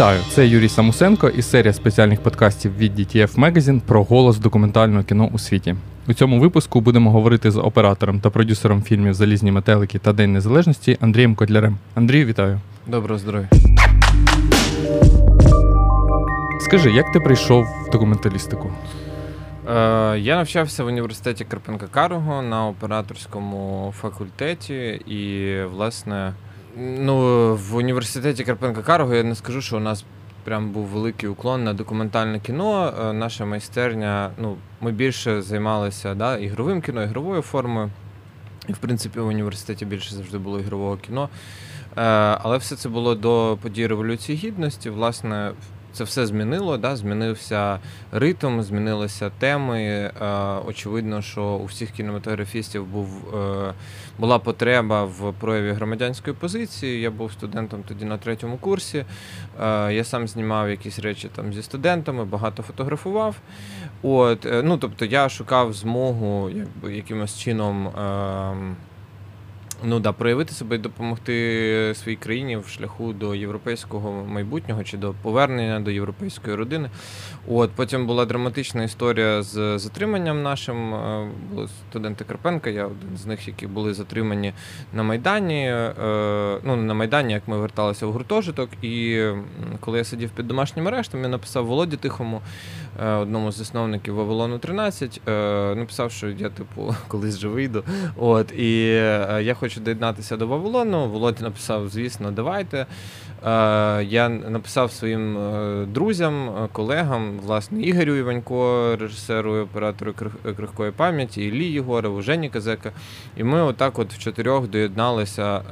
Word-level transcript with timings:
Вітаю! 0.00 0.20
Це 0.30 0.46
Юрій 0.46 0.68
Самусенко 0.68 1.28
і 1.28 1.42
серія 1.42 1.72
спеціальних 1.72 2.20
подкастів 2.20 2.76
від 2.76 3.00
DTF 3.00 3.34
Magazine 3.34 3.80
про 3.80 4.04
голос 4.04 4.38
документального 4.38 5.04
кіно 5.04 5.30
у 5.32 5.38
світі. 5.38 5.76
У 6.08 6.12
цьому 6.12 6.40
випуску 6.40 6.80
будемо 6.80 7.10
говорити 7.10 7.50
з 7.50 7.56
оператором 7.56 8.20
та 8.20 8.30
продюсером 8.30 8.82
фільмів 8.82 9.14
Залізні 9.14 9.52
метелики 9.52 9.98
та 9.98 10.12
День 10.12 10.32
Незалежності 10.32 10.98
Андрієм 11.00 11.34
Котлярем. 11.34 11.78
Андрію, 11.94 12.26
вітаю! 12.26 12.60
Доброго 12.86 13.18
здоров'я. 13.18 13.48
Скажи, 16.60 16.90
як 16.90 17.12
ти 17.12 17.20
прийшов 17.20 17.64
в 17.64 17.90
документалістику? 17.92 18.72
Е, 19.68 20.18
я 20.18 20.36
навчався 20.36 20.84
в 20.84 20.86
університеті 20.86 21.44
Карпенка 21.44 21.86
Карого 21.86 22.42
на 22.42 22.66
операторському 22.66 23.94
факультеті, 24.00 25.00
і, 25.06 25.54
власне, 25.64 26.32
ну, 26.76 27.16
в 27.56 27.76
університеті 27.76 28.44
Карпенка 28.44 28.82
Карго 28.82 29.14
я 29.14 29.22
не 29.22 29.34
скажу, 29.34 29.60
що 29.62 29.76
у 29.76 29.80
нас 29.80 30.04
прям 30.44 30.70
був 30.70 30.86
великий 30.86 31.28
уклон 31.28 31.64
на 31.64 31.74
документальне 31.74 32.40
кіно. 32.40 32.94
Е, 33.00 33.12
наша 33.12 33.44
майстерня, 33.44 34.30
ну, 34.38 34.56
ми 34.80 34.92
більше 34.92 35.42
займалися 35.42 36.14
да, 36.14 36.36
ігровим 36.36 36.82
кіно, 36.82 37.02
ігровою 37.02 37.42
формою. 37.42 37.90
І, 38.68 38.72
в 38.72 38.78
принципі, 38.78 39.20
в 39.20 39.26
університеті 39.26 39.84
більше 39.84 40.14
завжди 40.14 40.38
було 40.38 40.60
ігрового 40.60 40.96
кіно. 40.96 41.28
Е, 41.96 42.02
але 42.42 42.56
все 42.56 42.76
це 42.76 42.88
було 42.88 43.14
до 43.14 43.58
подій 43.62 43.86
Революції 43.86 44.38
Гідності. 44.38 44.90
Власне, 44.90 45.52
це 45.92 46.04
все 46.04 46.26
змінило, 46.26 46.76
да? 46.76 46.96
змінився 46.96 47.78
ритм, 48.12 48.60
змінилися 48.60 49.30
теми. 49.38 49.82
Е, 49.82 50.12
очевидно, 50.66 51.22
що 51.22 51.42
у 51.44 51.64
всіх 51.64 51.90
кінематографістів 51.90 52.86
був, 52.86 53.34
е, 53.34 53.74
була 54.18 54.38
потреба 54.38 55.04
в 55.04 55.34
прояві 55.40 55.72
громадянської 55.72 56.36
позиції. 56.36 57.00
Я 57.00 57.10
був 57.10 57.32
студентом 57.32 57.82
тоді 57.88 58.04
на 58.04 58.18
третьому 58.18 58.56
курсі. 58.56 59.04
Е, 59.60 59.92
я 59.92 60.04
сам 60.04 60.28
знімав 60.28 60.70
якісь 60.70 60.98
речі 60.98 61.28
там 61.36 61.52
зі 61.52 61.62
студентами, 61.62 62.24
багато 62.24 62.62
фотографував. 62.62 63.36
От, 64.02 64.46
ну, 64.64 64.78
Тобто 64.78 65.04
я 65.04 65.28
шукав 65.28 65.72
змогу 65.72 66.50
якби, 66.50 66.96
якимось 66.96 67.38
чином. 67.38 67.90
Ну 69.84 70.00
да, 70.00 70.12
проявити 70.12 70.54
себе 70.54 70.76
і 70.76 70.78
допомогти 70.78 71.92
своїй 71.94 72.16
країні 72.16 72.56
в 72.56 72.68
шляху 72.68 73.12
до 73.12 73.34
європейського 73.34 74.24
майбутнього 74.26 74.84
чи 74.84 74.96
до 74.96 75.14
повернення 75.22 75.80
до 75.80 75.90
європейської 75.90 76.56
родини. 76.56 76.90
От 77.48 77.70
потім 77.70 78.06
була 78.06 78.24
драматична 78.24 78.84
історія 78.84 79.42
з 79.42 79.78
затриманням 79.78 80.42
нашим. 80.42 80.94
Е, 80.94 81.28
були 81.50 81.68
студенти 81.68 82.24
Карпенка. 82.24 82.70
Я 82.70 82.86
один 82.86 83.16
з 83.16 83.26
них, 83.26 83.48
які 83.48 83.66
були 83.66 83.94
затримані 83.94 84.52
на 84.92 85.02
Майдані. 85.02 85.66
Е, 85.68 86.58
ну 86.64 86.76
на 86.76 86.94
Майдані, 86.94 87.32
як 87.32 87.48
ми 87.48 87.58
верталися 87.58 88.06
в 88.06 88.12
гуртожиток. 88.12 88.70
І 88.82 89.24
коли 89.80 89.98
я 89.98 90.04
сидів 90.04 90.30
під 90.30 90.48
домашнім 90.48 90.88
арештом, 90.88 91.22
я 91.22 91.28
написав 91.28 91.66
Володі 91.66 91.96
Тихому, 91.96 92.40
одному 92.98 93.52
з 93.52 93.56
засновників 93.56 94.14
Вавилону 94.14 94.58
13, 94.58 95.20
написав, 95.76 96.12
що 96.12 96.28
я, 96.28 96.48
типу, 96.48 96.94
колись 97.08 97.38
же 97.38 97.48
вийду. 97.48 97.84
От 98.16 98.52
і 98.52 98.86
я 99.40 99.56
хочу 99.60 99.80
доєднатися 99.80 100.36
до 100.36 100.46
Вавилону. 100.46 101.08
Володя 101.08 101.42
написав, 101.42 101.88
звісно, 101.88 102.30
давайте. 102.30 102.86
Е, 103.46 104.04
я 104.04 104.28
написав 104.28 104.92
своїм 104.92 105.38
е, 105.38 105.86
друзям, 105.86 106.48
е, 106.48 106.68
колегам, 106.72 107.38
власне, 107.38 107.82
Ігорю 107.82 108.14
Іванько, 108.14 108.96
режисеру 109.00 109.56
і 109.56 109.60
оператору 109.60 110.14
крихкої 110.56 110.90
пам'яті, 110.90 111.44
Іллі 111.44 111.64
Єгорову, 111.64 112.22
Жені 112.22 112.50
Казека. 112.50 112.92
І 113.36 113.44
ми 113.44 113.62
отак 113.62 113.98
от 113.98 114.12
в 114.12 114.18
чотирьох 114.18 114.68
доєдналися 114.68 115.62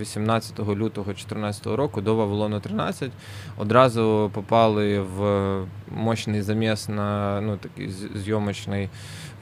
18 0.00 0.58
лютого 0.58 1.06
2014 1.06 1.66
року 1.66 2.00
до 2.00 2.14
Вавилону 2.14 2.60
13. 2.60 3.10
Одразу 3.56 4.30
попали 4.34 5.00
в 5.00 5.60
мощний 5.90 6.42
заміс 6.42 6.88
на 6.88 7.40
ну, 7.40 7.56
такий 7.56 7.88
зйомочний 8.14 8.88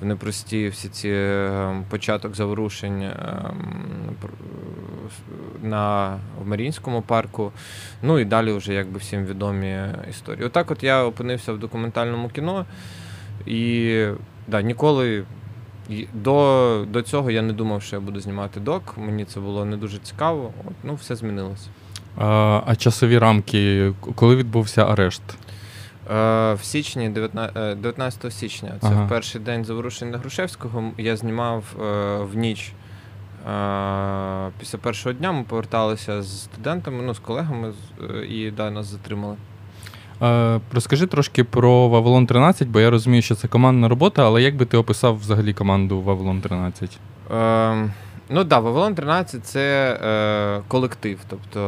непрості 0.05 0.69
всі 0.69 0.89
ці 0.89 1.09
ем, 1.09 1.85
початок 1.91 2.35
заворушень 2.35 3.03
ем, 3.03 4.17
на 5.63 6.17
в 6.43 6.47
Марінському 6.47 7.03
парку. 7.03 7.53
Ну 8.03 8.19
і 8.19 8.25
далі 8.25 8.53
вже 8.53 8.75
якби 8.75 8.99
всім 8.99 9.27
відомі 9.27 9.79
історії. 10.11 10.45
Отак 10.47 10.71
от 10.71 10.83
я 10.83 11.05
опинився 11.05 11.53
в 11.53 11.59
документальному 11.59 12.29
кіно 12.29 12.67
і 13.47 14.07
да, 14.49 14.63
ніколи. 14.63 15.25
До 16.13 16.87
до 16.89 17.03
цього 17.03 17.31
я 17.31 17.43
не 17.43 17.53
думав, 17.53 17.83
що 17.83 17.97
я 17.97 18.01
буду 18.01 18.21
знімати 18.21 18.61
док. 18.61 18.95
Мені 18.99 19.25
це 19.25 19.41
було 19.41 19.65
не 19.65 19.77
дуже 19.77 19.99
цікаво. 19.99 20.53
От, 20.67 20.75
Ну, 20.83 20.95
все 20.95 21.17
змінилося. 21.17 21.69
А, 22.19 22.61
а 22.67 22.77
часові 22.77 23.19
рамки, 23.19 23.93
коли 24.15 24.37
відбувся 24.37 24.85
арешт? 24.85 25.23
Е, 26.11 26.55
в 26.55 26.61
січні, 26.63 27.09
19 27.09 28.25
е, 28.25 28.31
січня, 28.31 28.73
це 28.81 28.87
ага. 28.87 29.05
в 29.05 29.09
перший 29.09 29.41
день 29.41 29.65
заворушень 29.65 30.11
на 30.11 30.19
Грушевського. 30.19 30.91
Я 30.99 31.17
знімав 31.17 31.65
е, 31.81 31.85
в 32.33 32.37
ніч. 32.37 32.73
Після 34.59 34.79
першого 34.79 35.13
дня 35.13 35.33
ми 35.33 35.43
поверталися 35.43 36.23
з 36.23 36.43
студентами, 36.43 37.03
ну, 37.03 37.15
з 37.15 37.19
колегами, 37.19 37.73
і 38.29 38.51
да, 38.51 38.71
нас 38.71 38.87
затримали. 38.87 39.37
Розкажи 40.73 41.07
трошки 41.07 41.45
про 41.45 41.89
Вавилон 41.89 42.27
13, 42.27 42.69
бо 42.69 42.81
я 42.81 42.91
розумію, 42.91 43.23
що 43.23 43.35
це 43.35 43.49
командна 43.49 43.89
робота, 43.89 44.27
але 44.27 44.43
як 44.43 44.57
би 44.57 44.65
ти 44.65 44.77
описав 44.77 45.19
взагалі 45.19 45.55
команду 45.55 46.01
Вавилон 46.01 46.41
13? 46.41 46.99
Е, 47.31 47.91
Ну 48.29 48.41
так, 48.41 48.49
да, 48.49 48.59
Вавилон 48.59 48.95
13 48.95 49.47
це 49.47 49.99
е, 50.05 50.63
колектив. 50.69 51.19
Тобто, 51.29 51.61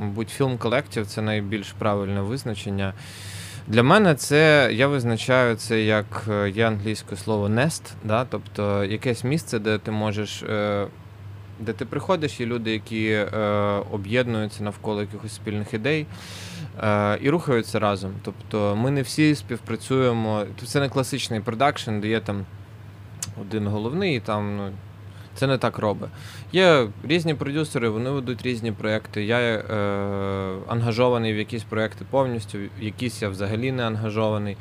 мабуть, 0.00 0.28
фільм 0.28 0.58
колектив 0.58 1.06
це 1.06 1.22
найбільш 1.22 1.72
правильне 1.72 2.20
визначення. 2.20 2.92
Для 3.66 3.82
мене 3.82 4.14
це 4.14 4.70
я 4.72 4.86
визначаю 4.86 5.56
це 5.56 5.82
як 5.82 6.24
е, 6.30 6.50
є 6.50 6.66
англійське 6.66 7.16
слово 7.16 7.48
nest, 7.48 7.82
да? 8.04 8.24
тобто 8.24 8.84
якесь 8.84 9.24
місце, 9.24 9.58
де 9.58 9.78
ти 9.78 9.90
можеш, 9.90 10.42
е, 10.42 10.86
де 11.60 11.72
ти 11.72 11.84
приходиш, 11.84 12.40
і 12.40 12.46
люди, 12.46 12.72
які 12.72 13.08
е, 13.10 13.26
об'єднуються 13.90 14.64
навколо 14.64 15.00
якихось 15.00 15.34
спільних 15.34 15.74
ідей 15.74 16.06
і 17.20 17.30
рухаються 17.30 17.78
разом. 17.78 18.12
Тобто 18.22 18.76
ми 18.76 18.90
не 18.90 19.02
всі 19.02 19.34
співпрацюємо. 19.34 20.44
Це 20.66 20.80
не 20.80 20.88
класичний 20.88 21.40
продакшн, 21.40 22.00
де 22.00 22.08
є 22.08 22.20
там 22.20 22.46
один 23.40 23.66
головний 23.66 24.16
і 24.16 24.20
там. 24.20 24.56
ну, 24.56 24.72
це 25.34 25.46
не 25.46 25.58
так 25.58 25.78
робить. 25.78 26.10
Є 26.52 26.88
різні 27.04 27.34
продюсери, 27.34 27.88
вони 27.88 28.10
ведуть 28.10 28.42
різні 28.42 28.72
проекти. 28.72 29.24
Я 29.24 29.38
е, 29.38 29.62
ангажований 30.68 31.32
в 31.32 31.36
якісь 31.36 31.64
проекти 31.64 32.04
повністю, 32.10 32.58
якісь 32.80 33.22
я 33.22 33.28
взагалі 33.28 33.72
не 33.72 33.86
ангажований. 33.86 34.56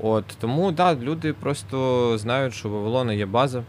От 0.00 0.24
Тому 0.40 0.72
да, 0.72 0.94
люди 0.94 1.32
просто 1.32 2.18
знають, 2.18 2.54
що 2.54 2.68
у 2.68 2.72
Вавилона 2.72 3.12
є 3.12 3.26
база, 3.26 3.62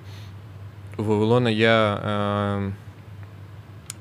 у 0.97 1.03
Вавилона 1.03 1.49
є 1.49 1.69
е, 1.69 2.71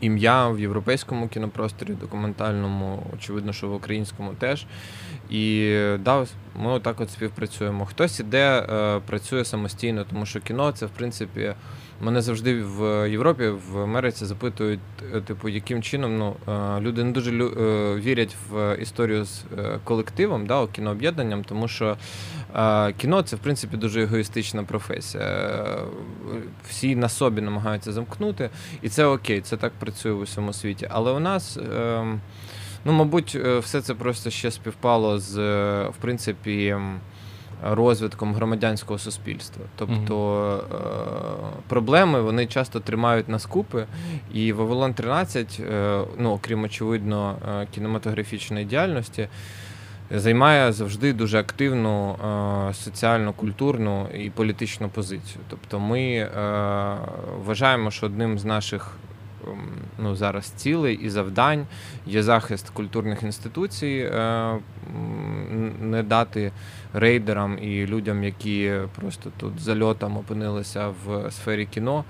ім'я 0.01 0.49
в 0.49 0.61
європейському 0.61 1.29
кінопросторі, 1.29 1.93
документальному, 1.93 3.03
очевидно, 3.15 3.53
що 3.53 3.69
в 3.69 3.75
українському 3.75 4.35
теж. 4.39 4.67
І 5.31 5.77
да, 6.01 6.27
ми 6.57 6.71
отак 6.71 7.01
от 7.01 7.11
співпрацюємо. 7.11 7.87
Хтось 7.87 8.21
іде, 8.21 8.67
е, 8.73 9.01
працює 9.07 9.45
самостійно, 9.45 10.05
тому 10.11 10.27
що 10.27 10.41
кіно 10.41 10.73
це 10.73 10.87
в 10.87 10.91
принципі. 10.91 11.55
Мене 12.03 12.23
завжди 12.23 12.63
в 12.63 13.11
Європі, 13.11 13.49
в 13.49 13.79
Америці 13.79 14.25
запитують, 14.25 14.81
е, 15.15 15.21
типу, 15.21 15.49
яким 15.49 15.83
чином 15.83 16.19
ну, 16.19 16.37
е, 16.49 16.81
люди 16.81 17.05
не 17.05 17.13
дуже 17.13 17.31
е, 17.31 17.47
вірять 18.01 18.37
в 18.51 18.77
історію 18.81 19.25
з 19.25 19.45
колективом, 19.85 20.47
да, 20.47 20.67
кінооб'єднанням, 20.67 21.45
тому 21.45 21.69
що 21.69 21.97
кіно 22.97 23.23
це 23.23 23.37
в 23.37 23.39
принципі 23.39 23.77
дуже 23.77 24.03
егоїстична 24.03 24.65
професія. 24.65 25.57
Всі 26.69 26.97
на 26.97 27.09
собі 27.09 27.41
намагаються 27.41 27.93
замкнути, 27.93 28.51
і 28.83 28.89
це 28.89 29.05
окей, 29.05 29.41
це 29.41 29.57
так 29.57 29.73
працює 29.73 30.13
в 30.13 30.21
усьому 30.21 30.53
світі. 30.53 30.89
Але 30.91 31.13
у 31.13 31.21
нас. 31.21 31.59
Ем, 31.77 32.21
ну, 32.85 32.93
мабуть, 32.93 33.35
все 33.35 33.81
це 33.81 33.95
просто 33.95 34.31
ще 34.31 34.51
співпало 34.51 35.19
з 35.19 35.37
в 35.85 35.95
принципі 36.01 36.77
розвитком 37.63 38.35
громадянського 38.35 38.99
суспільства. 38.99 39.65
Тобто 39.77 40.15
mm-hmm. 40.15 41.69
проблеми 41.69 42.23
вони 42.23 42.47
часто 42.47 42.81
тримають 42.81 43.29
нас 43.29 43.47
купи, 43.47 43.87
і 44.35 44.53
Вавилон 44.53 44.95
13, 44.95 45.61
е, 45.61 46.01
ну 46.19 46.31
окрім 46.31 46.65
очевидно, 46.65 47.37
е, 47.49 47.67
кінематографічної 47.75 48.65
діяльності. 48.65 49.29
Займає 50.11 50.73
завжди 50.73 51.13
дуже 51.13 51.39
активну 51.39 52.17
соціально, 52.73 53.33
культурну 53.33 54.09
і 54.15 54.31
політичну 54.31 54.89
позицію. 54.89 55.41
Тобто, 55.49 55.81
ми 55.81 56.31
вважаємо, 57.45 57.91
що 57.91 58.07
одним 58.07 58.39
з 58.39 58.45
наших 58.45 58.97
ну, 59.99 60.17
зараз 60.17 60.45
цілей 60.45 60.95
і 60.95 61.11
завдань 61.11 61.67
є 62.07 62.23
захист 62.23 62.71
культурних 62.71 63.23
інституцій, 63.23 64.11
е, 64.15 64.59
не 65.81 66.03
дати 66.03 66.53
рейдерам 66.93 67.59
і 67.59 67.87
людям, 67.87 68.25
які 68.25 68.73
просто 68.97 69.31
тут 69.37 69.61
зальотом 69.61 70.17
опинилися 70.17 70.89
в 70.89 71.31
сфері 71.31 71.67
кіно, 71.67 72.05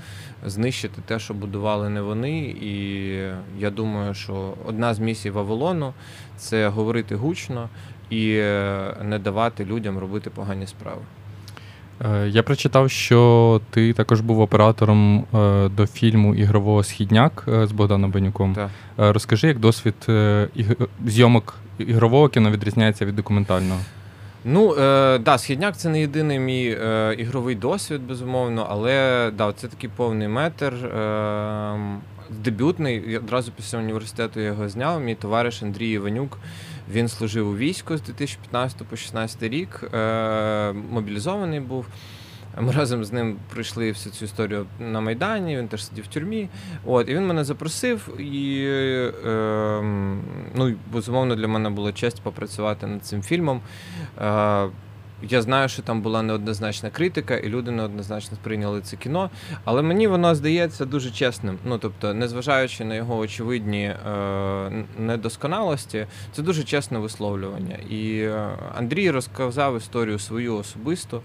знищити 0.47 1.03
те, 1.07 1.19
що 1.19 1.35
будували 1.35 1.89
не 1.89 2.01
вони. 2.01 2.41
І 2.41 3.15
я 3.59 3.71
думаю, 3.71 4.15
що 4.15 4.55
одна 4.65 4.95
з 4.95 4.99
місій 4.99 5.31
Вавилону 5.31 5.95
це 6.37 6.69
говорити 6.69 7.15
гучно 7.15 7.69
і 8.11 8.35
е, 8.35 8.97
не 9.03 9.19
давати 9.19 9.65
людям 9.65 9.99
робити 9.99 10.31
погані 10.31 10.67
справи. 10.67 11.03
Е, 12.01 12.29
я 12.29 12.43
прочитав, 12.43 12.91
що 12.91 13.61
ти 13.71 13.93
також 13.93 14.21
був 14.21 14.41
оператором 14.41 15.19
е, 15.35 15.69
до 15.69 15.87
фільму 15.87 16.35
Ігрового 16.35 16.83
Східняк 16.83 17.45
з 17.47 17.73
Богданом 17.73 18.11
Бенюком. 18.11 18.55
Так. 18.55 18.71
Розкажи, 18.97 19.49
як 19.49 19.59
досвід 19.59 19.95
зйомок 21.07 21.55
ігрового 21.79 22.29
кіно 22.29 22.51
відрізняється 22.51 23.05
від 23.05 23.17
документального? 23.17 23.81
Ну, 24.45 24.75
е, 24.75 25.19
да, 25.19 25.39
східняк 25.39 25.77
це 25.77 25.89
не 25.89 26.01
єдиний 26.01 26.39
мій 26.39 26.77
е, 26.83 27.15
ігровий 27.19 27.55
досвід, 27.55 28.07
безумовно, 28.07 28.67
але 28.71 29.31
да, 29.37 29.53
це 29.53 29.69
такий 29.69 29.91
повний 29.97 30.29
метр. 30.29 30.75
Е, 30.75 31.79
дебютний. 32.31 33.17
Одразу 33.17 33.53
після 33.53 33.79
університету 33.79 34.41
я 34.41 34.47
його 34.47 34.69
зняв. 34.69 35.01
Мій 35.01 35.15
товариш 35.15 35.63
Андрій 35.63 35.91
Іванюк. 35.91 36.39
Він 36.91 37.09
служив 37.09 37.49
у 37.49 37.57
війську 37.57 37.97
з 37.97 38.03
2015 38.03 38.79
по 38.79 38.85
2016 38.85 39.43
рік. 39.43 39.85
Е, 39.95 40.73
Мобілізований 40.73 41.61
був. 41.61 41.87
Ми 42.61 42.73
разом 42.73 43.05
з 43.05 43.13
ним 43.13 43.37
пройшли 43.53 43.91
всю 43.91 44.13
цю 44.13 44.25
історію 44.25 44.67
на 44.81 45.01
Майдані, 45.01 45.57
він 45.57 45.69
теж 45.69 45.85
сидів 45.85 46.05
в 46.05 46.07
тюрмі. 46.07 46.49
От, 46.85 47.09
І 47.09 47.15
він 47.15 47.27
мене 47.27 47.45
запросив, 47.45 48.21
і 48.21 48.65
е, 48.67 49.83
ну, 50.55 50.75
безумовно 50.93 51.35
для 51.35 51.49
мене 51.49 51.71
була 51.71 51.93
честь 51.93 52.23
попрацювати 52.23 52.87
над 52.87 53.05
цим 53.05 53.23
фільмом. 53.23 53.61
Е, 54.21 54.69
я 55.29 55.43
знаю, 55.43 55.69
що 55.69 55.83
там 55.83 56.03
була 56.03 56.23
неоднозначна 56.23 56.91
критика, 56.91 57.37
і 57.37 57.49
люди 57.49 57.71
неоднозначно 57.71 58.37
сприйняли 58.37 58.81
це 58.81 58.97
кіно. 58.97 59.31
Але 59.65 59.83
мені 59.83 60.07
воно 60.07 60.35
здається 60.35 60.85
дуже 60.85 61.11
чесним. 61.11 61.59
Ну 61.65 61.79
тобто, 61.79 62.15
незважаючи 62.15 62.85
на 62.85 62.95
його 62.95 63.19
очевидні 63.19 63.85
е, 63.85 64.85
недосконалості, 64.99 66.07
це 66.33 66.43
дуже 66.43 66.63
чесне 66.63 66.99
висловлювання. 66.99 67.77
І 67.91 68.19
е, 68.19 68.49
Андрій 68.75 69.11
розказав 69.11 69.77
історію 69.77 70.19
свою 70.19 70.57
особисту, 70.57 71.23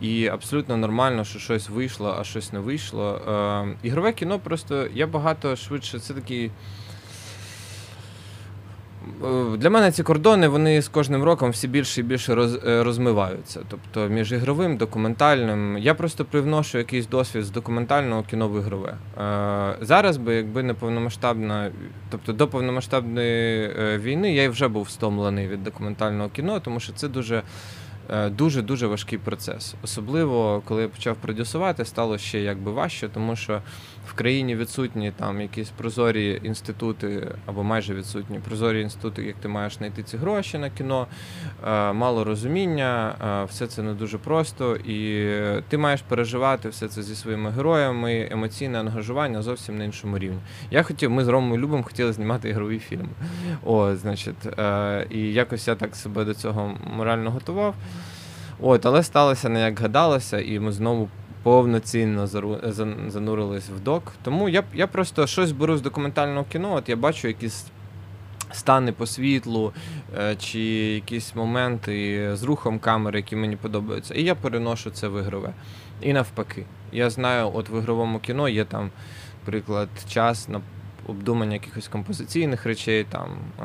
і 0.00 0.26
абсолютно 0.26 0.76
нормально, 0.76 1.24
що 1.24 1.38
щось 1.38 1.68
вийшло, 1.68 2.16
а 2.20 2.24
щось 2.24 2.52
не 2.52 2.58
вийшло. 2.58 3.20
Е, 3.28 3.76
ігрове 3.82 4.12
кіно 4.12 4.38
просто 4.38 4.86
я 4.94 5.06
багато 5.06 5.56
швидше. 5.56 5.98
Це 5.98 6.14
такий. 6.14 6.50
Е, 9.24 9.56
для 9.56 9.70
мене 9.70 9.92
ці 9.92 10.02
кордони 10.02 10.48
вони 10.48 10.82
з 10.82 10.88
кожним 10.88 11.22
роком 11.22 11.50
все 11.50 11.68
більше 11.68 12.00
і 12.00 12.04
більше 12.04 12.34
роз, 12.34 12.58
е, 12.66 12.82
розмиваються. 12.82 13.60
Тобто 13.68 14.08
між 14.08 14.32
ігровим, 14.32 14.76
документальним. 14.76 15.78
Я 15.78 15.94
просто 15.94 16.24
привношу 16.24 16.78
якийсь 16.78 17.06
досвід 17.06 17.44
з 17.44 17.50
документального 17.50 18.22
кіно 18.22 18.48
в 18.48 18.58
ігрове. 18.58 18.94
Е, 19.18 19.76
зараз 19.80 20.16
би, 20.16 20.34
якби 20.34 20.62
не 20.62 20.74
повномасштабна, 20.74 21.70
тобто 22.10 22.32
до 22.32 22.48
повномасштабної 22.48 23.70
війни 23.98 24.34
я 24.34 24.50
вже 24.50 24.68
був 24.68 24.90
стомлений 24.90 25.48
від 25.48 25.64
документального 25.64 26.28
кіно, 26.28 26.60
тому 26.60 26.80
що 26.80 26.92
це 26.92 27.08
дуже. 27.08 27.42
Дуже 28.30 28.62
дуже 28.62 28.86
важкий 28.86 29.18
процес, 29.18 29.74
особливо 29.84 30.62
коли 30.64 30.82
я 30.82 30.88
почав 30.88 31.16
продюсувати, 31.16 31.84
стало 31.84 32.18
ще 32.18 32.40
якби 32.40 32.72
важче, 32.72 33.08
тому 33.08 33.36
що 33.36 33.62
країні 34.16 34.56
відсутні 34.56 35.12
там 35.16 35.40
якісь 35.40 35.70
прозорі 35.70 36.40
інститути 36.42 37.28
або 37.46 37.62
майже 37.62 37.94
відсутні 37.94 38.38
прозорі 38.38 38.80
інститути, 38.80 39.22
як 39.24 39.36
ти 39.36 39.48
маєш 39.48 39.76
знайти 39.76 40.02
ці 40.02 40.16
гроші 40.16 40.58
на 40.58 40.70
кіно, 40.70 41.06
е, 41.66 41.92
мало 41.92 42.24
розуміння, 42.24 43.14
е, 43.42 43.44
все 43.44 43.66
це 43.66 43.82
не 43.82 43.94
дуже 43.94 44.18
просто, 44.18 44.76
і 44.76 45.30
ти 45.68 45.78
маєш 45.78 46.02
переживати 46.02 46.68
все 46.68 46.88
це 46.88 47.02
зі 47.02 47.14
своїми 47.14 47.50
героями, 47.50 48.28
емоційне 48.30 48.80
ангажування 48.80 49.42
зовсім 49.42 49.78
на 49.78 49.84
іншому 49.84 50.18
рівні. 50.18 50.38
Я 50.70 50.82
хотів, 50.82 51.10
ми 51.10 51.24
з 51.24 51.28
Ромою 51.28 51.60
Любом 51.60 51.82
хотіли 51.82 52.12
знімати 52.12 52.48
ігровий 52.48 52.78
фільм. 52.78 53.08
О, 53.64 53.96
значить, 53.96 54.58
е, 54.58 55.06
і 55.10 55.32
якось 55.32 55.68
я 55.68 55.74
так 55.74 55.96
себе 55.96 56.24
до 56.24 56.34
цього 56.34 56.74
морально 56.96 57.30
готував. 57.30 57.74
От, 58.60 58.86
але 58.86 59.02
сталося 59.02 59.48
не 59.48 59.60
як 59.60 59.80
гадалося, 59.80 60.40
і 60.40 60.60
ми 60.60 60.72
знову 60.72 61.08
повноцінно 61.46 62.26
занурились 63.08 63.68
в 63.68 63.80
док. 63.80 64.12
Тому 64.22 64.48
я 64.48 64.64
я 64.74 64.86
просто 64.86 65.26
щось 65.26 65.52
беру 65.52 65.76
з 65.76 65.82
документального 65.82 66.46
кіно, 66.52 66.74
от 66.74 66.88
я 66.88 66.96
бачу 66.96 67.28
якісь 67.28 67.66
стани 68.52 68.92
по 68.92 69.06
світлу 69.06 69.72
е, 70.18 70.36
чи 70.36 70.60
якісь 70.94 71.34
моменти 71.34 72.30
з 72.36 72.42
рухом 72.42 72.78
камери, 72.78 73.18
які 73.18 73.36
мені 73.36 73.56
подобаються. 73.56 74.14
І 74.14 74.22
я 74.22 74.34
переношу 74.34 74.90
це 74.90 75.08
в 75.08 75.20
ігрове. 75.20 75.52
І 76.00 76.12
навпаки. 76.12 76.64
Я 76.92 77.10
знаю, 77.10 77.50
от 77.54 77.70
в 77.70 77.74
ігровому 77.78 78.18
кіно 78.18 78.48
є 78.48 78.64
там, 78.64 78.90
наприклад, 79.40 79.88
час 80.08 80.48
на 80.48 80.60
обдумання 81.06 81.52
якихось 81.52 81.88
композиційних 81.88 82.66
речей, 82.66 83.06
там 83.10 83.30
е, 83.60 83.64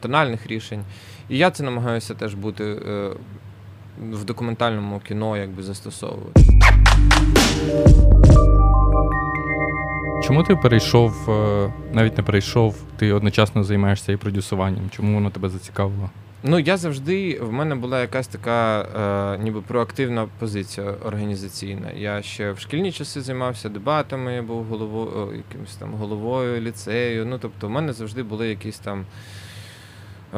тональних 0.00 0.46
рішень. 0.46 0.84
І 1.28 1.38
я 1.38 1.50
це 1.50 1.62
намагаюся 1.62 2.14
теж 2.14 2.34
бути 2.34 2.64
е, 2.64 3.10
в 4.12 4.24
документальному 4.24 5.00
кіно 5.00 5.36
якби 5.36 5.62
застосовувати. 5.62 6.40
Чому 10.26 10.42
ти 10.42 10.56
перейшов, 10.56 11.30
е, 11.30 11.72
навіть 11.92 12.16
не 12.16 12.22
перейшов, 12.22 12.76
ти 12.96 13.12
одночасно 13.12 13.64
займаєшся 13.64 14.12
і 14.12 14.16
продюсуванням? 14.16 14.90
Чому 14.90 15.14
воно 15.14 15.30
тебе 15.30 15.48
зацікавило? 15.48 16.10
Ну, 16.46 16.58
я 16.58 16.76
завжди, 16.76 17.40
в 17.42 17.52
мене 17.52 17.74
була 17.74 18.00
якась 18.00 18.26
така 18.26 18.80
е, 18.80 19.42
ніби 19.44 19.60
проактивна 19.60 20.28
позиція 20.38 20.86
організаційна. 21.04 21.90
Я 21.96 22.22
ще 22.22 22.52
в 22.52 22.58
шкільні 22.58 22.92
часи 22.92 23.20
займався 23.20 23.68
дебатами, 23.68 24.42
був 24.42 24.64
головою, 24.64 25.36
якимось 25.36 25.76
там 25.76 25.94
головою 25.94 26.60
ліцею. 26.60 27.26
Ну, 27.26 27.38
тобто, 27.38 27.66
в 27.66 27.70
мене 27.70 27.92
завжди 27.92 28.22
були 28.22 28.48
якісь 28.48 28.78
там 28.78 29.04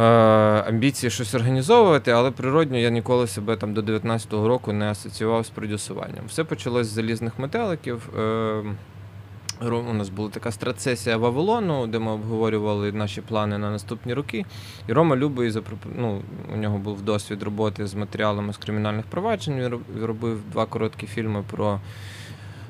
амбіції 0.00 1.10
щось 1.10 1.34
організовувати, 1.34 2.10
але 2.10 2.30
природньо 2.30 2.78
я 2.78 2.90
ніколи 2.90 3.26
себе 3.26 3.56
там 3.56 3.74
до 3.74 3.80
19-го 3.80 4.48
року 4.48 4.72
не 4.72 4.90
асоціював 4.90 5.46
з 5.46 5.50
продюсуванням. 5.50 6.24
Все 6.28 6.44
почалось 6.44 6.86
з 6.86 6.90
залізних 6.90 7.38
метеликів. 7.38 8.08
Е, 8.18 8.62
у 9.60 9.92
нас 9.92 10.08
була 10.08 10.28
така 10.28 10.52
страцесія 10.52 11.16
Вавилону, 11.16 11.86
де 11.86 11.98
ми 11.98 12.10
обговорювали 12.10 12.92
наші 12.92 13.20
плани 13.20 13.58
на 13.58 13.70
наступні 13.70 14.14
роки. 14.14 14.44
І 14.88 14.92
Рома 14.92 15.16
Любий 15.16 15.52
ну, 15.96 16.22
у 16.54 16.56
нього 16.56 16.78
був 16.78 17.02
досвід 17.02 17.42
роботи 17.42 17.86
з 17.86 17.94
матеріалами 17.94 18.52
з 18.52 18.56
кримінальних 18.56 19.06
проваджень. 19.06 19.60
Він 19.60 20.04
робив 20.04 20.40
два 20.52 20.66
короткі 20.66 21.06
фільми 21.06 21.44
про 21.50 21.80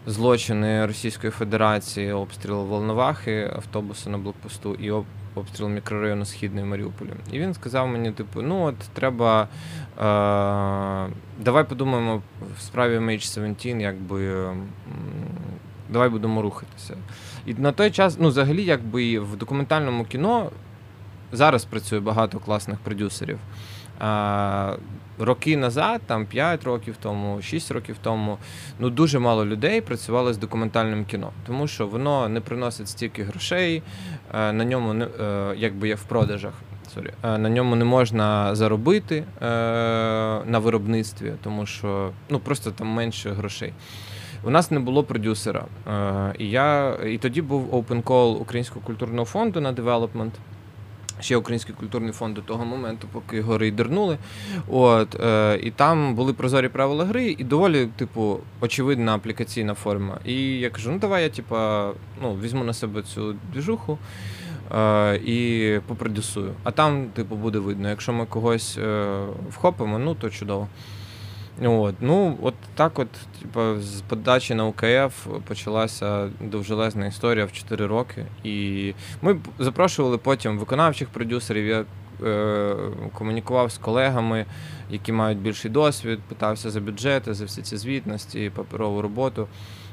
злочини 0.06 0.86
Російської 0.86 1.30
Федерації, 1.30 2.12
обстріл 2.12 2.64
Волновахи, 2.64 3.50
автобуси 3.56 4.10
на 4.10 4.18
блокпосту 4.18 4.74
і 4.74 4.90
обстріл 5.36 5.68
мікрорайону 5.68 6.24
Східний 6.24 6.64
Маріуполі. 6.64 7.10
І 7.32 7.38
він 7.38 7.54
сказав 7.54 7.88
мені, 7.88 8.12
типу, 8.12 8.42
ну 8.42 8.62
от 8.62 8.78
треба. 8.78 9.48
Е, 9.98 11.12
Давай 11.40 11.64
подумаємо 11.64 12.22
в 12.56 12.60
справі 12.60 12.98
MH17, 12.98 13.80
якби. 13.80 14.48
Давай 15.88 16.08
будемо 16.08 16.42
рухатися. 16.42 16.96
І 17.46 17.54
на 17.54 17.72
той 17.72 17.90
час, 17.90 18.16
ну, 18.20 18.28
взагалі, 18.28 18.64
якби 18.64 19.18
в 19.18 19.36
документальному 19.36 20.04
кіно 20.04 20.50
зараз 21.32 21.64
працює 21.64 22.00
багато 22.00 22.38
класних 22.38 22.78
продюсерів. 22.78 23.38
А, 23.98 24.76
Роки 25.18 25.56
назад, 25.56 26.00
там 26.06 26.26
5 26.26 26.64
років 26.64 26.96
тому, 27.02 27.42
6 27.42 27.70
років 27.70 27.96
тому, 28.02 28.38
ну 28.78 28.90
дуже 28.90 29.18
мало 29.18 29.46
людей 29.46 29.80
працювали 29.80 30.34
з 30.34 30.38
документальним 30.38 31.04
кіно, 31.04 31.30
тому 31.46 31.66
що 31.66 31.86
воно 31.86 32.28
не 32.28 32.40
приносить 32.40 32.88
стільки 32.88 33.22
грошей, 33.22 33.82
е, 34.34 34.52
на 34.52 34.64
ньому 34.64 34.92
не 34.92 35.04
е, 35.04 35.54
якби 35.56 35.88
є 35.88 35.94
в 35.94 36.02
продажах. 36.02 36.52
Sorry, 36.96 37.10
е, 37.22 37.38
на 37.38 37.48
ньому 37.48 37.76
не 37.76 37.84
можна 37.84 38.54
заробити 38.54 39.24
на 40.46 40.58
виробництві, 40.62 41.32
тому 41.42 41.66
що 41.66 42.10
ну 42.30 42.38
просто 42.38 42.70
там 42.70 42.86
менше 42.86 43.30
грошей. 43.30 43.72
У 44.44 44.50
нас 44.50 44.70
не 44.70 44.80
було 44.80 45.04
продюсера. 45.04 45.64
І 46.38 46.50
я 46.50 46.96
і 47.06 47.18
тоді 47.18 47.42
був 47.42 47.74
open 47.74 48.02
call 48.02 48.36
Українського 48.40 48.80
культурного 48.86 49.24
фонду 49.24 49.60
на 49.60 49.72
девелопмент 49.72 50.34
ще 51.20 51.36
Український 51.36 51.74
культурний 51.74 52.12
фонд 52.12 52.34
до 52.34 52.40
того 52.40 52.64
моменту, 52.64 53.08
поки 53.12 53.36
його 53.36 53.58
рейдернули. 53.58 54.18
От, 54.68 55.20
е, 55.20 55.60
І 55.62 55.70
там 55.70 56.14
були 56.14 56.32
прозорі 56.32 56.68
правила 56.68 57.04
гри, 57.04 57.36
і 57.38 57.44
доволі, 57.44 57.88
типу, 57.96 58.40
очевидна 58.60 59.14
аплікаційна 59.14 59.74
форма. 59.74 60.18
І 60.24 60.34
я 60.58 60.70
кажу, 60.70 60.90
ну 60.90 60.98
давай 60.98 61.22
я 61.22 61.28
типа, 61.28 61.92
ну, 62.22 62.38
візьму 62.42 62.64
на 62.64 62.72
себе 62.72 63.02
цю 63.02 63.34
двіжуху 63.52 63.98
е, 64.76 65.16
і 65.16 65.80
попродюсую. 65.86 66.54
А 66.64 66.70
там, 66.70 67.06
типу, 67.06 67.36
буде 67.36 67.58
видно. 67.58 67.88
Якщо 67.88 68.12
ми 68.12 68.26
когось 68.26 68.78
е, 68.78 69.16
вхопимо, 69.50 69.98
ну 69.98 70.14
то 70.14 70.30
чудово. 70.30 70.68
От. 71.62 71.94
Ну, 72.00 72.38
от 72.42 72.54
так 72.74 72.98
от, 72.98 73.08
типу, 73.40 73.80
з 73.80 74.00
подачі 74.00 74.54
на 74.54 74.66
УКФ 74.66 75.26
почалася 75.48 76.28
довжелезна 76.40 77.06
історія 77.06 77.44
в 77.44 77.52
4 77.52 77.86
роки. 77.86 78.24
І 78.44 78.94
ми 79.22 79.38
запрошували 79.58 80.18
потім 80.18 80.58
виконавчих 80.58 81.08
продюсерів. 81.08 81.66
Я 81.66 81.84
е, 82.26 82.76
комунікував 83.12 83.72
з 83.72 83.78
колегами, 83.78 84.46
які 84.90 85.12
мають 85.12 85.38
більший 85.38 85.70
досвід, 85.70 86.18
питався 86.28 86.70
за 86.70 86.80
бюджети, 86.80 87.34
за 87.34 87.44
всі 87.44 87.62
ці 87.62 87.76
звітності, 87.76 88.50
паперову 88.54 89.02
роботу. 89.02 89.48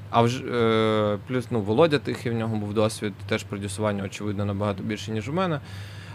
А 0.09 0.21
вже 0.21 0.43
е, 0.45 1.17
плюс 1.27 1.45
ну, 1.51 1.61
Володя 1.61 1.99
Тихий, 1.99 2.31
в 2.31 2.35
нього 2.35 2.55
був 2.55 2.73
досвід, 2.73 3.13
теж 3.27 3.43
продюсування, 3.43 4.03
очевидно, 4.03 4.45
набагато 4.45 4.83
більше, 4.83 5.11
ніж 5.11 5.29
у 5.29 5.33
мене. 5.33 5.59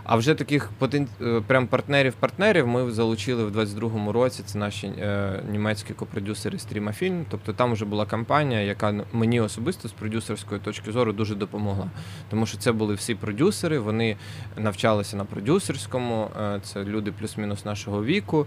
А 0.09 0.17
вже 0.17 0.35
таких 0.35 0.71
потен... 0.79 1.09
Е, 1.23 1.43
прям 1.47 1.67
партнерів-партнерів 1.67 2.67
ми 2.67 2.91
залучили 2.91 3.45
в 3.45 3.57
22-му 3.57 4.13
році. 4.13 4.43
Це 4.47 4.59
наші 4.59 4.87
е, 4.87 5.43
німецькі 5.51 5.95
копродюсери 5.95 6.59
стріма 6.59 6.93
фільм. 6.93 7.27
Тобто 7.31 7.53
там 7.53 7.73
вже 7.73 7.85
була 7.85 8.07
кампанія, 8.07 8.61
яка 8.61 9.05
мені 9.13 9.41
особисто 9.41 9.89
з 9.89 9.93
продюсерської 9.93 10.61
точки 10.61 10.93
зору 10.93 11.13
дуже 11.13 11.35
допомогла. 11.35 11.91
Тому 12.31 12.47
що 12.47 12.59
це 12.59 12.73
були 12.73 12.95
всі 12.95 13.15
продюсери, 13.15 13.79
вони 13.79 14.17
навчалися 14.57 15.17
на 15.17 15.25
продюсерському. 15.25 16.31
Е, 16.41 16.61
це 16.63 16.85
люди 16.85 17.13
плюс-мінус 17.13 17.65
нашого 17.65 18.05
віку, 18.05 18.47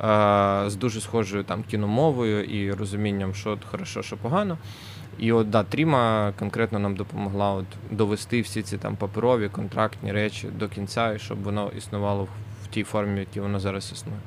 е, 0.00 0.64
з 0.66 0.76
дуже 0.76 1.00
схожою 1.00 1.44
там 1.44 1.62
кіномовою 1.62 2.44
і 2.44 2.72
розумінням, 2.72 3.34
що 3.34 3.58
хорошо, 3.70 4.02
що 4.02 4.16
погано. 4.16 4.58
І 5.20 5.32
от 5.32 5.50
да, 5.50 5.62
Тріма 5.62 6.32
конкретно 6.38 6.78
нам 6.78 6.96
допомогла 6.96 7.50
от 7.52 7.64
довести 7.90 8.40
всі 8.40 8.62
ці 8.62 8.78
там 8.78 8.96
паперові 8.96 9.48
контрактні 9.48 10.12
речі 10.12 10.48
до 10.58 10.68
кінця, 10.68 11.12
і 11.12 11.18
щоб 11.18 11.42
воно 11.42 11.70
існувало 11.78 12.28
в 12.64 12.66
тій 12.66 12.82
формі, 12.82 13.14
в 13.14 13.18
якій 13.18 13.40
воно 13.40 13.60
зараз 13.60 13.92
існує. 13.92 14.18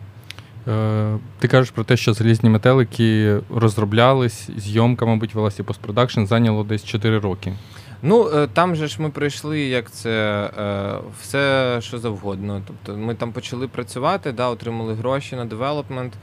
Е, 0.67 1.17
Ти 1.39 1.47
кажеш 1.47 1.71
про 1.71 1.83
те, 1.83 1.97
що 1.97 2.13
залізні 2.13 2.49
метелики 2.49 3.39
розроблялись, 3.55 4.49
зйомка, 4.57 5.05
мабуть, 5.05 5.35
велася 5.35 5.63
постпродакшн, 5.63 6.25
зайняло 6.25 6.63
десь 6.63 6.83
4 6.83 7.19
роки. 7.19 7.53
Ну, 8.01 8.29
е, 8.35 8.47
там 8.53 8.75
же 8.75 8.87
ж 8.87 9.01
ми 9.01 9.09
прийшли, 9.09 9.59
як 9.59 9.91
це 9.91 10.49
е, 10.57 10.93
все, 11.21 11.77
що 11.81 11.97
завгодно. 11.99 12.61
Тобто 12.67 13.01
ми 13.01 13.15
там 13.15 13.31
почали 13.31 13.67
працювати, 13.67 14.31
да, 14.31 14.47
отримали 14.47 14.93
гроші 14.93 15.35
на 15.35 15.45
девелопмент, 15.45 16.13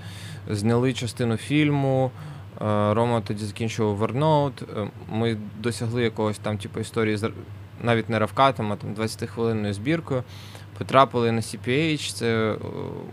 зняли 0.51 0.93
частину 0.93 1.37
фільму. 1.37 2.11
Е, 2.63 2.95
Рома 2.95 3.21
тоді 3.21 3.45
закінчував 3.45 3.97
Верноут. 3.97 4.63
Ми 5.13 5.37
досягли 5.59 6.03
якогось 6.03 6.39
там, 6.39 6.59
типу, 6.59 6.81
історії 6.81 7.17
з 7.17 7.31
навіть 7.83 8.09
не 8.09 8.19
равкатом, 8.19 8.73
а 8.73 8.77
там 8.77 8.95
20-хвилинною 8.95 9.73
збіркою. 9.73 10.23
Потрапили 10.79 11.33
на 11.33 11.41
CPH, 11.41 12.15
це 12.15 12.53
е, 12.53 12.57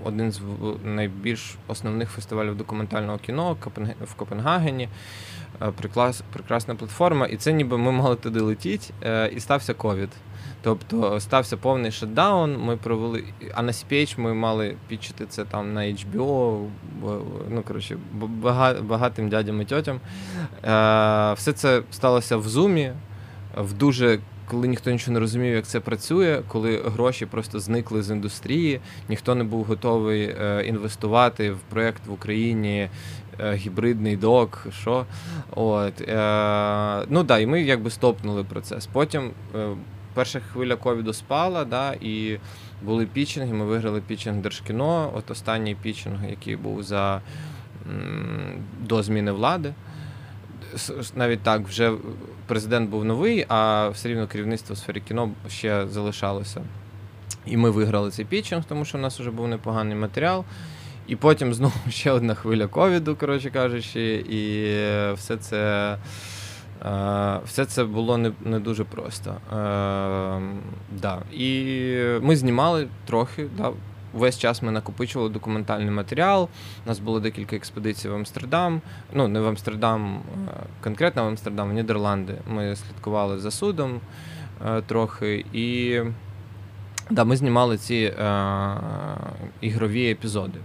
один 0.03 0.31
з 0.31 0.41
найбільш 0.83 1.55
основних 1.67 2.09
фестивалів 2.09 2.57
документального 2.57 3.17
кіно 3.17 3.57
в 4.01 4.13
Копенгагені. 4.13 4.89
Е, 5.61 5.71
прекрасна 6.33 6.75
платформа. 6.75 7.25
І 7.25 7.37
це 7.37 7.53
ніби 7.53 7.77
ми 7.77 7.91
мали 7.91 8.15
туди 8.15 8.39
летіти, 8.39 8.93
і 9.35 9.39
стався 9.39 9.73
ковід. 9.73 10.09
Тобто 10.67 11.19
стався 11.19 11.57
повний 11.57 11.91
шатдаун, 11.91 12.57
ми 12.57 12.77
провели. 12.77 13.23
А 13.53 13.61
на 13.61 13.71
CPH 13.71 14.19
ми 14.19 14.33
мали 14.33 14.75
підчити 14.87 15.25
це 15.25 15.45
там 15.45 15.73
на 15.73 15.81
HBO, 15.81 16.65
ну 17.49 17.63
коротше, 17.67 17.97
багатим 18.81 19.29
дядям 19.29 19.61
і 19.61 19.65
тьотям. 19.65 19.95
Е, 19.95 21.33
все 21.33 21.53
це 21.53 21.81
сталося 21.91 22.37
в 22.37 22.47
зумі, 22.47 22.91
в 23.57 23.73
дуже. 23.73 24.19
Коли 24.49 24.67
ніхто 24.67 24.91
нічого 24.91 25.13
не 25.13 25.19
розумів, 25.19 25.53
як 25.53 25.65
це 25.65 25.79
працює, 25.79 26.41
коли 26.47 26.81
гроші 26.85 27.25
просто 27.25 27.59
зникли 27.59 28.03
з 28.03 28.11
індустрії, 28.11 28.79
ніхто 29.09 29.35
не 29.35 29.43
був 29.43 29.63
готовий 29.63 30.23
е, 30.23 30.63
інвестувати 30.65 31.51
в 31.51 31.59
проєкт 31.69 32.07
в 32.07 32.11
Україні, 32.11 32.89
е, 33.39 33.53
гібридний 33.53 34.17
док, 34.17 34.67
що. 34.81 35.05
От, 35.55 35.93
Ну 37.09 37.23
да, 37.23 37.39
і 37.39 37.45
ми 37.45 37.61
якби 37.61 37.89
стопнули 37.89 38.43
процес. 38.43 38.87
Потім 38.87 39.31
перша 40.17 40.39
хвиля 40.39 40.75
ковіду 40.75 41.13
спала, 41.13 41.65
да, 41.65 41.93
і 41.93 42.37
були 42.81 43.05
пічинги. 43.05 43.53
Ми 43.53 43.65
виграли 43.65 44.01
пічинг 44.01 44.41
Держкіно. 44.41 45.11
От 45.15 45.31
останній 45.31 45.75
пічинг, 45.75 46.29
який 46.29 46.55
був 46.55 46.83
за 46.83 47.21
до 48.81 49.03
зміни 49.03 49.31
влади. 49.31 49.73
Навіть 51.15 51.41
так, 51.41 51.67
вже 51.67 51.93
президент 52.47 52.89
був 52.89 53.05
новий, 53.05 53.45
а 53.47 53.89
все 53.89 54.09
рівно 54.09 54.27
керівництво 54.27 54.75
в 54.75 54.77
сфері 54.77 55.01
кіно 55.07 55.31
ще 55.49 55.87
залишалося. 55.87 56.61
І 57.45 57.57
ми 57.57 57.69
виграли 57.69 58.11
цей 58.11 58.25
пічинг, 58.25 58.63
тому 58.65 58.85
що 58.85 58.97
у 58.97 59.01
нас 59.01 59.19
вже 59.19 59.31
був 59.31 59.47
непоганий 59.47 59.95
матеріал. 59.95 60.45
І 61.07 61.15
потім 61.15 61.53
знову 61.53 61.73
ще 61.89 62.11
одна 62.11 62.33
хвиля 62.33 62.67
ковіду, 62.67 63.15
коротше 63.15 63.49
кажучи, 63.49 64.15
і 64.15 64.71
все 65.15 65.37
це. 65.37 65.97
Е, 66.85 67.39
все 67.45 67.65
це 67.65 67.83
було 67.83 68.17
не 68.17 68.31
не 68.45 68.59
дуже 68.59 68.83
просто. 68.83 69.29
Е, 69.29 69.61
да. 70.91 71.21
І 71.33 71.95
ми 72.21 72.35
знімали 72.35 72.87
трохи. 73.05 73.47
Да. 73.57 73.71
Весь 74.13 74.39
час 74.39 74.61
ми 74.61 74.71
накопичували 74.71 75.29
документальний 75.29 75.91
матеріал. 75.91 76.49
У 76.85 76.89
нас 76.89 76.99
було 76.99 77.19
декілька 77.19 77.55
експедицій 77.55 78.09
в 78.09 78.15
Амстердам. 78.15 78.81
Ну, 79.13 79.27
не 79.27 79.39
в 79.39 79.47
Амстердам, 79.47 80.21
конкретно 80.83 81.23
в 81.23 81.27
Амстердам, 81.27 81.69
в 81.69 81.73
Нідерланди. 81.73 82.33
Ми 82.47 82.75
слідкували 82.75 83.39
за 83.39 83.51
судом 83.51 84.01
е, 84.65 84.81
трохи. 84.81 85.45
І 85.53 85.99
да, 87.09 87.23
ми 87.23 87.37
знімали 87.37 87.77
ці 87.77 87.95
е, 87.95 88.75
ігрові 89.61 90.11
епізоди. 90.11 90.59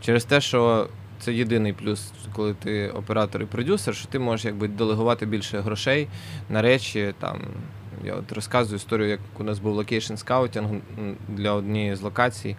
Через 0.00 0.24
те, 0.24 0.40
що 0.40 0.88
це 1.22 1.32
єдиний 1.32 1.72
плюс, 1.72 2.12
коли 2.32 2.54
ти 2.54 2.88
оператор 2.88 3.42
і 3.42 3.46
продюсер, 3.46 3.94
що 3.94 4.08
ти 4.08 4.18
можеш 4.18 4.44
якби 4.44 4.68
делегувати 4.68 5.26
більше 5.26 5.60
грошей 5.60 6.08
на 6.50 6.62
речі. 6.62 7.14
Там 7.18 7.40
я 8.04 8.14
от 8.14 8.32
розказую 8.32 8.76
історію, 8.76 9.08
як 9.08 9.20
у 9.38 9.42
нас 9.42 9.58
був 9.58 9.74
location 9.74 10.14
scouting 10.14 10.70
для 11.28 11.52
однієї 11.52 11.96
з 11.96 12.00
локацій. 12.00 12.56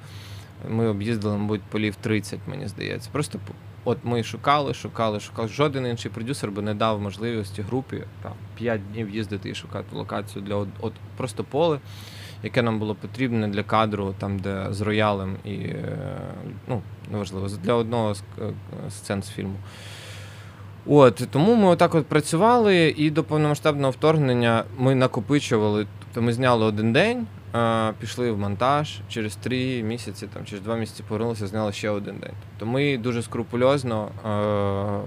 Ми 0.69 0.87
об'їздили, 0.87 1.37
мабуть, 1.37 1.61
полів 1.61 1.95
30, 1.95 2.39
мені 2.47 2.67
здається. 2.67 3.09
Просто 3.11 3.39
от 3.83 3.97
ми 4.03 4.23
шукали, 4.23 4.73
шукали, 4.73 5.19
шукали. 5.19 5.47
Жоден 5.47 5.87
інший 5.87 6.11
продюсер 6.11 6.51
би 6.51 6.61
не 6.61 6.73
дав 6.73 7.01
можливості 7.01 7.61
групі 7.61 8.03
там 8.21 8.33
5 8.55 8.91
днів 8.91 9.15
їздити 9.15 9.49
і 9.49 9.55
шукати 9.55 9.95
локацію 9.95 10.45
для 10.45 10.55
от, 10.55 10.67
от 10.79 10.93
просто 11.17 11.43
поле 11.43 11.79
яке 12.43 12.61
нам 12.61 12.79
було 12.79 12.95
потрібне 12.95 13.47
для 13.47 13.63
кадру, 13.63 14.15
там 14.19 14.39
де 14.39 14.67
з 14.69 14.81
роялем 14.81 15.35
і 15.45 15.53
е, 15.53 15.97
ну, 16.67 16.81
неважливо, 17.11 17.47
для 17.63 17.73
одного 17.73 18.13
з 18.13 18.23
е, 18.41 18.53
сцен 18.89 19.23
з 19.23 19.29
фільму. 19.29 19.55
От 20.85 21.27
Тому 21.31 21.55
ми 21.55 21.67
отак 21.67 21.95
от 21.95 22.05
працювали, 22.05 22.93
і 22.97 23.09
до 23.09 23.23
повномасштабного 23.23 23.91
вторгнення 23.91 24.63
ми 24.77 24.95
накопичували. 24.95 25.87
Тобто 25.99 26.21
ми 26.21 26.33
зняли 26.33 26.65
один 26.65 26.93
день, 26.93 27.27
пішли 27.99 28.31
в 28.31 28.37
монтаж, 28.37 28.99
через 29.09 29.35
три 29.35 29.83
місяці, 29.83 30.27
там, 30.33 30.45
через 30.45 30.63
два 30.63 30.75
місяці 30.75 31.03
повернулися, 31.07 31.47
зняли 31.47 31.71
ще 31.71 31.89
один 31.89 32.15
день. 32.17 32.33
Тобто 32.49 32.73
ми 32.73 32.97
дуже 32.97 33.23
скрупульозно 33.23 34.09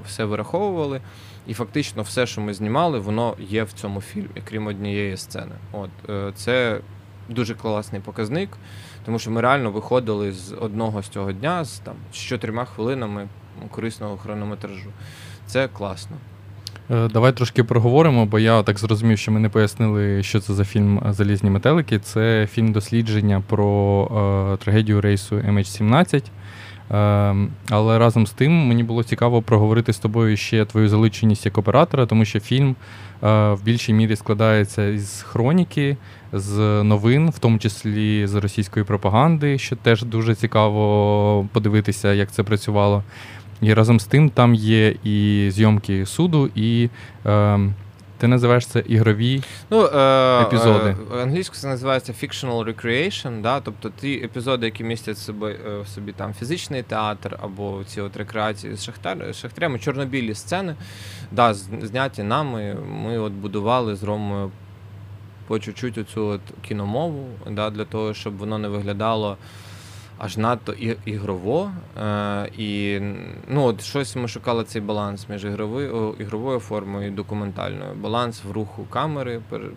все 0.06 0.24
вираховували, 0.24 1.00
і 1.46 1.54
фактично 1.54 2.02
все, 2.02 2.26
що 2.26 2.40
ми 2.40 2.54
знімали, 2.54 2.98
воно 2.98 3.36
є 3.38 3.64
в 3.64 3.72
цьому 3.72 4.00
фільмі, 4.00 4.42
крім 4.44 4.66
однієї 4.66 5.16
сцени. 5.16 5.54
От 5.72 5.90
е, 6.08 6.32
Це 6.34 6.80
дуже 7.28 7.54
класний 7.54 8.00
показник, 8.00 8.50
тому 9.04 9.18
що 9.18 9.30
ми 9.30 9.40
реально 9.40 9.71
виходили 9.71 10.33
з 10.33 10.52
одного 10.61 11.02
з 11.02 11.09
цього 11.09 11.33
дня 11.33 11.64
з 11.64 11.78
там 11.78 11.95
з 12.12 12.16
чотирма 12.16 12.64
хвилинами 12.64 13.28
корисного 13.71 14.16
хронометражу. 14.16 14.90
Це 15.47 15.68
класно. 15.68 16.16
Е, 16.90 17.09
давай 17.09 17.33
трошки 17.33 17.64
проговоримо, 17.64 18.26
бо 18.26 18.38
я 18.38 18.62
так 18.62 18.78
зрозумів, 18.78 19.18
що 19.18 19.33
ми 19.33 19.40
не 19.40 19.49
пояснили, 19.49 20.23
що 20.23 20.40
це 20.40 20.54
за 20.54 20.64
фільм 20.64 21.02
Залізні 21.11 21.50
метелики. 21.50 21.99
Це 21.99 22.49
фільм 22.52 22.73
дослідження 22.73 23.42
про 23.47 24.54
е, 24.54 24.64
трагедію 24.64 25.00
рейсу 25.00 25.37
MH17. 25.37 26.23
Ем, 26.90 27.48
але 27.70 27.98
разом 27.98 28.26
з 28.26 28.30
тим 28.30 28.52
мені 28.52 28.82
було 28.82 29.02
цікаво 29.02 29.42
проговорити 29.42 29.92
з 29.92 29.98
тобою 29.98 30.36
ще 30.36 30.64
твою 30.64 30.88
залученість 30.88 31.46
як 31.46 31.58
оператора, 31.58 32.06
тому 32.06 32.24
що 32.24 32.40
фільм 32.40 32.68
е, 32.70 33.52
в 33.52 33.62
більшій 33.64 33.92
мірі 33.92 34.16
складається 34.16 34.88
із 34.88 35.22
хроніки, 35.22 35.96
з 36.32 36.82
новин, 36.82 37.30
в 37.30 37.38
тому 37.38 37.58
числі 37.58 38.26
з 38.26 38.34
російської 38.34 38.84
пропаганди, 38.84 39.58
що 39.58 39.76
теж 39.76 40.02
дуже 40.02 40.34
цікаво 40.34 41.48
подивитися, 41.52 42.12
як 42.12 42.32
це 42.32 42.42
працювало. 42.42 43.02
І 43.60 43.74
разом 43.74 44.00
з 44.00 44.04
тим 44.04 44.30
там 44.30 44.54
є 44.54 44.94
і 45.04 45.48
зйомки 45.50 46.06
суду, 46.06 46.50
і 46.54 46.88
е, 47.26 47.58
ти 48.18 48.26
називаєш 48.26 48.66
це 48.66 48.80
ігрові 48.80 49.42
ну, 49.70 49.87
е, 49.87 50.42
епізоди. 50.42 50.96
Е, 51.16 51.23
англійською 51.23 51.61
це 51.61 51.68
називається 51.68 52.12
fictional 52.12 52.64
recreation, 52.64 53.40
да? 53.40 53.61
тобто 53.61 53.90
ті 54.00 54.14
епізоди, 54.14 54.66
які 54.66 54.85
містять 54.85 55.18
собі, 55.18 55.46
е, 55.46 55.80
в 55.85 55.88
собі 55.88 56.12
там 56.12 56.35
фізичний 56.35 56.82
театр 56.82 57.38
або 57.42 57.82
ці 57.87 58.00
от 58.00 58.16
рекреації 58.16 58.76
з 58.76 58.85
шахтар, 58.85 59.35
шахтарями, 59.35 59.78
чорнобілі 59.78 60.35
сцени, 60.35 60.76
да, 61.32 61.54
зняті 61.54 62.23
нами. 62.23 62.76
Ми 62.88 63.18
от 63.18 63.32
будували 63.32 63.96
з 63.96 64.02
Ромою 64.02 64.50
по 65.46 65.58
чуть-чуть 65.58 65.99
оцю 65.99 66.26
от 66.26 66.40
кіномову, 66.68 67.26
да, 67.50 67.70
для 67.70 67.85
того, 67.85 68.14
щоб 68.14 68.37
воно 68.37 68.58
не 68.58 68.68
виглядало 68.68 69.37
аж 70.18 70.37
надто 70.37 70.73
і- 70.73 70.96
ігрово. 71.04 71.70
Е, 72.02 72.50
і 72.58 73.00
ну, 73.49 73.64
от 73.64 73.82
щось 73.82 74.16
ми 74.16 74.28
шукали 74.28 74.64
цей 74.64 74.82
баланс 74.82 75.28
між 75.28 75.44
ігровою, 75.44 76.14
ігровою 76.18 76.61
формою 76.61 77.08
і 77.08 77.11
документальною. 77.11 77.94
Баланс 77.94 78.44
в 78.44 78.50
руху 78.50 78.87
камери 78.90 79.40
пер, 79.49 79.61
е, 79.61 79.70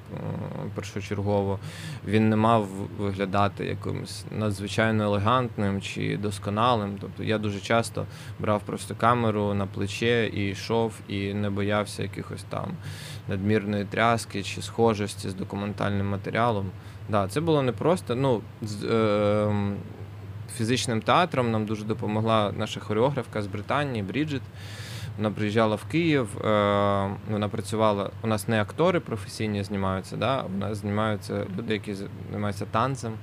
першочергово. 0.75 1.60
Він 2.08 2.29
не 2.29 2.36
мав 2.36 2.67
виглядати 2.98 3.65
якимось 3.65 4.25
надзвичайно 4.38 5.03
елегантним 5.03 5.81
чи 5.81 6.17
досконалим. 6.17 6.98
Тобто 7.01 7.24
я 7.24 7.38
дуже 7.38 7.60
часто 7.60 8.05
брав 8.39 8.62
просто 8.65 8.96
камеру 8.96 9.53
на 9.53 9.65
плече 9.65 10.27
і 10.34 10.50
йшов, 10.50 10.93
і 11.08 11.34
не 11.34 11.50
боявся 11.50 12.03
якихось 12.03 12.43
там 12.43 12.72
надмірної 13.27 13.86
тряски 13.86 14.43
чи 14.43 14.62
схожості 14.62 15.29
з 15.29 15.34
документальним 15.34 16.10
матеріалом. 16.10 16.72
Да, 17.10 17.27
це 17.27 17.41
було 17.41 17.62
непросто. 17.62 18.15
Ну, 18.15 18.41
з, 18.62 18.84
е, 18.84 19.72
фізичним 20.58 21.01
театром 21.01 21.51
нам 21.51 21.65
дуже 21.65 21.86
допомогла 21.86 22.53
наша 22.58 22.79
хореографка 22.79 23.41
з 23.41 23.48
Британії 23.48 24.03
Бріджит. 24.03 24.41
Вона 25.18 25.32
приїжджала 25.32 25.75
в 25.75 25.84
Київ, 25.84 26.38
е, 26.38 26.41
вона 27.32 27.50
працювала. 27.50 28.10
У 28.22 28.27
нас 28.27 28.48
не 28.48 28.62
актори 28.62 29.00
професійні 29.00 29.63
знімаються, 29.63 30.18
да? 30.18 30.41
у 30.41 30.58
нас 30.58 30.77
знімаються 30.77 31.46
люди, 31.58 31.74
які 31.74 31.96
займаються 32.32 32.65
танцем, 32.72 33.13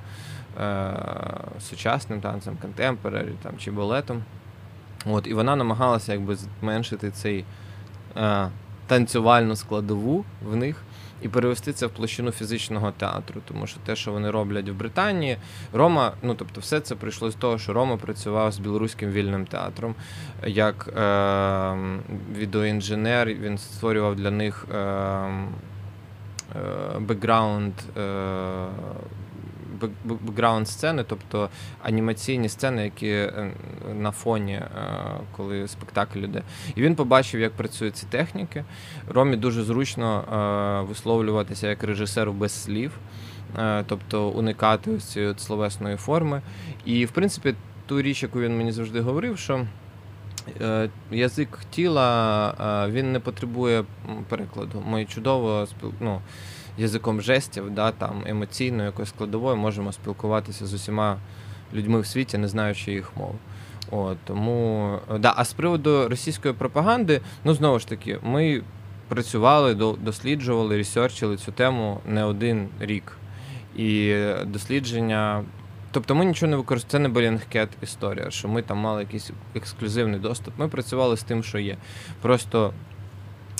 е, 0.61 0.95
сучасним 1.61 2.21
танцем, 2.21 2.57
контемпорарі 2.63 3.33
там, 3.43 3.53
чи 3.59 3.71
балетом. 3.71 4.25
От, 5.07 5.27
І 5.27 5.35
вона 5.35 5.57
намагалася 5.57 6.13
якби 6.13 6.37
зменшити 6.61 7.11
цей 7.11 7.45
е, 8.17 8.49
танцювальну 8.87 9.57
складову 9.57 10.25
в 10.45 10.57
них 10.57 10.83
і 11.23 11.29
перевести 11.29 11.73
це 11.73 11.87
в 11.87 11.91
площину 11.91 12.31
фізичного 12.31 12.93
театру. 12.93 13.41
Тому 13.49 13.67
що 13.67 13.81
те, 13.87 13.97
що 13.97 14.13
вони 14.13 14.31
роблять 14.31 14.69
в 14.69 14.75
Британії, 14.75 15.37
Рома, 15.73 16.13
ну 16.23 16.35
тобто, 16.35 16.61
все 16.61 16.81
це 16.81 16.95
прийшло 16.95 17.31
з 17.31 17.35
того, 17.35 17.59
що 17.59 17.73
Рома 17.73 17.97
працював 17.97 18.53
з 18.53 18.59
білоруським 18.59 19.11
вільним 19.11 19.47
театром, 19.47 19.95
як 20.47 20.89
е, 20.97 21.77
відеоінженер, 22.37 23.29
він 23.29 23.59
створював 23.59 24.17
для 24.17 24.31
них 24.31 24.67
е, 24.75 24.79
е, 24.79 25.29
бекграунд. 27.01 27.73
Бекграунд 30.05 30.69
сцени, 30.69 31.05
тобто 31.09 31.49
анімаційні 31.83 32.49
сцени, 32.49 32.85
які 32.85 33.09
е, 33.09 33.53
на 33.95 34.11
фоні, 34.11 34.53
е, 34.53 34.69
коли 35.37 35.69
спектакль 35.69 36.19
іде. 36.19 36.43
І 36.75 36.83
він 36.83 36.95
побачив, 36.95 37.41
як 37.41 37.53
працюють 37.53 37.97
ці 37.97 38.07
техніки. 38.07 38.65
Ромі 39.09 39.37
дуже 39.37 39.63
зручно 39.63 40.25
е, 40.85 40.89
висловлюватися 40.89 41.69
як 41.69 41.85
режисеру 41.85 42.33
без 42.33 42.63
слів, 42.65 42.93
тобто 43.87 44.29
уникати 44.29 44.91
ось 44.91 45.05
цієї 45.05 45.35
словесної 45.39 45.97
форми. 45.97 46.43
І, 46.85 47.05
в 47.05 47.11
принципі, 47.11 47.55
ту 47.87 48.03
річ, 48.03 48.23
яку 48.23 48.41
він 48.41 48.57
мені 48.57 48.73
завжди 48.73 49.01
говорив, 49.01 49.39
що. 49.39 49.67
Язик 51.11 51.59
тіла 51.71 52.87
він 52.91 53.13
не 53.13 53.21
потребує 53.21 53.85
перекладу. 54.29 54.83
Ми 54.87 55.05
чудово 55.05 55.67
ну, 56.01 56.21
язиком 56.79 57.21
жестів, 57.21 57.71
да, 57.71 57.93
там 57.93 58.23
емоційною 58.27 58.87
якоюсь 58.87 59.09
складовою 59.09 59.57
можемо 59.57 59.93
спілкуватися 59.93 60.67
з 60.67 60.75
усіма 60.75 61.17
людьми 61.75 62.01
в 62.01 62.07
світі, 62.07 62.39
не 62.39 62.49
знаючи 62.49 62.93
їх 62.93 63.17
мов. 63.17 63.35
От, 63.91 64.19
тому, 64.25 64.99
да, 65.19 65.35
А 65.37 65.45
з 65.45 65.53
приводу 65.53 66.09
російської 66.09 66.55
пропаганди, 66.55 67.21
ну 67.45 67.55
знову 67.55 67.79
ж 67.79 67.89
таки, 67.89 68.19
ми 68.23 68.63
працювали, 69.09 69.75
досліджували, 69.75 70.77
ресерчили 70.77 71.37
цю 71.37 71.53
тему 71.53 72.01
не 72.07 72.25
один 72.25 72.69
рік. 72.81 73.13
І 73.77 74.17
дослідження. 74.47 75.45
Тобто 75.91 76.15
ми 76.15 76.25
нічого 76.25 76.51
не 76.51 76.57
використовували, 76.57 76.91
це 76.91 76.99
не 76.99 77.15
Белінгкет 77.15 77.69
історія, 77.83 78.31
що 78.31 78.49
ми 78.49 78.63
там 78.63 78.79
мали 78.79 79.03
якийсь 79.03 79.31
ексклюзивний 79.55 80.21
доступ. 80.21 80.55
Ми 80.59 80.69
працювали 80.69 81.17
з 81.17 81.23
тим, 81.23 81.43
що 81.43 81.59
є. 81.59 81.77
Просто 82.23 82.73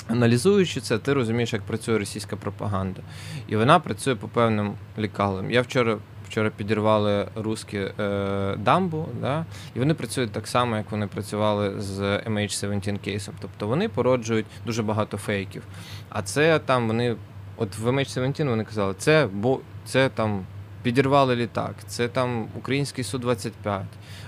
Аналізуючи 0.07 0.81
це, 0.81 0.97
ти 0.97 1.13
розумієш, 1.13 1.53
як 1.53 1.61
працює 1.61 1.97
російська 1.97 2.35
пропаганда. 2.35 3.01
І 3.47 3.55
вона 3.55 3.79
працює 3.79 4.15
по 4.15 4.27
певним 4.27 4.73
лікалам. 4.97 5.51
Я 5.51 5.61
вчора 5.61 5.97
вчора 6.27 6.49
підірвали 6.57 7.27
русські 7.35 7.77
е, 7.77 8.55
дамбу, 8.57 9.05
да? 9.21 9.45
і 9.75 9.79
вони 9.79 9.93
працюють 9.93 10.31
так 10.31 10.47
само, 10.47 10.77
як 10.77 10.91
вони 10.91 11.07
працювали 11.07 11.81
з 11.81 12.01
MH17 12.01 12.97
кейсом. 12.97 13.33
Тобто 13.41 13.67
вони 13.67 13.89
породжують 13.89 14.45
дуже 14.65 14.83
багато 14.83 15.17
фейків. 15.17 15.63
А 16.09 16.21
це 16.21 16.59
там 16.59 16.87
вони, 16.87 17.15
от 17.57 17.77
в 17.77 17.87
MH17 17.87 18.49
вони 18.49 18.63
казали, 18.63 18.93
це 18.97 19.27
бо 19.33 19.59
це 19.85 20.09
там 20.09 20.45
підірвали 20.83 21.35
літак, 21.35 21.75
це 21.87 22.07
там 22.07 22.47
український 22.57 23.03
Су-25, 23.03 23.83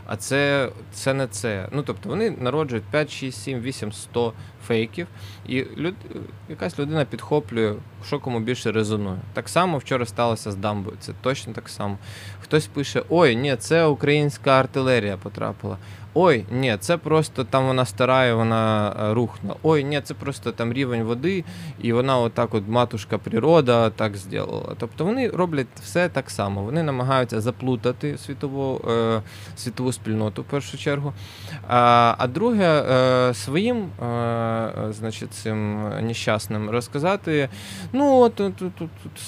а 0.05 0.17
це 0.17 0.69
це 0.91 1.13
не 1.13 1.27
це. 1.27 1.67
Ну 1.71 1.83
тобто 1.83 2.09
вони 2.09 2.31
народжують 2.31 2.83
5, 2.83 3.11
6, 3.11 3.41
7, 3.41 3.61
8, 3.61 3.91
100 3.91 4.33
фейків, 4.67 5.07
і 5.47 5.65
люд, 5.77 5.95
якась 6.49 6.79
людина 6.79 7.05
підхоплює, 7.05 7.73
що 8.07 8.19
кому 8.19 8.39
більше 8.39 8.71
резонує. 8.71 9.17
Так 9.33 9.49
само 9.49 9.77
вчора 9.77 10.05
сталося 10.05 10.51
з 10.51 10.55
дамбою. 10.55 10.97
Це 10.99 11.13
точно 11.21 11.53
так 11.53 11.69
само. 11.69 11.97
Хтось 12.41 12.67
пише: 12.67 13.03
Ой, 13.09 13.35
ні, 13.35 13.55
це 13.55 13.85
українська 13.85 14.59
артилерія 14.59 15.17
потрапила. 15.17 15.77
Ой, 16.13 16.45
ні, 16.51 16.77
це 16.79 16.97
просто 16.97 17.43
там 17.43 17.67
вона 17.67 17.85
стара 17.85 18.25
і 18.25 18.33
вона 18.33 18.95
е, 19.01 19.13
рухнула. 19.13 19.55
Ой, 19.63 19.83
ні, 19.83 20.01
це 20.01 20.13
просто 20.13 20.51
там 20.51 20.73
рівень 20.73 21.03
води, 21.03 21.43
і 21.81 21.93
вона 21.93 22.17
отак, 22.17 22.53
от 22.53 22.63
матушка 22.67 23.17
природа, 23.17 23.89
так 23.89 24.17
зробила. 24.17 24.75
Тобто 24.79 25.05
вони 25.05 25.29
роблять 25.29 25.67
все 25.83 26.09
так 26.09 26.29
само. 26.29 26.63
Вони 26.63 26.83
намагаються 26.83 27.41
заплутати 27.41 28.17
світову 28.17 28.81
е, 28.91 29.21
світову 29.57 29.91
спільноту 29.91 30.41
в 30.41 30.45
першу 30.45 30.77
чергу. 30.77 31.13
А 31.67 32.15
а 32.17 32.27
друге, 32.27 32.65
е, 32.65 33.33
своїм 33.33 33.77
е, 33.77 34.71
значить, 34.89 35.33
цим 35.33 35.89
нещасним 36.01 36.69
розказати, 36.69 37.49
ну 37.93 38.19
от 38.19 38.35
тут, 38.35 38.73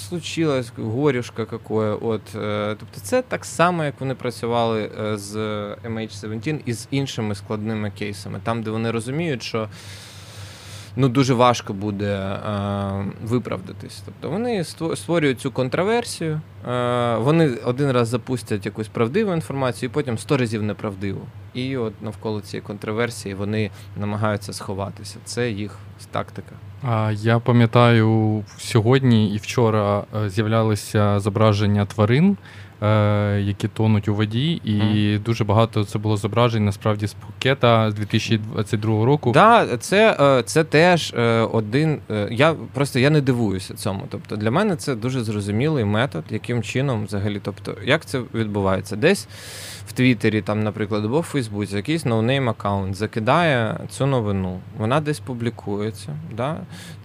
случилось 0.08 0.72
горюшка 0.76 1.44
какое. 1.44 1.94
От, 1.94 2.34
е, 2.34 2.76
Тобто 2.80 3.00
це 3.00 3.22
так 3.22 3.44
само, 3.44 3.84
як 3.84 3.94
вони 4.00 4.14
працювали 4.14 4.90
е, 5.02 5.16
з 5.16 5.36
MH17 5.84 6.71
і 6.72 6.74
з 6.74 6.88
іншими 6.90 7.34
складними 7.34 7.90
кейсами, 7.90 8.40
там, 8.44 8.62
де 8.62 8.70
вони 8.70 8.90
розуміють, 8.90 9.42
що 9.42 9.68
ну, 10.96 11.08
дуже 11.08 11.34
важко 11.34 11.72
буде 11.74 12.14
е, 12.14 13.04
виправдатись. 13.24 14.02
Тобто 14.04 14.30
вони 14.30 14.64
створюють 14.94 15.40
цю 15.40 15.50
контраверсію, 15.50 16.40
е, 16.68 17.16
вони 17.16 17.48
один 17.48 17.92
раз 17.92 18.08
запустять 18.08 18.66
якусь 18.66 18.88
правдиву 18.88 19.32
інформацію, 19.32 19.90
і 19.90 19.92
потім 19.92 20.18
сто 20.18 20.36
разів 20.36 20.62
неправдиву. 20.62 21.20
І 21.54 21.76
от 21.76 22.02
навколо 22.02 22.40
цієї 22.40 22.62
контраверсії 22.66 23.34
вони 23.34 23.70
намагаються 23.96 24.52
сховатися. 24.52 25.16
Це 25.24 25.50
їх 25.50 25.78
тактика. 26.10 26.52
Я 27.12 27.38
пам'ятаю, 27.38 28.44
сьогодні 28.58 29.34
і 29.34 29.36
вчора 29.38 30.04
е, 30.16 30.30
з'являлися 30.30 31.20
зображення 31.20 31.86
тварин. 31.86 32.36
Е, 32.82 33.40
які 33.40 33.68
тонуть 33.68 34.08
у 34.08 34.14
воді, 34.14 34.52
і 34.52 34.72
mm. 34.72 35.22
дуже 35.22 35.44
багато 35.44 35.84
це 35.84 35.98
було 35.98 36.16
зображень 36.16 36.64
насправді 36.64 37.06
з 37.06 37.12
Пхукета 37.14 37.90
з 37.90 37.94
2022 37.94 39.04
року. 39.04 39.32
Так, 39.32 39.68
да, 39.68 39.76
це 39.76 40.16
е, 40.20 40.42
це 40.42 40.64
теж 40.64 41.14
е, 41.16 41.40
один. 41.40 41.98
Я 42.30 42.54
просто 42.74 42.98
я 42.98 43.10
не 43.10 43.20
дивуюся 43.20 43.74
цьому. 43.74 44.02
Тобто 44.10 44.36
для 44.36 44.50
мене 44.50 44.76
це 44.76 44.94
дуже 44.94 45.24
зрозумілий 45.24 45.84
метод, 45.84 46.24
яким 46.30 46.62
чином 46.62 47.04
взагалі, 47.04 47.40
тобто, 47.44 47.76
як 47.84 48.04
це 48.04 48.20
відбувається? 48.34 48.96
Десь 48.96 49.28
в 49.88 49.92
Твіттері, 49.92 50.42
там, 50.42 50.62
наприклад, 50.62 51.04
або 51.04 51.20
в 51.20 51.22
Фейсбуці 51.22 51.76
якийсь 51.76 52.04
noname 52.04 52.48
аккаунт 52.48 52.94
закидає 52.94 53.80
цю 53.90 54.06
новину, 54.06 54.60
вона 54.78 55.00
десь 55.00 55.20
публікується. 55.20 56.16
Да? 56.36 56.56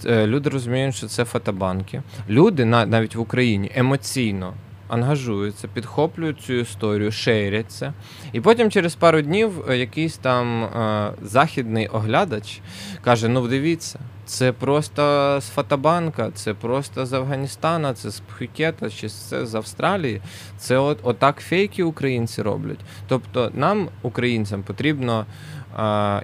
Люди 0.05 0.49
розуміють, 0.49 0.95
що 0.95 1.07
це 1.07 1.25
фотобанки. 1.25 2.01
Люди 2.29 2.65
навіть 2.65 3.15
в 3.15 3.19
Україні 3.19 3.71
емоційно 3.75 4.53
ангажуються, 4.87 5.67
підхоплюють 5.67 6.41
цю 6.41 6.53
історію, 6.53 7.11
шейряться. 7.11 7.93
І 8.33 8.41
потім 8.41 8.71
через 8.71 8.95
пару 8.95 9.21
днів 9.21 9.51
е, 9.69 9.77
якийсь 9.77 10.17
там 10.17 10.63
е, 10.63 11.11
західний 11.21 11.87
оглядач 11.87 12.61
каже: 13.03 13.27
ну 13.27 13.47
дивіться, 13.47 13.99
це 14.25 14.51
просто 14.51 15.01
з 15.41 15.49
Фотобанка, 15.49 16.31
це 16.33 16.53
просто 16.53 17.05
з 17.05 17.13
Афганістана, 17.13 17.93
це 17.93 18.09
з 18.09 18.19
Пхукета, 18.19 18.89
чи 18.89 19.09
це 19.09 19.45
з 19.45 19.55
Австралії. 19.55 20.21
Це 20.57 20.77
от 20.77 20.99
отак 21.03 21.39
фейки 21.39 21.83
українці 21.83 22.41
роблять. 22.41 22.79
Тобто 23.07 23.51
нам, 23.53 23.89
українцям, 24.01 24.63
потрібно 24.63 25.25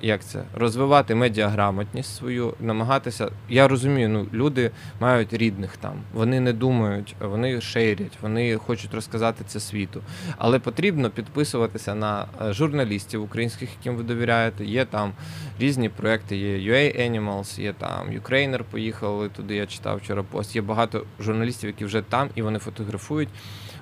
як 0.02 0.24
це 0.24 0.44
розвивати 0.54 1.16
медіаграмотність 1.16 2.16
свою, 2.16 2.54
намагатися. 2.60 3.32
Я 3.50 3.68
розумію, 3.68 4.10
ну 4.10 4.28
люди 4.34 4.72
мають 5.00 5.34
рідних 5.34 5.78
там, 5.78 6.02
вони 6.14 6.40
не 6.40 6.54
думають, 6.54 7.16
вони 7.20 7.62
шейрять, 7.62 8.18
вони 8.22 8.58
хочуть 8.58 8.94
розказати 8.94 9.44
це 9.48 9.60
світу. 9.60 10.02
Але 10.38 10.60
потрібно 10.60 11.10
підписуватися 11.10 11.96
на 11.96 12.26
е, 12.42 12.54
журналістів 12.54 13.24
українських, 13.24 13.70
яким 13.80 13.96
ви 13.96 14.04
довіряєте. 14.04 14.66
Є 14.66 14.86
там 14.86 15.14
різні 15.60 15.90
проекти, 15.90 16.38
є 16.38 16.74
UA 16.74 17.10
Animals, 17.10 17.62
є 17.62 17.74
там 17.74 18.10
Ukrainer 18.10 18.64
поїхали 18.72 19.30
туди. 19.30 19.56
Я 19.56 19.66
читав 19.66 19.98
вчора 19.98 20.24
пост. 20.24 20.56
Є 20.56 20.62
багато 20.62 21.06
журналістів, 21.20 21.70
які 21.70 21.86
вже 21.86 22.02
там 22.02 22.30
і 22.36 22.42
вони 22.42 22.60
фотографують 22.60 23.30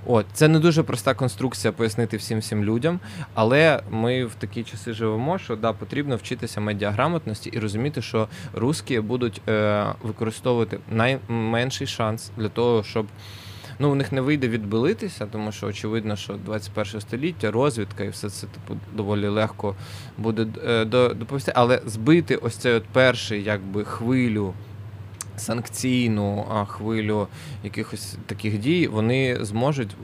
От 0.05 0.25
це 0.33 0.47
не 0.47 0.59
дуже 0.59 0.83
проста 0.83 1.13
конструкція 1.13 1.71
пояснити 1.71 2.17
всім 2.17 2.39
всім 2.39 2.63
людям, 2.63 2.99
але 3.33 3.81
ми 3.91 4.25
в 4.25 4.35
такі 4.35 4.63
часи 4.63 4.93
живемо, 4.93 5.37
що 5.39 5.55
да, 5.55 5.73
потрібно 5.73 6.15
вчитися 6.15 6.61
медіаграмотності 6.61 7.49
і 7.49 7.59
розуміти, 7.59 8.01
що 8.01 8.27
русські 8.53 8.99
будуть 8.99 9.41
е, 9.49 9.85
використовувати 10.03 10.79
найменший 10.91 11.87
шанс 11.87 12.31
для 12.37 12.49
того, 12.49 12.83
щоб. 12.83 13.05
Ну, 13.79 13.91
у 13.91 13.95
них 13.95 14.11
не 14.11 14.21
вийде 14.21 14.47
відбилитися, 14.47 15.25
тому 15.25 15.51
що 15.51 15.67
очевидно, 15.67 16.15
що 16.15 16.33
21 16.33 17.01
століття, 17.01 17.51
розвідка 17.51 18.03
і 18.03 18.09
все 18.09 18.29
це 18.29 18.47
типу 18.47 18.79
доволі 18.93 19.27
легко 19.27 19.75
буде 20.17 20.47
е, 20.67 20.85
доповісти. 21.13 21.51
Але 21.55 21.81
збити 21.85 22.35
ось 22.35 22.55
цей 22.55 22.73
от 22.73 22.83
перший 22.83 23.43
якби 23.43 23.83
хвилю 23.83 24.53
санкційну 25.37 26.45
хвилю 26.67 27.27
якихось 27.63 28.15
таких 28.25 28.59
дій, 28.59 28.87
вони 28.87 29.37
зможуть 29.41 29.95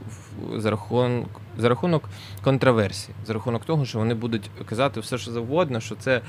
за 0.56 0.70
рахунок 0.70 1.28
за 1.58 1.68
рахунок 1.68 2.04
контраверсії, 2.44 3.14
за 3.26 3.32
рахунок 3.32 3.64
того, 3.64 3.84
що 3.84 3.98
вони 3.98 4.14
будуть 4.14 4.50
казати 4.66 5.00
все, 5.00 5.18
що 5.18 5.30
завгодно, 5.30 5.80
що 5.80 5.94
це 5.94 6.20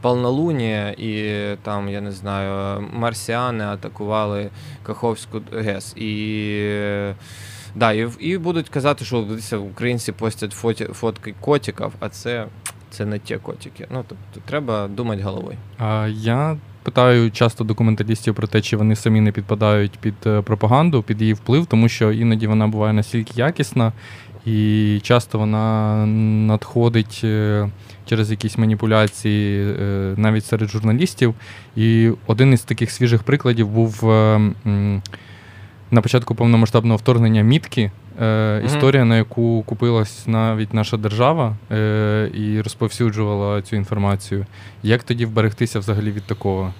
полнолунія 0.00 0.90
і 0.90 1.56
там, 1.62 1.88
я 1.88 2.00
не 2.00 2.12
знаю, 2.12 2.80
марсіани 2.92 3.64
атакували 3.64 4.50
Каховську 4.82 5.42
ГЕС. 5.52 5.96
І 5.96 7.12
да, 7.74 7.92
і, 7.92 8.08
і 8.18 8.38
будуть 8.38 8.68
казати, 8.68 9.04
що 9.04 9.26
українці 9.72 10.12
постять 10.12 10.52
фоті, 10.52 10.84
фотки 10.84 11.34
котиків, 11.40 11.92
а 12.00 12.08
це 12.08 12.46
це 12.90 13.06
не 13.06 13.18
ті 13.18 13.36
котики. 13.36 13.86
Ну 13.90 14.04
тобто 14.08 14.48
треба 14.48 14.88
думати 14.88 15.22
головою. 15.22 15.56
А 15.78 16.08
я 16.08 16.56
питаю 16.84 17.30
часто 17.30 17.64
документалістів 17.64 18.34
про 18.34 18.46
те, 18.46 18.60
чи 18.60 18.76
вони 18.76 18.96
самі 18.96 19.20
не 19.20 19.32
підпадають 19.32 19.98
під 20.00 20.14
е, 20.26 20.42
пропаганду, 20.42 21.02
під 21.02 21.20
її 21.20 21.32
вплив, 21.32 21.66
тому 21.66 21.88
що 21.88 22.12
іноді 22.12 22.46
вона 22.46 22.68
буває 22.68 22.92
настільки 22.92 23.32
якісна, 23.36 23.92
і 24.46 25.00
часто 25.02 25.38
вона 25.38 26.06
надходить 26.46 27.20
е, 27.24 27.68
через 28.06 28.30
якісь 28.30 28.58
маніпуляції 28.58 29.74
е, 29.80 30.14
навіть 30.16 30.44
серед 30.44 30.68
журналістів. 30.68 31.34
І 31.76 32.10
один 32.26 32.52
із 32.52 32.62
таких 32.62 32.90
свіжих 32.90 33.22
прикладів 33.22 33.68
був 33.68 34.04
на 35.90 36.00
початку 36.02 36.34
повномасштабного 36.34 36.96
вторгнення 36.96 37.42
мітки. 37.42 37.90
Е, 38.22 38.62
Історія, 38.66 39.04
на 39.04 39.16
яку 39.16 39.62
купилась 39.62 40.26
навіть 40.26 40.74
наша 40.74 40.96
держава 40.96 41.56
е, 41.72 42.30
і 42.34 42.60
розповсюджувала 42.60 43.62
цю 43.62 43.76
інформацію. 43.76 44.46
Як 44.82 45.02
тоді 45.02 45.26
вберегтися 45.26 45.78
взагалі 45.78 46.10
від 46.10 46.22
такого? 46.22 46.74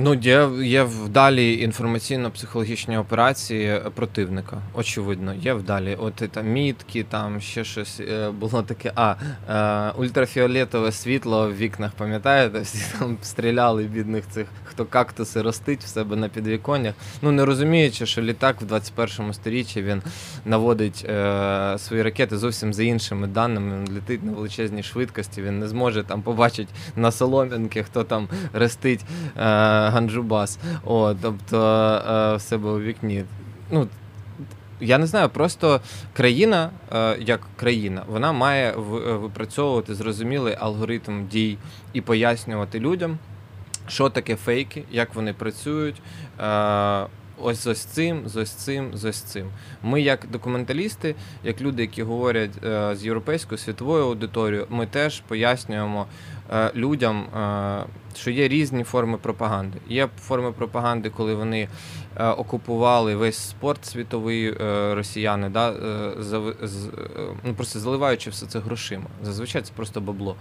Ну, 0.00 0.14
є 0.14 0.48
є 0.62 0.82
вдалі 0.82 1.68
інформаційно-психологічні 1.68 3.00
операції 3.00 3.80
противника. 3.94 4.62
Очевидно, 4.74 5.34
є 5.34 5.52
вдалі. 5.52 5.96
От 6.00 6.14
там 6.14 6.48
мітки, 6.48 7.04
там 7.08 7.40
ще 7.40 7.64
щось 7.64 8.00
е, 8.00 8.30
було 8.30 8.62
таке. 8.62 8.92
А 8.94 9.14
е, 9.48 10.00
ультрафіолетове 10.00 10.92
світло 10.92 11.48
в 11.48 11.56
вікнах, 11.56 11.92
пам'ятаєте? 11.92 12.60
Всі 12.60 12.98
там 12.98 13.16
стріляли 13.22 13.84
бідних 13.84 14.24
цих, 14.30 14.46
хто 14.64 14.84
кактуси 14.84 15.42
ростить 15.42 15.84
в 15.84 15.88
себе 15.88 16.16
на 16.16 16.28
підвіконнях. 16.28 16.94
Ну 17.22 17.32
не 17.32 17.44
розуміючи, 17.44 18.06
що 18.06 18.22
літак 18.22 18.60
в 18.60 18.64
21 18.64 19.32
сторіччі 19.32 19.82
він 19.82 20.02
наводить 20.44 21.06
е, 21.08 21.74
свої 21.78 22.02
ракети 22.02 22.38
зовсім 22.38 22.74
за 22.74 22.82
іншими 22.82 23.26
даними. 23.26 23.76
Він 23.76 23.94
летить 23.94 24.22
на 24.22 24.32
величезній 24.32 24.82
швидкості. 24.82 25.42
Він 25.42 25.58
не 25.58 25.68
зможе 25.68 26.02
там 26.02 26.22
побачити 26.22 26.72
на 26.96 27.12
солом'янки, 27.12 27.82
хто 27.82 28.04
там 28.04 28.28
ростить. 28.52 29.04
Е, 29.36 29.87
Ганджубас. 29.90 30.58
О, 30.84 31.14
тобто 31.22 31.56
е, 32.08 32.36
в 32.36 32.40
себе 32.40 32.70
у 32.70 32.80
вікні. 32.80 33.24
Ну, 33.70 33.88
я 34.80 34.98
не 34.98 35.06
знаю, 35.06 35.28
просто 35.28 35.80
країна, 36.12 36.70
е, 36.92 37.16
як 37.20 37.40
країна, 37.56 38.02
вона 38.06 38.32
має 38.32 38.72
випрацьовувати 38.72 39.94
зрозумілий 39.94 40.56
алгоритм 40.60 41.26
дій 41.26 41.58
і 41.92 42.00
пояснювати 42.00 42.80
людям, 42.80 43.18
що 43.88 44.10
таке 44.10 44.36
фейки, 44.36 44.84
як 44.90 45.14
вони 45.14 45.32
працюють. 45.32 46.02
Е, 46.40 47.06
ось 47.42 47.66
ось 47.66 47.84
цим, 47.84 48.28
з 48.28 48.36
ось 48.36 48.50
цим, 48.50 48.96
з 48.96 49.04
ось 49.04 49.20
цим. 49.20 49.46
Ми, 49.82 50.00
як 50.00 50.26
документалісти, 50.32 51.14
як 51.44 51.60
люди, 51.60 51.82
які 51.82 52.02
говорять 52.02 52.50
з 52.92 52.98
європейською 53.04 53.58
світовою 53.58 54.04
аудиторією, 54.04 54.66
ми 54.70 54.86
теж 54.86 55.20
пояснюємо 55.20 56.06
людям 56.74 57.26
що 58.18 58.30
є 58.30 58.48
різні 58.48 58.84
форми 58.84 59.18
пропаганди. 59.18 59.78
Є 59.88 60.08
форми 60.20 60.52
пропаганди, 60.52 61.10
коли 61.10 61.34
вони 61.34 61.60
е, 61.62 61.68
окупували 62.16 63.16
весь 63.16 63.36
спорт 63.36 63.84
світовий 63.84 64.46
е, 64.46 64.94
росіяни, 64.94 65.48
да, 65.48 65.70
е, 65.70 66.12
з, 66.18 66.34
е, 66.34 66.50
ну, 67.44 67.54
просто 67.54 67.78
заливаючи 67.78 68.30
все 68.30 68.46
це 68.46 68.58
грошима. 68.58 69.06
Зазвичай 69.22 69.62
це 69.62 69.72
просто 69.76 70.00
бабло. 70.00 70.36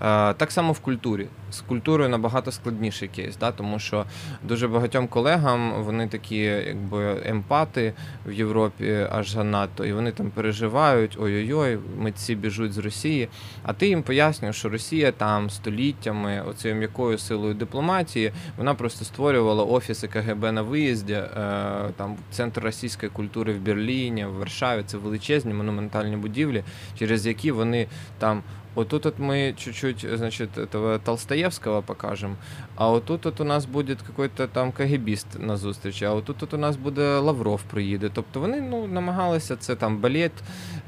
Е, 0.00 0.34
так 0.34 0.52
само 0.52 0.72
в 0.72 0.80
культурі. 0.80 1.26
З 1.50 1.60
культурою 1.60 2.10
набагато 2.10 2.52
складніший 2.52 3.08
кейс, 3.08 3.36
да, 3.36 3.52
тому 3.52 3.78
що 3.78 4.04
дуже 4.42 4.68
багатьом 4.68 5.08
колегам 5.08 5.82
вони 5.82 6.08
такі, 6.08 6.36
якби 6.36 7.22
емпати 7.24 7.94
в 8.26 8.32
Європі 8.32 9.06
аж 9.12 9.30
занадто, 9.30 9.84
і 9.84 9.92
вони 9.92 10.12
там 10.12 10.30
переживають: 10.30 11.16
ой-ой-ой, 11.20 11.78
митці 11.98 12.34
біжуть 12.34 12.72
з 12.72 12.78
Росії. 12.78 13.28
А 13.62 13.72
ти 13.72 13.88
їм 13.88 14.02
пояснюєш, 14.02 14.56
що 14.56 14.68
Росія 14.68 15.12
там 15.12 15.50
століттями 15.50 16.42
оцею 16.48 16.74
м'якою 16.74 17.18
силою 17.18 17.54
дипломатії. 17.54 18.32
Вона 18.58 18.74
просто 18.74 19.04
створювала 19.04 19.64
офіси 19.64 20.08
КГБ 20.08 20.52
на 20.52 20.62
виїзді, 20.62 21.11
е, 21.18 21.90
там 21.96 22.16
центр 22.30 22.60
російської 22.60 23.10
культури 23.10 23.52
в 23.52 23.60
Берліні, 23.60 24.24
в 24.24 24.32
Варшаві. 24.32 24.82
Це 24.86 24.96
величезні 24.96 25.54
монументальні 25.54 26.16
будівлі, 26.16 26.64
через 26.98 27.26
які 27.26 27.50
вони 27.50 27.86
там 28.18 28.42
Отут 28.74 29.06
от 29.06 29.18
ми 29.18 29.54
чуть-чуть, 29.56 30.06
значить, 30.14 30.58
этого 30.58 30.98
Толстоєвського 30.98 31.82
покажем, 31.82 32.36
а 32.82 32.90
вот 32.90 33.04
тут 33.04 33.24
вот 33.24 33.40
у 33.40 33.44
нас 33.44 33.66
буде 33.66 33.96
какой-то 34.06 34.46
там 34.46 34.72
кагебіст 34.72 35.26
на 35.38 35.56
зустрічі, 35.56 36.04
а 36.04 36.10
от 36.10 36.24
тут 36.24 36.42
от 36.42 36.54
у 36.54 36.58
нас 36.58 36.76
буде 36.76 37.18
Лавров 37.18 37.62
приїде. 37.62 38.10
Тобто 38.14 38.40
вони 38.40 38.60
ну, 38.60 38.86
намагалися 38.86 39.56
це 39.56 39.76
там 39.76 39.98
балет 39.98 40.32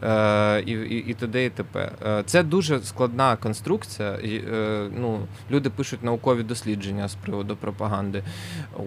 е, 0.02 0.62
і 0.66 0.72
і, 0.72 0.96
і 0.96 1.14
т.д. 1.14 1.44
і 1.44 1.50
т.п. 1.50 1.90
Е, 2.06 2.22
це 2.26 2.42
дуже 2.42 2.80
складна 2.80 3.36
конструкція. 3.36 4.18
Е, 4.24 4.88
ну, 4.98 5.18
Люди 5.50 5.70
пишуть 5.70 6.02
наукові 6.02 6.42
дослідження 6.42 7.08
з 7.08 7.14
приводу 7.14 7.56
пропаганди. 7.56 8.22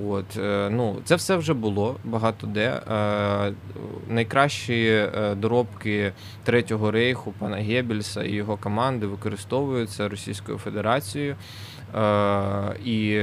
От, 0.07 0.37
е, 0.37 0.69
ну, 0.71 0.97
Це 1.05 1.15
все 1.15 1.35
вже 1.35 1.53
було 1.53 1.95
багато 2.03 2.47
де. 2.47 2.81
Е, 2.91 3.53
найкращі 4.09 4.85
е, 4.85 5.35
доробки 5.35 6.13
Третього 6.43 6.91
рейху, 6.91 7.33
пана 7.39 7.57
Геббельса 7.57 8.23
і 8.23 8.31
його 8.31 8.57
команди 8.57 9.07
використовуються 9.07 10.09
Російською 10.09 10.57
Федерацією. 10.57 11.35
Е, 11.95 12.75
І 12.85 13.21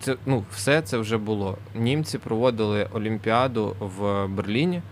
це 0.00 0.16
ну, 0.26 0.44
все 0.52 0.82
це 0.82 0.98
вже 0.98 1.18
було. 1.18 1.58
Німці 1.74 2.18
проводили 2.18 2.88
Олімпіаду 2.92 3.76
в 3.80 4.26
Берліні 4.26 4.82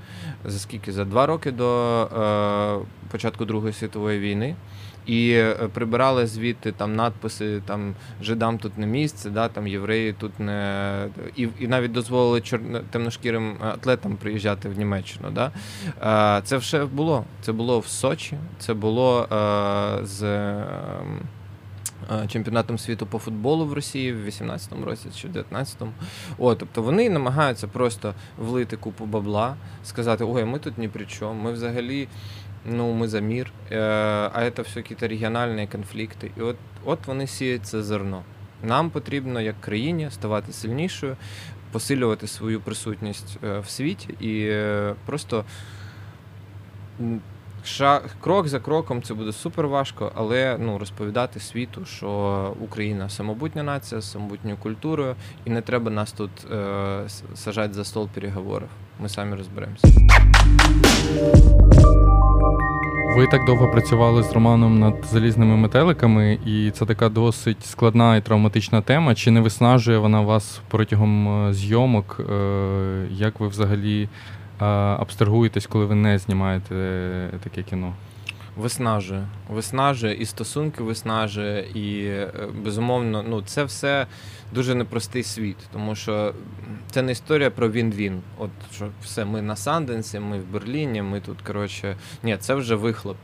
за 0.44 0.58
скільки? 0.58 0.92
За 0.92 1.04
два 1.04 1.26
роки 1.26 1.50
до 1.50 2.02
е, 2.04 3.08
початку 3.10 3.44
Другої 3.44 3.72
світової 3.72 4.20
війни. 4.20 4.56
І 5.06 5.30
е, 5.32 5.54
прибирали 5.54 6.26
звідти 6.26 6.72
там 6.72 6.96
надписи, 6.96 7.62
там 7.66 7.94
жидам 8.22 8.58
тут 8.58 8.78
не 8.78 8.86
місце, 8.86 9.30
да, 9.30 9.48
там 9.48 9.66
євреї 9.66 10.12
тут 10.12 10.40
не 10.40 11.08
і 11.36 11.48
і 11.60 11.68
навіть 11.68 11.92
дозволили 11.92 12.40
чорно 12.40 12.80
темношкірим 12.90 13.56
атлетам 13.60 14.16
приїжджати 14.16 14.68
в 14.68 14.78
Німеччину. 14.78 15.30
Да. 15.30 15.52
Це 16.44 16.56
все 16.56 16.84
було. 16.84 17.24
Це 17.40 17.52
було 17.52 17.78
в 17.78 17.86
Сочі, 17.86 18.36
це 18.58 18.74
було 18.74 19.26
з. 20.02 20.22
Ем, 22.10 22.28
чемпіонатом 22.28 22.78
світу 22.78 23.06
по 23.06 23.18
футболу 23.18 23.66
в 23.66 23.72
Росії 23.72 24.12
в 24.12 24.26
18-му 24.26 24.84
році 24.84 25.08
чи 25.16 25.28
в 25.28 25.32
19-му. 25.32 25.92
О, 26.38 26.54
тобто 26.54 26.82
вони 26.82 27.10
намагаються 27.10 27.68
просто 27.68 28.14
влити 28.38 28.76
купу 28.76 29.06
бабла, 29.06 29.56
сказати, 29.84 30.24
ой, 30.24 30.44
ми 30.44 30.58
тут 30.58 30.78
ні 30.78 30.88
при 30.88 31.06
чому, 31.06 31.42
ми 31.42 31.52
взагалі 31.52 32.08
ну, 32.64 32.92
ми 32.92 33.08
за 33.08 33.20
мір, 33.20 33.52
е, 33.70 33.78
а 34.32 34.50
це 34.56 34.62
все 34.62 34.78
якісь 34.78 35.02
регіональні 35.02 35.66
конфлікти. 35.66 36.30
І 36.36 36.40
от, 36.40 36.56
от 36.84 37.06
вони 37.06 37.26
сіють 37.26 37.66
це 37.66 37.82
зерно. 37.82 38.22
Нам 38.62 38.90
потрібно, 38.90 39.40
як 39.40 39.60
країні, 39.60 40.08
ставати 40.10 40.52
сильнішою, 40.52 41.16
посилювати 41.72 42.26
свою 42.26 42.60
присутність 42.60 43.38
е, 43.44 43.58
в 43.58 43.68
світі 43.68 44.14
і 44.20 44.46
е, 44.48 44.94
просто 45.06 45.44
крок 48.20 48.48
за 48.48 48.60
кроком 48.60 49.02
це 49.02 49.14
буде 49.14 49.32
супер 49.32 49.68
важко, 49.68 50.12
але 50.14 50.56
ну, 50.60 50.78
розповідати 50.78 51.40
світу, 51.40 51.84
що 51.84 52.54
Україна 52.60 53.08
самобутня 53.08 53.62
нація 53.62 54.00
з 54.00 54.10
самобутньою 54.12 54.56
культурою, 54.56 55.14
і 55.44 55.50
не 55.50 55.60
треба 55.60 55.90
нас 55.90 56.12
тут 56.12 56.30
е, 56.52 57.08
сажати 57.34 57.74
за 57.74 57.84
стол 57.84 58.08
переговорів. 58.14 58.68
Ми 59.00 59.08
самі 59.08 59.36
розберемося. 59.36 59.88
Ви 63.16 63.26
так 63.26 63.46
довго 63.46 63.68
працювали 63.68 64.22
з 64.22 64.32
Романом 64.32 64.78
над 64.78 64.94
залізними 65.04 65.56
метеликами, 65.56 66.38
і 66.46 66.70
це 66.70 66.86
така 66.86 67.08
досить 67.08 67.66
складна 67.66 68.16
і 68.16 68.20
травматична 68.20 68.80
тема. 68.80 69.14
Чи 69.14 69.30
не 69.30 69.40
виснажує 69.40 69.98
вона 69.98 70.20
вас 70.20 70.60
протягом 70.68 71.28
е, 71.48 71.52
зйомок? 71.52 72.20
Е, 72.20 73.06
як 73.10 73.40
ви 73.40 73.48
взагалі 73.48 74.08
абстрагуєтесь, 75.00 75.66
коли 75.66 75.84
ви 75.84 75.94
не 75.94 76.18
знімаєте 76.18 76.74
таке 77.44 77.62
кіно? 77.62 77.94
Виснажує. 78.56 79.26
Виснажує, 79.50 80.14
і 80.14 80.26
стосунки 80.26 80.82
виснажує, 80.82 81.66
і 81.74 82.04
е, 82.04 82.30
безумовно, 82.64 83.24
ну 83.28 83.42
це 83.42 83.64
все 83.64 84.06
дуже 84.54 84.74
непростий 84.74 85.22
світ, 85.22 85.56
тому 85.72 85.94
що 85.94 86.34
це 86.90 87.02
не 87.02 87.12
історія 87.12 87.50
про 87.50 87.70
він-він. 87.70 88.20
От 88.38 88.50
що 88.74 88.88
все, 89.02 89.24
ми 89.24 89.42
на 89.42 89.56
Санденсі, 89.56 90.18
ми 90.18 90.38
в 90.38 90.52
Берліні, 90.52 91.02
ми 91.02 91.20
тут, 91.20 91.42
коротше, 91.42 91.96
ні, 92.22 92.36
це 92.36 92.54
вже 92.54 92.74
вихлоп. 92.74 93.16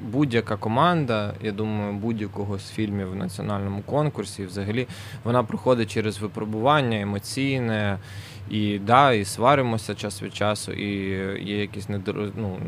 Будь-яка 0.00 0.56
команда, 0.56 1.34
я 1.42 1.52
думаю, 1.52 1.92
будь-якого 1.92 2.58
з 2.58 2.70
фільмів 2.70 3.10
в 3.10 3.16
національному 3.16 3.82
конкурсі, 3.82 4.44
взагалі, 4.44 4.86
вона 5.24 5.42
проходить 5.42 5.90
через 5.90 6.18
випробування 6.18 7.00
емоційне. 7.00 7.98
І 8.50 8.78
да, 8.78 9.12
і 9.12 9.24
сваримося 9.24 9.94
час 9.94 10.22
від 10.22 10.34
часу, 10.34 10.72
і 10.72 10.88
є 11.44 11.60
якісь 11.60 11.88
недороз... 11.88 12.30
ну, 12.36 12.58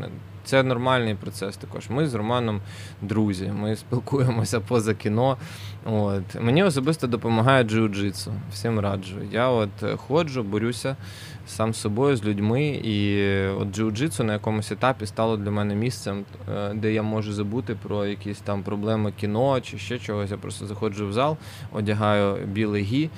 це 0.43 0.63
нормальний 0.63 1.15
процес 1.15 1.57
також. 1.57 1.89
Ми 1.89 2.07
з 2.07 2.13
Романом 2.13 2.61
друзі, 3.01 3.51
ми 3.55 3.75
спілкуємося 3.75 4.59
поза 4.59 4.93
кіно. 4.93 5.37
От. 5.85 6.41
Мені 6.41 6.63
особисто 6.63 7.07
допомагає 7.07 7.63
джиу-джитсу. 7.63 8.31
Всім 8.51 8.79
раджу. 8.79 9.17
Я 9.31 9.49
от 9.49 9.69
ходжу, 9.97 10.43
борюся 10.43 10.95
сам 11.47 11.73
з 11.73 11.77
собою, 11.77 12.15
з 12.15 12.25
людьми. 12.25 12.65
І 12.67 13.27
от 13.47 13.67
джиу-джитсу 13.67 14.23
на 14.23 14.33
якомусь 14.33 14.71
етапі 14.71 15.05
стало 15.05 15.37
для 15.37 15.51
мене 15.51 15.75
місцем, 15.75 16.25
е, 16.49 16.73
де 16.73 16.93
я 16.93 17.03
можу 17.03 17.33
забути 17.33 17.75
про 17.83 18.05
якісь 18.05 18.39
там 18.39 18.63
проблеми 18.63 19.13
кіно 19.19 19.61
чи 19.61 19.77
ще 19.77 19.99
чогось. 19.99 20.31
Я 20.31 20.37
просто 20.37 20.67
заходжу 20.67 21.07
в 21.07 21.13
зал, 21.13 21.37
одягаю 21.71 22.45
білий 22.45 22.83
гі. 22.83 23.09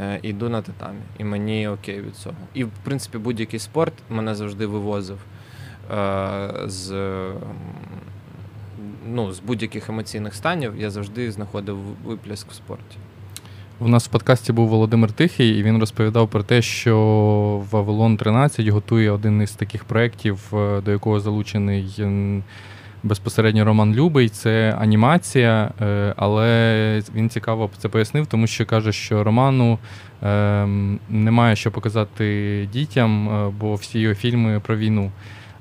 Е, 0.00 0.18
йду 0.22 0.48
на 0.48 0.62
татамі, 0.62 1.00
і 1.18 1.24
мені 1.24 1.68
окей 1.68 2.00
від 2.00 2.16
цього. 2.16 2.36
І 2.54 2.64
в 2.64 2.70
принципі 2.84 3.18
будь-який 3.18 3.60
спорт 3.60 3.92
мене 4.10 4.34
завжди 4.34 4.66
вивозив. 4.66 5.18
Е, 5.92 6.50
з 6.66 6.92
ну, 9.06 9.32
з 9.32 9.40
будь-яких 9.40 9.88
емоційних 9.88 10.34
станів 10.34 10.74
я 10.78 10.90
завжди 10.90 11.32
знаходив 11.32 11.78
виплеск 12.04 12.50
в 12.50 12.54
спорті. 12.54 12.96
У 13.78 13.88
нас 13.88 14.06
в 14.06 14.10
подкасті 14.10 14.52
був 14.52 14.68
Володимир 14.68 15.12
Тихий, 15.12 15.58
і 15.58 15.62
він 15.62 15.78
розповідав 15.78 16.28
про 16.28 16.42
те, 16.42 16.62
що 16.62 16.96
Вавилон 17.70 18.16
13 18.16 18.68
готує 18.68 19.10
один 19.10 19.42
із 19.42 19.52
таких 19.52 19.84
проєктів, 19.84 20.40
е, 20.52 20.80
до 20.80 20.90
якого 20.90 21.20
залучений 21.20 21.94
безпосередньо 23.02 23.64
Роман 23.64 23.94
Любий. 23.94 24.28
Це 24.28 24.76
анімація, 24.78 25.70
е, 25.80 26.14
але 26.16 27.02
він 27.14 27.30
цікаво 27.30 27.70
це 27.78 27.88
пояснив, 27.88 28.26
тому 28.26 28.46
що 28.46 28.66
каже, 28.66 28.92
що 28.92 29.24
Роману 29.24 29.78
ем, 30.22 31.00
немає 31.08 31.56
що 31.56 31.70
показати 31.70 32.68
дітям, 32.72 33.28
бо 33.60 33.74
всі 33.74 34.00
його 34.00 34.14
фільми 34.14 34.60
про 34.60 34.76
війну. 34.76 35.10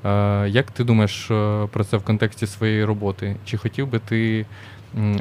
Е, 0.06 0.49
як 0.49 0.71
ти 0.71 0.84
думаєш 0.84 1.32
е, 1.32 1.67
про 1.71 1.84
це 1.84 1.97
в 1.97 2.04
контексті 2.04 2.47
своєї 2.47 2.86
роботи? 2.86 3.36
Чи 3.45 3.58
хотів 3.58 3.88
би 3.88 3.99
ти 3.99 4.45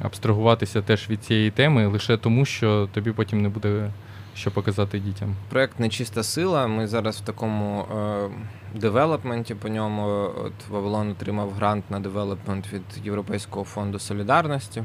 абстрагуватися 0.03 0.83
теж 0.83 1.11
від 1.11 1.25
цієї 1.25 1.51
теми 1.51 1.87
лише 1.87 2.17
тому, 2.17 2.45
що 2.45 2.89
тобі 2.93 3.13
потім 3.13 3.43
не 3.43 3.49
буде 3.49 3.91
що 4.35 4.51
показати 4.51 4.99
дітям? 4.99 5.37
Проект 5.49 5.81
Нечиста 5.81 6.23
сила. 6.23 6.67
Ми 6.67 6.87
зараз 6.87 7.17
в 7.17 7.21
такому 7.21 7.81
е, 7.81 8.29
девелопменті 8.75 9.55
по 9.55 9.69
ньому. 9.69 10.31
От 10.45 10.53
Вавилон 10.69 11.11
отримав 11.11 11.51
грант 11.51 11.91
на 11.91 12.01
девелопмент 12.01 12.73
від 12.73 12.83
Європейського 13.05 13.65
фонду 13.65 13.99
солідарності. 13.99 14.85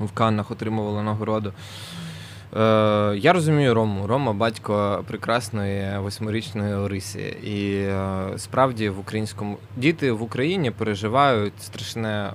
В 0.00 0.12
Каннах 0.12 0.50
отримували 0.50 1.02
нагороду. 1.02 1.52
Е, 2.56 3.16
Я 3.16 3.32
розумію 3.32 3.74
Рому. 3.74 4.06
Рома 4.06 4.32
батько 4.32 5.04
прекрасної 5.08 5.98
восьмирічної 5.98 6.74
Орисі. 6.74 7.20
І 7.44 7.72
е, 7.76 8.28
справді 8.36 8.88
в 8.88 8.98
українському 8.98 9.58
діти 9.76 10.12
в 10.12 10.22
Україні 10.22 10.70
переживають 10.70 11.62
страшне, 11.62 12.32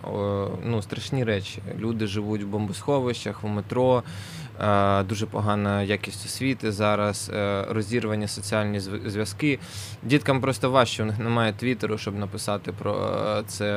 ну, 0.65 0.81
страшні 0.81 1.23
речі. 1.23 1.61
Люди 1.79 2.07
живуть 2.07 2.43
в 2.43 2.47
бомбосховищах, 2.47 3.43
в 3.43 3.47
метро. 3.47 4.03
Е, 4.61 5.03
дуже 5.03 5.25
погана 5.25 5.83
якість 5.83 6.25
освіти 6.25 6.71
зараз, 6.71 7.31
е, 7.33 7.65
розірвані 7.69 8.27
соціальні 8.27 8.79
зв'язки. 8.79 9.59
Діткам 10.03 10.41
просто 10.41 10.71
важче, 10.71 11.03
у 11.03 11.05
них 11.05 11.19
немає 11.19 11.53
твіттеру, 11.53 11.97
щоб 11.97 12.15
написати 12.15 12.71
про 12.71 12.93
е, 13.39 13.43
це 13.47 13.67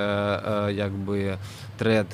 якби 0.75 1.39
тред. 1.77 2.07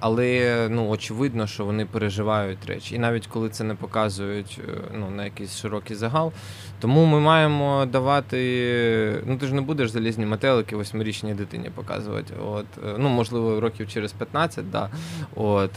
Але 0.00 0.68
ну, 0.70 0.88
очевидно, 0.88 1.46
що 1.46 1.64
вони 1.64 1.86
переживають 1.86 2.66
речі. 2.66 2.94
І 2.94 2.98
навіть 2.98 3.26
коли 3.26 3.48
це 3.48 3.64
не 3.64 3.74
показують 3.74 4.60
ну, 4.94 5.10
на 5.10 5.24
якийсь 5.24 5.56
широкий 5.56 5.96
загал. 5.96 6.32
Тому 6.80 7.04
ми 7.04 7.20
маємо 7.20 7.86
давати. 7.86 9.22
Ну 9.26 9.36
ти 9.36 9.46
ж 9.46 9.54
не 9.54 9.60
будеш 9.60 9.90
залізні 9.90 10.26
метелики 10.26 10.76
восьмирічній 10.76 11.34
дитині 11.34 11.70
показувати. 11.74 12.34
От, 12.46 12.66
Ну, 12.98 13.08
можливо, 13.08 13.60
років 13.60 13.88
через 13.88 14.12
15, 14.12 14.70
да. 14.70 14.88
От, 15.36 15.70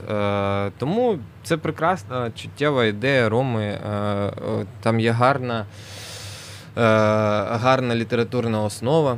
Тому 0.78 1.20
це 1.44 1.58
прекрасна 1.58 2.32
чуттєва 2.32 2.86
ідея 2.86 3.30
Роми. 3.30 3.64
Е, 3.64 4.32
там 4.82 5.00
є 5.00 5.12
гарна, 5.12 5.60
е, 5.60 5.66
гарна 6.76 7.96
літературна 7.96 8.64
основа. 8.64 9.18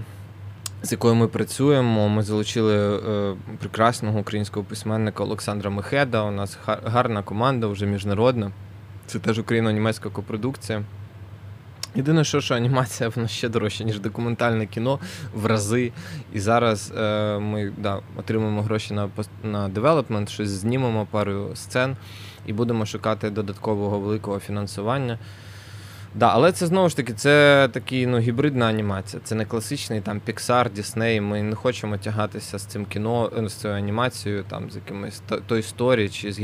З 0.84 0.92
якою 0.92 1.16
ми 1.16 1.28
працюємо, 1.28 2.10
ми 2.10 2.24
залучили 2.24 2.98
е, 2.98 3.36
прекрасного 3.60 4.20
українського 4.20 4.66
письменника 4.66 5.24
Олександра 5.24 5.70
Мехеда. 5.70 6.24
У 6.24 6.32
нас 6.32 6.58
гарна 6.66 7.24
команда, 7.24 7.68
вже 7.68 7.86
міжнародна. 7.86 8.52
Це 9.06 9.20
теж 9.20 9.40
україно-німецька 9.40 10.10
копродукція. 10.10 10.84
Єдине, 11.96 12.24
що 12.24 12.42
що 12.42 12.56
анімація 12.56 13.10
вона 13.16 13.28
ще 13.28 13.50
дорожча, 13.50 13.84
ніж 13.84 14.00
документальне 14.00 14.66
кіно 14.66 15.00
в 15.34 15.46
рази. 15.46 15.92
І 16.34 16.40
зараз 16.40 16.94
е, 16.98 17.40
ми 17.40 17.74
да, 17.78 18.00
отримуємо 18.16 18.62
гроші 18.62 18.94
на 18.94 19.10
на 19.44 19.70
девелопмент, 19.70 20.30
щось 20.30 20.50
знімемо 20.50 21.08
пару 21.12 21.56
сцен 21.56 21.98
і 22.46 22.54
будемо 22.54 22.86
шукати 22.86 23.30
додаткового 23.30 24.00
великого 24.00 24.40
фінансування. 24.40 25.20
Да, 26.16 26.28
Але 26.28 26.52
це 26.52 26.68
знову 26.68 26.90
ж 26.90 26.96
таки 26.96 27.14
це 27.14 27.70
такі, 27.72 28.08
ну, 28.08 28.20
гібридна 28.20 28.66
анімація. 28.66 29.22
Це 29.24 29.36
не 29.36 29.46
класичний 29.46 30.02
там 30.02 30.22
Pixar, 30.28 30.70
Disney. 30.80 31.22
Ми 31.22 31.44
не 31.44 31.56
хочемо 31.56 31.98
тягатися 31.98 32.60
з 32.60 32.66
цим 32.66 32.86
кіно, 32.86 33.32
е, 33.38 33.50
з 33.50 33.54
цією 33.54 33.78
анімацією, 33.78 34.44
там, 34.44 34.72
з 34.72 34.76
якимось 34.76 35.22
той 35.48 35.60
історії 35.60 36.10
чи 36.10 36.32
з 36.32 36.40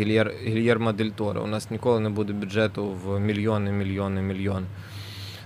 Гільєрма 0.46 0.94
Дель 0.94 1.10
Торо. 1.10 1.44
У 1.44 1.48
нас 1.48 1.72
ніколи 1.72 2.00
не 2.00 2.10
буде 2.10 2.34
бюджету 2.34 2.86
в 2.86 3.20
мільйони, 3.20 3.72
мільйони, 3.72 4.22
мільйони. 4.22 4.66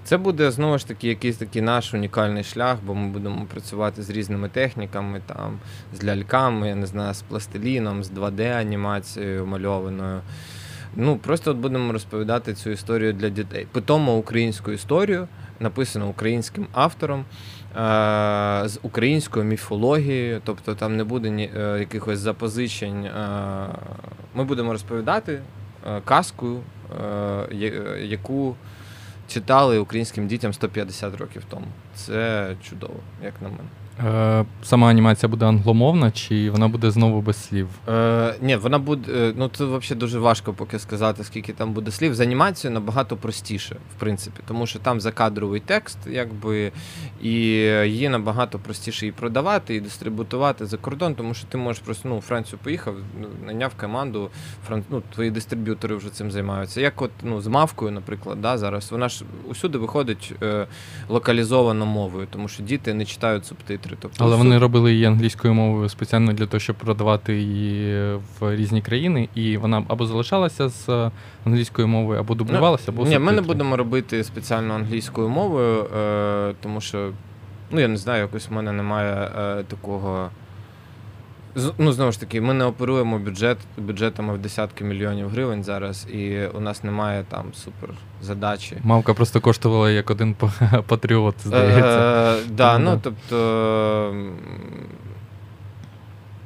Це 0.04 0.18
буде 0.18 0.52
знову 0.52 0.78
ж 0.78 0.88
таки 0.88 1.08
якийсь 1.08 1.38
такий 1.38 1.62
наш 1.62 1.94
унікальний 1.94 2.44
шлях, 2.44 2.78
бо 2.86 2.96
ми 2.96 3.08
будемо 3.08 3.46
працювати 3.46 4.04
з 4.04 4.10
різними 4.10 4.50
техніками, 4.50 5.22
там, 5.26 5.60
з 5.94 6.04
ляльками, 6.04 6.68
я 6.68 6.76
не 6.76 6.86
знаю, 6.86 7.14
з 7.14 7.22
пластиліном, 7.22 8.04
з 8.04 8.12
2D-анімацією 8.12 9.46
мальованою. 9.46 10.22
Ну, 11.00 11.18
Просто 11.18 11.52
от 11.52 11.58
будемо 11.58 11.94
розповідати 11.94 12.54
цю 12.54 12.70
історію 12.70 13.14
для 13.14 13.30
дітей. 13.30 13.68
Питомо 13.72 14.18
українську 14.18 14.72
історію, 14.72 15.28
написану 15.60 16.08
українським 16.08 16.68
автором. 16.72 17.26
З 18.66 18.80
українською 18.82 19.46
міфологією, 19.46 20.42
тобто 20.44 20.76
там 20.76 20.98
не 20.98 21.04
буде 21.04 21.30
ні, 21.30 21.52
е, 21.58 21.80
якихось 21.80 22.20
запозичень. 22.20 23.10
Ми 24.36 24.44
будемо 24.44 24.72
розповідати 24.72 25.42
е, 25.88 26.02
казку, 26.06 26.60
е, 27.52 27.76
яку 28.02 28.56
читали 29.28 29.80
українським 29.80 30.28
дітям 30.28 30.54
150 30.54 31.18
років 31.18 31.44
тому. 31.50 31.68
Це 31.96 32.56
чудово, 32.70 33.00
як 33.24 33.34
на 33.42 33.48
мене. 33.48 33.70
Е, 34.06 34.46
сама 34.64 34.90
анімація 34.90 35.30
буде 35.30 35.46
англомовна, 35.46 36.12
чи 36.12 36.52
вона 36.52 36.68
буде 36.68 36.92
знову 36.92 37.22
без 37.22 37.48
слів? 37.48 37.68
Е, 37.88 38.36
Ні, 38.42 38.56
вона 38.56 38.80
буде. 38.80 39.34
Ну 39.36 39.48
це 39.48 39.66
взагалі 39.66 40.00
дуже 40.00 40.20
важко 40.20 40.54
поки 40.54 40.80
сказати, 40.80 41.24
скільки 41.24 41.54
там 41.54 41.74
буде 41.74 41.92
слів. 41.92 42.16
З 42.16 42.20
анімацією 42.20 42.80
набагато 42.80 43.18
простіше, 43.18 43.76
в 43.96 44.00
принципі, 44.00 44.42
тому 44.48 44.66
що 44.68 44.80
там 44.80 45.02
закадровий 45.02 45.60
текст, 45.60 45.98
якби, 46.10 46.72
і 47.22 47.30
її 47.30 48.10
набагато 48.10 48.60
простіше 48.60 49.08
і 49.08 49.12
продавати, 49.12 49.76
і 49.76 49.80
дистрибутувати 49.80 50.66
за 50.66 50.78
кордон, 50.78 51.16
тому 51.16 51.34
що 51.34 51.48
ти 51.48 51.58
можеш 51.58 51.82
просто 51.82 52.10
ну, 52.10 52.18
у 52.18 52.22
Францію 52.22 52.60
поїхав, 52.64 52.96
наняв 53.46 53.76
команду, 53.76 54.30
фран... 54.68 54.84
ну, 54.90 55.04
твої 55.14 55.32
дистриб'ютори 55.32 55.96
вже 55.96 56.10
цим 56.10 56.32
займаються. 56.32 56.82
Як 56.82 57.02
от 57.02 57.12
ну, 57.24 57.42
з 57.42 57.48
мавкою, 57.48 57.92
наприклад, 57.92 58.42
да, 58.42 58.58
зараз 58.58 58.92
вона 58.92 59.10
ж 59.10 59.24
усюди 59.50 59.78
виходить 59.78 60.34
е, 60.44 60.68
локалізовано 61.10 61.86
мовою, 61.86 62.28
тому 62.30 62.48
що 62.48 62.64
діти 62.64 62.94
не 62.94 63.06
читають 63.06 63.46
субтитри 63.46 63.87
комп'ютері. 63.96 64.12
Тобто 64.18 64.24
Але 64.24 64.36
вони 64.36 64.58
робили 64.58 64.94
її 64.94 65.06
англійською 65.06 65.54
мовою 65.54 65.90
спеціально 65.90 66.34
для 66.34 66.46
того, 66.46 66.60
щоб 66.60 66.76
продавати 66.76 67.38
її 67.38 68.16
в 68.40 68.56
різні 68.56 68.82
країни, 68.82 69.30
і 69.36 69.58
вона 69.58 69.84
або 69.88 70.06
залишалася 70.06 70.70
з 70.70 71.12
англійською 71.46 71.88
мовою, 71.88 72.20
або 72.20 72.36
дублювалася, 72.36 72.92
або 72.92 73.06
Ні, 73.06 73.20
ми 73.20 73.32
не 73.32 73.42
будемо 73.42 73.78
робити 73.78 74.24
спеціально 74.24 74.74
англійською 74.74 75.30
мовою, 75.30 75.84
е, 75.84 76.54
тому 76.62 76.82
що, 76.82 77.12
ну 77.72 77.80
я 77.80 77.88
не 77.88 77.98
знаю, 77.98 78.22
якось 78.22 78.50
в 78.50 78.54
мене 78.54 78.72
немає 78.72 79.32
е, 79.40 79.64
такого 79.64 80.30
Ну, 81.78 81.92
знову 81.92 82.12
ж 82.12 82.20
таки, 82.20 82.42
ми 82.42 82.54
не 82.54 82.66
оперуємо 82.66 83.20
бюджет 83.20 83.58
бюджетами 83.78 84.34
в 84.34 84.38
десятки 84.38 84.84
мільйонів 84.84 85.30
гривень 85.30 85.64
зараз, 85.64 86.08
і 86.14 86.46
у 86.46 86.60
нас 86.60 86.84
немає 86.84 87.26
там 87.30 87.46
супер 87.54 87.90
задачі. 88.22 88.78
Мавка 88.84 89.14
просто 89.14 89.42
коштувала 89.42 89.92
як 89.92 90.10
один 90.10 90.36
патріот, 90.88 91.36
здається. 91.46 92.38
Е, 92.38 92.40
да, 92.50 92.74
Тому 92.74 92.86
ну 92.86 93.00
тобто. 93.04 94.14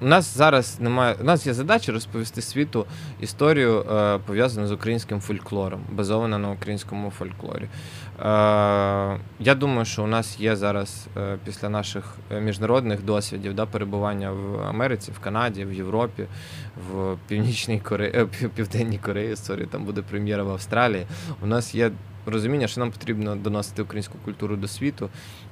У 0.01 0.05
нас 0.05 0.37
зараз 0.37 0.79
немає. 0.79 1.15
У 1.21 1.23
нас 1.23 1.47
є 1.47 1.53
задача 1.53 1.91
розповісти 1.91 2.41
світу 2.41 2.85
історію, 3.19 3.85
е, 3.91 4.17
пов'язану 4.25 4.67
з 4.67 4.71
українським 4.71 5.21
фольклором, 5.21 5.81
базована 5.91 6.37
на 6.37 6.49
українському 6.49 7.09
фольклорі. 7.09 7.67
Е, 8.21 9.19
я 9.39 9.55
думаю, 9.55 9.85
що 9.85 10.03
у 10.03 10.07
нас 10.07 10.39
є 10.39 10.55
зараз 10.55 11.07
е, 11.17 11.37
після 11.45 11.69
наших 11.69 12.15
е, 12.31 12.41
міжнародних 12.41 13.03
досвідів 13.03 13.53
да, 13.53 13.65
перебування 13.65 14.31
в 14.31 14.61
Америці, 14.69 15.11
в 15.11 15.19
Канаді, 15.19 15.65
в 15.65 15.73
Європі, 15.73 16.25
в 16.91 17.17
Північній 17.27 17.79
Кореї, 17.79 18.27
Південній 18.55 18.97
Кореї, 18.97 19.35
sorry, 19.35 19.65
там 19.65 19.85
буде 19.85 20.01
прем'єра 20.01 20.43
в 20.43 20.49
Австралії. 20.49 21.05
У 21.43 21.47
нас 21.47 21.75
є 21.75 21.91
розуміння, 22.25 22.67
що 22.67 22.79
нам 22.79 22.91
потрібно 22.91 23.35
доносити 23.35 23.81
українську 23.81 24.17
культуру 24.25 24.55
до 24.55 24.67
світу. 24.67 25.09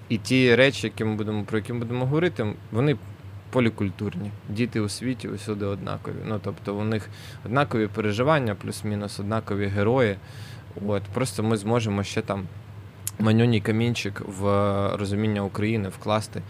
І 0.09 0.17
ті 0.17 0.55
речі, 0.55 0.87
які 0.87 1.03
ми 1.03 1.15
будемо, 1.15 1.43
про 1.43 1.57
які 1.57 1.73
ми 1.73 1.79
будемо 1.79 2.05
говорити, 2.05 2.53
вони 2.71 2.97
полікультурні. 3.49 4.31
Діти 4.49 4.79
у 4.79 4.89
світі 4.89 5.27
усюди 5.27 5.65
однакові. 5.65 6.15
Ну, 6.27 6.39
тобто 6.43 6.75
у 6.75 6.83
них 6.83 7.09
однакові 7.45 7.87
переживання, 7.87 8.55
плюс-мінус, 8.55 9.19
однакові 9.19 9.65
герої. 9.65 10.17
От, 10.87 11.03
просто 11.03 11.43
ми 11.43 11.57
зможемо 11.57 12.03
ще 12.03 12.21
там 12.21 12.47
манюній 13.19 13.61
камінчик 13.61 14.21
в 14.39 14.43
розуміння 14.97 15.41
України 15.41 15.89
вкласти 15.89 16.41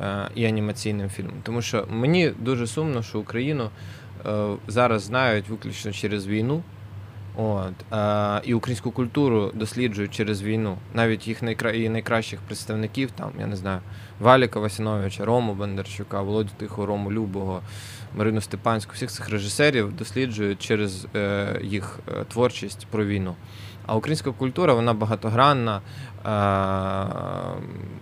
е, 0.00 0.28
і 0.34 0.44
анімаційним 0.44 1.08
фільмом. 1.08 1.34
Тому 1.42 1.62
що 1.62 1.86
мені 1.90 2.32
дуже 2.38 2.66
сумно, 2.66 3.02
що 3.02 3.20
Україну 3.20 3.70
е, 4.26 4.46
зараз 4.66 5.02
знають 5.02 5.48
виключно 5.48 5.92
через 5.92 6.26
війну. 6.26 6.62
От, 7.36 7.92
е, 7.92 8.40
і 8.44 8.54
українську 8.54 8.90
культуру 8.90 9.50
досліджують 9.54 10.14
через 10.14 10.42
війну. 10.42 10.76
Навіть 10.94 11.28
їх 11.28 11.42
найкра... 11.42 11.72
її 11.72 11.88
найкращих 11.88 12.40
представників, 12.40 13.10
там, 13.10 13.30
я 13.40 13.46
не 13.46 13.56
знаю, 13.56 13.80
Валіка 14.20 14.60
Васіновича, 14.60 15.24
Рому 15.24 15.54
Бондарчука, 15.54 16.22
Володю 16.22 16.50
Тихого, 16.56 16.86
Рому 16.86 17.12
Любого, 17.12 17.60
Марину 18.14 18.40
Степанську, 18.40 18.92
всіх 18.94 19.10
цих 19.10 19.28
режисерів 19.28 19.96
досліджують 19.96 20.62
через 20.62 21.06
е, 21.16 21.60
їх 21.62 21.98
е, 22.08 22.24
творчість 22.24 22.86
про 22.90 23.04
війну. 23.04 23.34
А 23.86 23.96
українська 23.96 24.32
культура 24.32 24.74
вона 24.74 24.94
багатогранна, 24.94 25.76
е, 25.76 26.30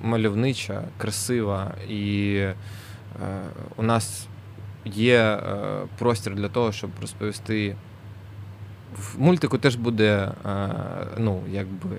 мальовнича, 0.03 0.83
красива, 0.99 1.75
і 1.89 2.43
у 3.77 3.83
нас 3.83 4.27
є 4.85 5.41
простір 5.99 6.35
для 6.35 6.49
того, 6.49 6.73
щоб 6.73 6.91
розповісти. 7.01 7.77
В 8.97 9.21
мультику 9.21 9.59
теж 9.59 9.77
буде 9.77 10.33
ну, 11.19 11.41
якби 11.51 11.97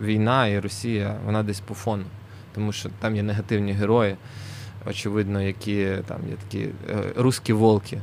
війна 0.00 0.46
і 0.46 0.60
Росія, 0.60 1.16
вона 1.24 1.42
десь 1.42 1.60
по 1.60 1.74
фону. 1.74 2.04
Тому 2.54 2.72
що 2.72 2.88
там 3.00 3.16
є 3.16 3.22
негативні 3.22 3.72
герої, 3.72 4.16
очевидно, 4.86 5.42
які 5.42 5.88
там 6.06 6.18
є 6.28 6.34
такі 6.48 6.68
е, 6.90 7.12
русські 7.16 7.52
волки. 7.52 7.98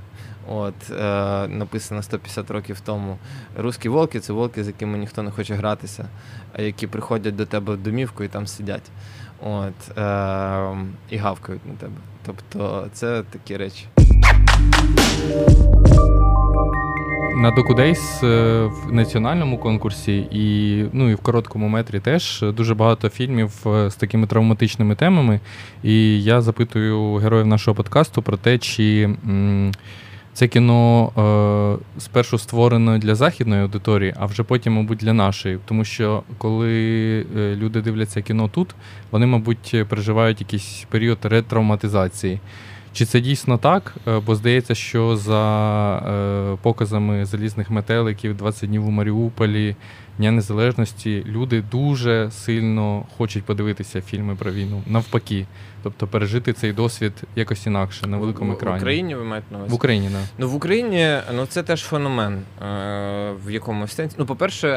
От, 0.50 0.92
е, 0.92 1.48
написано 1.48 2.04
150 2.04 2.52
років 2.52 2.80
тому. 2.80 3.18
Русські 3.58 3.90
волки 3.90 4.20
це 4.20 4.34
волки, 4.34 4.64
з 4.64 4.68
якими 4.68 4.98
ніхто 4.98 5.24
не 5.24 5.32
хоче 5.32 5.56
гратися, 5.56 6.06
а 6.54 6.62
які 6.62 6.88
приходять 6.88 7.36
до 7.36 7.46
тебе 7.46 7.74
в 7.74 7.78
домівку 7.78 8.24
і 8.24 8.28
там 8.28 8.48
сидять. 8.48 8.92
От, 9.42 9.98
е, 9.98 10.78
і 11.10 11.18
гавкають 11.18 11.66
на 11.66 11.74
тебе. 11.74 11.96
Тобто 12.26 12.88
це 12.94 13.24
такі 13.24 13.58
речі. 13.58 13.88
На 17.36 17.52
Докудейс 17.52 18.24
е, 18.24 18.64
в 18.66 18.92
національному 18.92 19.58
конкурсі 19.58 20.28
і, 20.32 20.86
ну, 20.94 21.10
і 21.10 21.14
в 21.14 21.18
короткому 21.18 21.68
метрі 21.68 22.00
теж 22.00 22.46
дуже 22.54 22.76
багато 22.76 23.10
фільмів 23.10 23.52
е, 23.68 23.90
з 23.90 23.96
такими 23.96 24.28
травматичними 24.28 24.96
темами. 24.96 25.40
І 25.84 26.24
я 26.24 26.42
запитую 26.42 27.14
героїв 27.16 27.48
нашого 27.48 27.76
подкасту 27.76 28.22
про 28.22 28.38
те, 28.38 28.58
чи 28.58 29.10
це 30.34 30.48
кіно 30.48 31.12
е, 31.98 32.02
спершу 32.02 32.38
створено 32.38 32.98
для 32.98 33.16
західної 33.16 33.62
аудиторії, 33.62 34.14
а 34.20 34.26
вже 34.26 34.44
потім, 34.44 34.74
мабуть, 34.74 34.98
для 34.98 35.14
нашої. 35.14 35.60
Тому 35.66 35.86
що 35.86 36.24
коли 36.38 36.72
е, 37.38 37.56
люди 37.56 37.82
дивляться 37.82 38.22
кіно 38.22 38.48
тут, 38.48 38.76
вони, 39.12 39.26
мабуть, 39.26 39.76
переживають 39.90 40.42
якийсь 40.42 40.86
період 40.90 41.18
ретравматизації. 41.24 42.40
Чи 42.94 43.06
це 43.06 43.20
дійсно 43.20 43.58
так? 43.58 43.96
Е, 44.08 44.20
Бо 44.20 44.36
здається, 44.36 44.76
що 44.76 45.18
за 45.18 45.98
е, 45.98 46.58
показами 46.62 47.26
залізних 47.26 47.70
метеликів 47.70 48.38
20 48.38 48.70
днів 48.70 48.88
у 48.88 48.92
Маріуполі, 48.92 49.76
Дня 50.18 50.32
Незалежності, 50.32 51.24
люди 51.28 51.64
дуже 51.72 52.32
сильно 52.32 53.06
хочуть 53.18 53.44
подивитися 53.44 54.02
фільми 54.02 54.36
про 54.36 54.52
війну. 54.52 54.84
Навпаки. 54.88 55.46
Тобто 55.84 56.08
пережити 56.08 56.54
цей 56.54 56.74
досвід 56.74 57.14
якось 57.36 57.68
інакше 57.68 58.08
на 58.08 58.18
великому 58.18 58.52
В- 58.52 58.56
екрані. 58.56 58.78
В 58.78 58.82
Україні 58.82 59.16
ви 59.16 59.24
маєте 59.24 59.48
на 59.52 59.58
увазі? 59.58 59.72
В 59.72 59.76
Україні, 59.76 60.10
да. 60.12 60.20
Ну, 60.38 60.50
в 60.50 60.56
Україні 60.56 61.18
ну, 61.36 61.46
це 61.46 61.64
теж 61.64 61.82
феномен 61.84 62.34
е, 62.34 63.32
в 63.46 63.52
якомусь 63.52 63.92
сенсі. 63.96 64.16
Ну, 64.20 64.26
по-перше, 64.26 64.68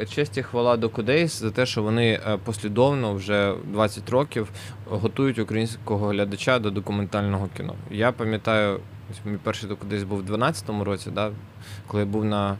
е, 0.00 0.06
честь 0.06 0.38
і 0.38 0.42
хвала 0.42 0.76
до 0.76 0.88
Кудейс 0.88 1.40
за 1.40 1.50
те, 1.50 1.66
що 1.66 1.82
вони 1.82 2.12
е, 2.12 2.38
послідовно 2.44 3.14
вже 3.14 3.54
20 3.64 4.10
років 4.10 4.48
готують 4.90 5.38
українського 5.38 6.08
глядача 6.08 6.58
до 6.58 6.70
документального 6.70 7.48
кіно. 7.56 7.74
Я 7.90 8.12
пам'ятаю, 8.12 8.80
мій 9.24 9.38
перший 9.42 9.68
докудейс 9.68 10.02
був 10.02 10.18
у 10.18 10.22
12-му 10.22 10.84
році, 10.84 11.10
да, 11.14 11.30
коли 11.86 12.02
я 12.02 12.06
був 12.08 12.24
на 12.24 12.56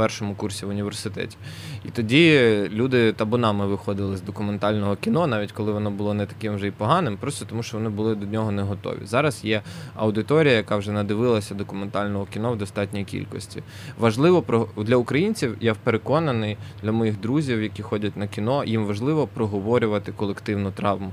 першому 0.00 0.34
курсі 0.34 0.66
в 0.66 0.68
університеті. 0.68 1.36
І 1.84 1.88
тоді 1.88 2.40
люди 2.72 3.12
табунами 3.12 3.66
виходили 3.66 4.16
з 4.16 4.22
документального 4.22 4.96
кіно, 4.96 5.26
навіть 5.26 5.52
коли 5.52 5.72
воно 5.72 5.90
було 5.90 6.14
не 6.14 6.26
таким 6.26 6.54
вже 6.54 6.66
й 6.66 6.70
поганим, 6.70 7.16
просто 7.16 7.44
тому 7.44 7.62
що 7.62 7.76
вони 7.76 7.88
були 7.88 8.14
до 8.14 8.26
нього 8.26 8.52
не 8.52 8.62
готові. 8.62 8.98
Зараз 9.04 9.44
є 9.44 9.62
аудиторія, 9.96 10.54
яка 10.54 10.76
вже 10.76 10.92
надивилася 10.92 11.54
документального 11.54 12.26
кіно 12.26 12.52
в 12.52 12.58
достатній 12.58 13.04
кількості. 13.04 13.62
Важливо 13.98 14.42
про 14.42 14.68
для 14.76 14.96
українців, 14.96 15.56
я 15.60 15.74
переконаний, 15.74 16.56
для 16.82 16.92
моїх 16.92 17.20
друзів, 17.20 17.62
які 17.62 17.82
ходять 17.82 18.16
на 18.16 18.26
кіно, 18.26 18.64
їм 18.64 18.84
важливо 18.84 19.26
проговорювати 19.26 20.12
колективну 20.12 20.70
травму. 20.70 21.12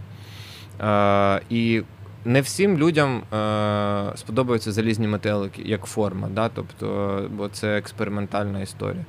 Е, 0.81 1.41
і 1.49 1.81
не 2.25 2.41
всім 2.41 2.77
людям 2.77 3.17
е, 3.17 4.11
сподобаються 4.15 4.71
залізні 4.71 5.07
метелики 5.07 5.61
як 5.65 5.85
форма, 5.85 6.29
да? 6.31 6.49
тобто, 6.49 7.29
бо 7.31 7.49
це 7.49 7.77
експериментальна 7.77 8.61
історія. 8.61 9.05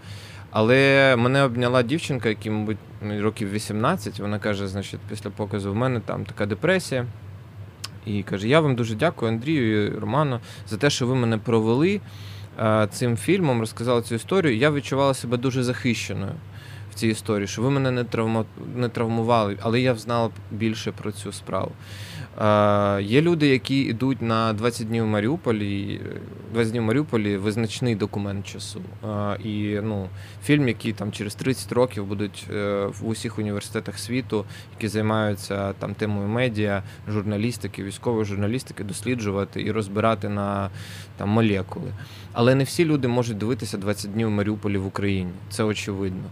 Але 0.50 1.14
мене 1.18 1.42
обняла 1.42 1.82
дівчинка, 1.82 2.28
якій, 2.28 2.50
мабуть, 2.50 2.78
років 3.02 3.52
18, 3.52 4.20
вона 4.20 4.38
каже: 4.38 4.68
значить, 4.68 5.00
після 5.08 5.30
показу 5.30 5.72
в 5.72 5.76
мене 5.76 6.00
там 6.00 6.24
така 6.24 6.46
депресія. 6.46 7.06
І 8.06 8.22
каже: 8.22 8.48
Я 8.48 8.60
вам 8.60 8.76
дуже 8.76 8.94
дякую, 8.94 9.32
Андрію 9.32 9.86
і 9.86 9.98
Роману, 9.98 10.40
за 10.68 10.76
те, 10.76 10.90
що 10.90 11.06
ви 11.06 11.14
мене 11.14 11.38
провели 11.38 12.00
е, 12.60 12.88
цим 12.92 13.16
фільмом, 13.16 13.60
розказали 13.60 14.02
цю 14.02 14.14
історію. 14.14 14.56
Я 14.56 14.70
відчувала 14.70 15.14
себе 15.14 15.36
дуже 15.36 15.62
захищеною 15.62 16.32
в 16.90 16.94
цій 16.94 17.08
історії, 17.08 17.46
що 17.46 17.62
ви 17.62 17.70
мене 17.70 17.90
не, 17.90 18.04
не 18.76 18.88
травмували, 18.88 19.56
але 19.60 19.80
я 19.80 19.94
знала 19.94 20.30
більше 20.50 20.92
про 20.92 21.12
цю 21.12 21.32
справу. 21.32 21.72
Є 23.00 23.22
люди, 23.22 23.48
які 23.48 23.80
йдуть 23.80 24.22
на 24.22 24.52
20 24.52 24.88
днів 24.88 25.06
Маріуполі. 25.06 25.80
і, 25.80 25.94
е, 25.94 26.20
20 26.52 26.70
днів 26.70 26.82
Маріуполі 26.82 27.36
визначний 27.36 27.94
документ 27.94 28.46
часу. 28.46 28.80
І 29.44 29.78
ну, 29.82 30.08
фільм, 30.44 30.68
який 30.68 30.92
там 30.92 31.12
через 31.12 31.34
30 31.34 31.72
років 31.72 32.06
будуть 32.06 32.46
е, 32.52 32.86
в 32.86 33.08
усіх 33.08 33.38
університетах 33.38 33.98
світу, 33.98 34.44
які 34.72 34.88
займаються 34.88 35.72
там 35.72 35.94
темою 35.94 36.28
медіа, 36.28 36.82
журналістики, 37.08 37.84
військової 37.84 38.24
журналістики, 38.24 38.84
досліджувати 38.84 39.62
і 39.62 39.72
розбирати 39.72 40.28
на 40.28 40.70
там 41.16 41.28
молекули. 41.28 41.92
Але 42.32 42.54
не 42.54 42.64
всі 42.64 42.84
люди 42.84 43.08
можуть 43.08 43.38
дивитися 43.38 43.78
20 43.78 44.12
днів 44.12 44.30
Маріуполі 44.30 44.78
в 44.78 44.86
Україні. 44.86 45.30
Це 45.50 45.64
очевидно. 45.64 46.30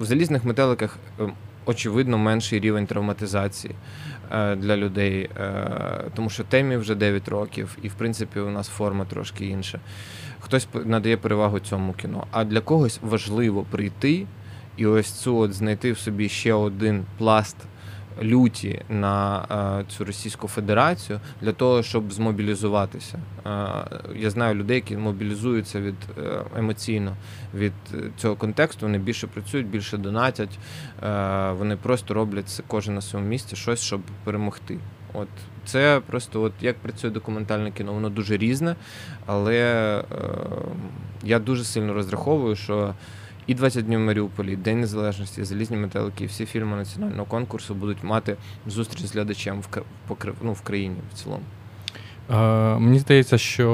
В 0.00 0.04
залізних 0.04 0.44
метеликах 0.44 0.98
е, 1.20 1.22
очевидно 1.68 2.18
менший 2.18 2.60
рівень 2.60 2.86
травматизації 2.86 3.74
для 4.30 4.76
людей, 4.76 5.30
е, 5.40 6.10
тому 6.14 6.30
що 6.30 6.44
темі 6.44 6.76
вже 6.76 6.94
9 6.94 7.28
років, 7.28 7.78
і 7.82 7.88
в 7.88 7.94
принципі 7.94 8.40
у 8.40 8.50
нас 8.50 8.68
форма 8.68 9.04
трошки 9.04 9.46
інша. 9.46 9.80
Хтось 10.40 10.68
надає 10.84 11.16
перевагу 11.16 11.60
цьому 11.60 11.92
кіно, 11.92 12.26
а 12.30 12.44
для 12.44 12.60
когось 12.60 13.00
важливо 13.02 13.66
прийти 13.70 14.26
і 14.76 14.86
ось 14.86 15.10
цю 15.10 15.36
от 15.36 15.52
знайти 15.52 15.92
в 15.92 15.98
собі 15.98 16.28
ще 16.28 16.52
один 16.52 17.04
пласт 17.18 17.56
люті 18.22 18.82
на 18.88 19.44
е, 19.80 19.84
цю 19.88 20.04
Російську 20.04 20.48
Федерацію 20.48 21.20
для 21.42 21.52
того, 21.52 21.82
щоб 21.82 22.12
змобілізуватися. 22.12 23.18
Е, 23.46 23.50
я 24.16 24.30
знаю 24.30 24.54
людей, 24.54 24.74
які 24.74 24.96
мобілізуються 24.96 25.80
від 25.80 25.96
е, 26.18 26.44
емоційно 26.56 27.16
від 27.54 27.72
цього 28.16 28.36
контексту. 28.36 28.86
Вони 28.86 28.98
більше 28.98 29.26
працюють, 29.26 29.66
більше 29.66 29.96
донатять. 29.96 30.58
Вони 31.58 31.76
просто 31.76 32.14
роблять 32.14 32.62
кожен 32.66 32.94
на 32.94 33.00
своєму 33.00 33.30
місці 33.30 33.56
щось, 33.56 33.80
щоб 33.80 34.00
перемогти. 34.24 34.78
От 35.12 35.28
це 35.64 36.00
просто 36.06 36.42
от 36.42 36.52
як 36.60 36.76
працює 36.76 37.10
документальне 37.10 37.70
кіно, 37.70 37.92
воно 37.92 38.10
дуже 38.10 38.36
різне, 38.36 38.76
але 39.26 39.56
е, 39.56 40.04
я 41.22 41.38
дуже 41.38 41.64
сильно 41.64 41.94
розраховую, 41.94 42.56
що 42.56 42.94
і 43.48 43.54
20 43.54 43.86
днів 43.86 43.98
в 43.98 44.02
Маріуполі, 44.02 44.52
і 44.52 44.56
День 44.56 44.80
Незалежності, 44.80 45.44
Залізні 45.44 45.76
метелики, 45.76 46.24
і 46.24 46.26
всі 46.26 46.46
фільми 46.46 46.76
національного 46.76 47.24
конкурсу 47.24 47.74
будуть 47.74 48.02
мати 48.02 48.36
зустріч 48.66 49.06
з 49.06 49.14
глядачем 49.14 49.62
в, 50.08 50.24
ну, 50.42 50.52
в 50.52 50.60
країні 50.60 50.96
в 51.12 51.14
цілому. 51.14 51.42
Е, 52.30 52.34
мені 52.78 52.98
здається, 52.98 53.38
що 53.38 53.70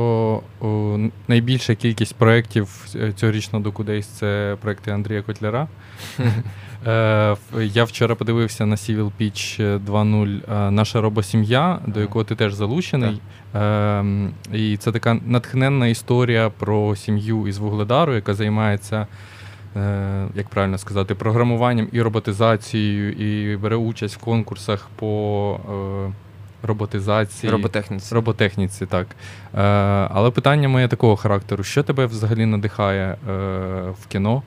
о, 0.60 0.98
найбільша 1.28 1.74
кількість 1.74 2.14
проєктів 2.14 2.86
е, 2.94 3.12
цьогорічного 3.12 3.64
Докудейс 3.64 4.06
це 4.06 4.56
проекти 4.60 4.90
Андрія 4.90 5.22
Котляра. 5.22 5.68
Е, 6.86 7.36
я 7.62 7.84
вчора 7.84 8.14
подивився 8.14 8.66
на 8.66 8.76
Civil 8.76 9.10
Pitch 9.20 9.78
2.0 9.78 10.70
Наша 10.70 11.00
робосім'я, 11.00 11.78
до 11.86 12.00
якого 12.00 12.24
ти 12.24 12.34
теж 12.34 12.54
залучений. 12.54 13.20
Так. 13.52 14.06
І 14.52 14.76
це 14.76 14.92
така 14.92 15.14
натхненна 15.26 15.86
історія 15.86 16.50
про 16.50 16.96
сім'ю 16.96 17.48
із 17.48 17.58
Вугледару, 17.58 18.14
яка 18.14 18.34
займається. 18.34 19.06
Як 20.34 20.48
правильно 20.48 20.78
сказати, 20.78 21.14
програмуванням 21.14 21.88
і 21.92 22.02
роботизацією, 22.02 23.12
і 23.12 23.56
бере 23.56 23.76
участь 23.76 24.16
в 24.16 24.18
конкурсах 24.18 24.88
по 24.96 25.60
роботизації. 26.66 27.52
Роботехніці. 27.52 28.14
Роботехніці, 28.14 28.86
так. 28.86 29.06
Е, 29.54 29.60
Але 30.10 30.30
питання 30.30 30.68
моє 30.68 30.88
такого 30.88 31.16
характеру: 31.16 31.64
що 31.64 31.82
тебе 31.82 32.06
взагалі 32.06 32.46
надихає 32.46 33.06
е, 33.12 33.16
в 34.00 34.06
кіно, 34.08 34.42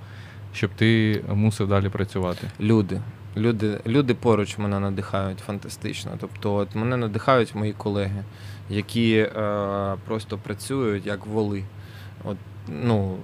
щоб 0.54 0.70
ти 0.76 1.22
мусив 1.34 1.68
далі 1.68 1.90
працювати? 1.90 2.48
Люди. 2.60 3.02
Люди 3.38 3.80
люди 3.88 4.14
поруч 4.14 4.58
мене 4.58 4.80
надихають 4.80 5.40
фантастично. 5.40 6.12
Тобто, 6.20 6.56
от 6.56 6.76
мене 6.76 6.98
надихають 6.98 7.56
мої 7.56 7.74
колеги, 7.74 8.24
які 8.70 9.18
е, 9.18 9.96
просто 10.06 10.38
працюють 10.38 11.06
як 11.06 11.26
воли. 11.26 11.64
От 12.24 12.38
ну, 12.68 13.18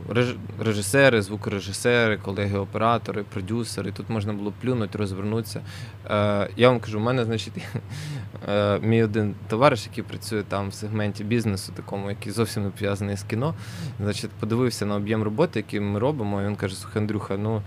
режисери, 0.60 1.22
звукорежисери, 1.22 2.18
колеги-оператори, 2.18 3.24
продюсери. 3.24 3.91
Тут 3.91 4.10
можна 4.10 4.34
було 4.34 4.54
плюнути, 4.62 4.98
розвернутися. 4.98 5.62
Е, 6.10 6.50
Я 6.58 6.70
вам 6.70 6.80
кажу, 6.80 7.00
у 7.00 7.02
мене, 7.02 7.26
значить, 7.26 7.54
е, 8.50 8.80
мій 8.80 9.04
один 9.04 9.36
товариш, 9.48 9.86
який 9.86 10.04
працює 10.04 10.44
там 10.44 10.70
в 10.70 10.74
сегменті 10.74 11.24
бізнесу, 11.24 11.74
такому, 11.76 12.10
який 12.10 12.32
зовсім 12.32 12.64
не 12.64 12.70
пов'язаний 12.70 13.18
з 13.18 13.24
кіно, 13.24 13.56
значить, 14.00 14.32
подивився 14.39 14.86
на 14.86 14.96
об'єм 14.96 15.24
роботи, 15.24 15.60
який 15.60 15.80
ми 15.80 16.00
робимо. 16.00 16.41
І 16.41 16.46
він 16.46 16.56
каже: 16.56 16.76
Слухай, 16.76 17.02
Андрюха, 17.02 17.38
ну 17.38 17.62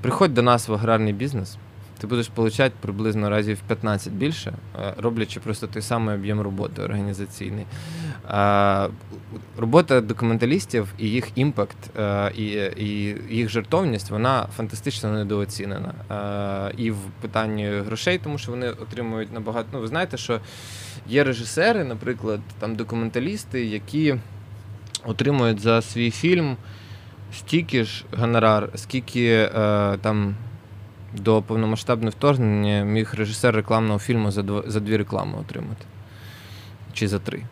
приходь 0.00 0.34
до 0.34 0.42
нас 0.42 0.68
в 0.68 0.74
аграрний 0.74 1.12
бізнес 1.12 1.58
ти 2.04 2.08
будеш 2.08 2.30
отримати 2.36 2.72
приблизно 2.80 3.30
разів 3.30 3.58
15 3.66 4.12
більше, 4.12 4.52
е, 4.78 4.94
роблячи 4.96 5.40
просто 5.40 5.66
той 5.66 5.82
самий 5.82 6.14
об'єм 6.14 6.40
роботи 6.40 6.82
організаційний. 6.82 7.64
Е, 8.30 8.88
робота 9.58 10.00
документалістів 10.00 10.94
і 10.98 11.08
їх 11.08 11.28
імпакт, 11.34 11.98
е, 11.98 12.32
і 12.76 12.84
їх 13.30 13.48
жертовність, 13.48 14.10
вона 14.10 14.46
фантастично 14.56 15.12
недооцінена. 15.12 15.94
І 16.76 16.90
в 16.90 16.98
питанні 17.20 17.66
грошей, 17.66 18.18
тому 18.18 18.38
що 18.38 18.50
вони 18.50 18.70
отримують 18.70 19.32
набагато. 19.32 19.68
Ну, 19.72 19.80
ви 19.80 19.86
знаєте, 19.86 20.16
що 20.16 20.40
є 21.08 21.24
режисери, 21.24 21.84
наприклад, 21.84 22.40
там 22.58 22.76
документалісти, 22.76 23.64
які 23.64 24.16
отримують 25.04 25.60
за 25.60 25.82
свій 25.82 26.10
фільм 26.10 26.56
стільки 27.32 27.84
ж 27.84 28.04
гонорар, 28.12 28.68
скільки 28.74 29.50
там 30.00 30.34
до 31.14 31.42
повномасштабного 31.42 32.10
вторгнення 32.10 32.84
міг 32.84 33.14
режисер 33.14 33.54
рекламного 33.54 33.98
фільму 33.98 34.30
за 34.30 34.42
два, 34.42 34.62
за 34.66 34.80
дві 34.80 34.96
реклами 34.96 35.38
отримати. 35.38 35.84
Чи 36.92 37.08
за 37.08 37.18
три. 37.18 37.42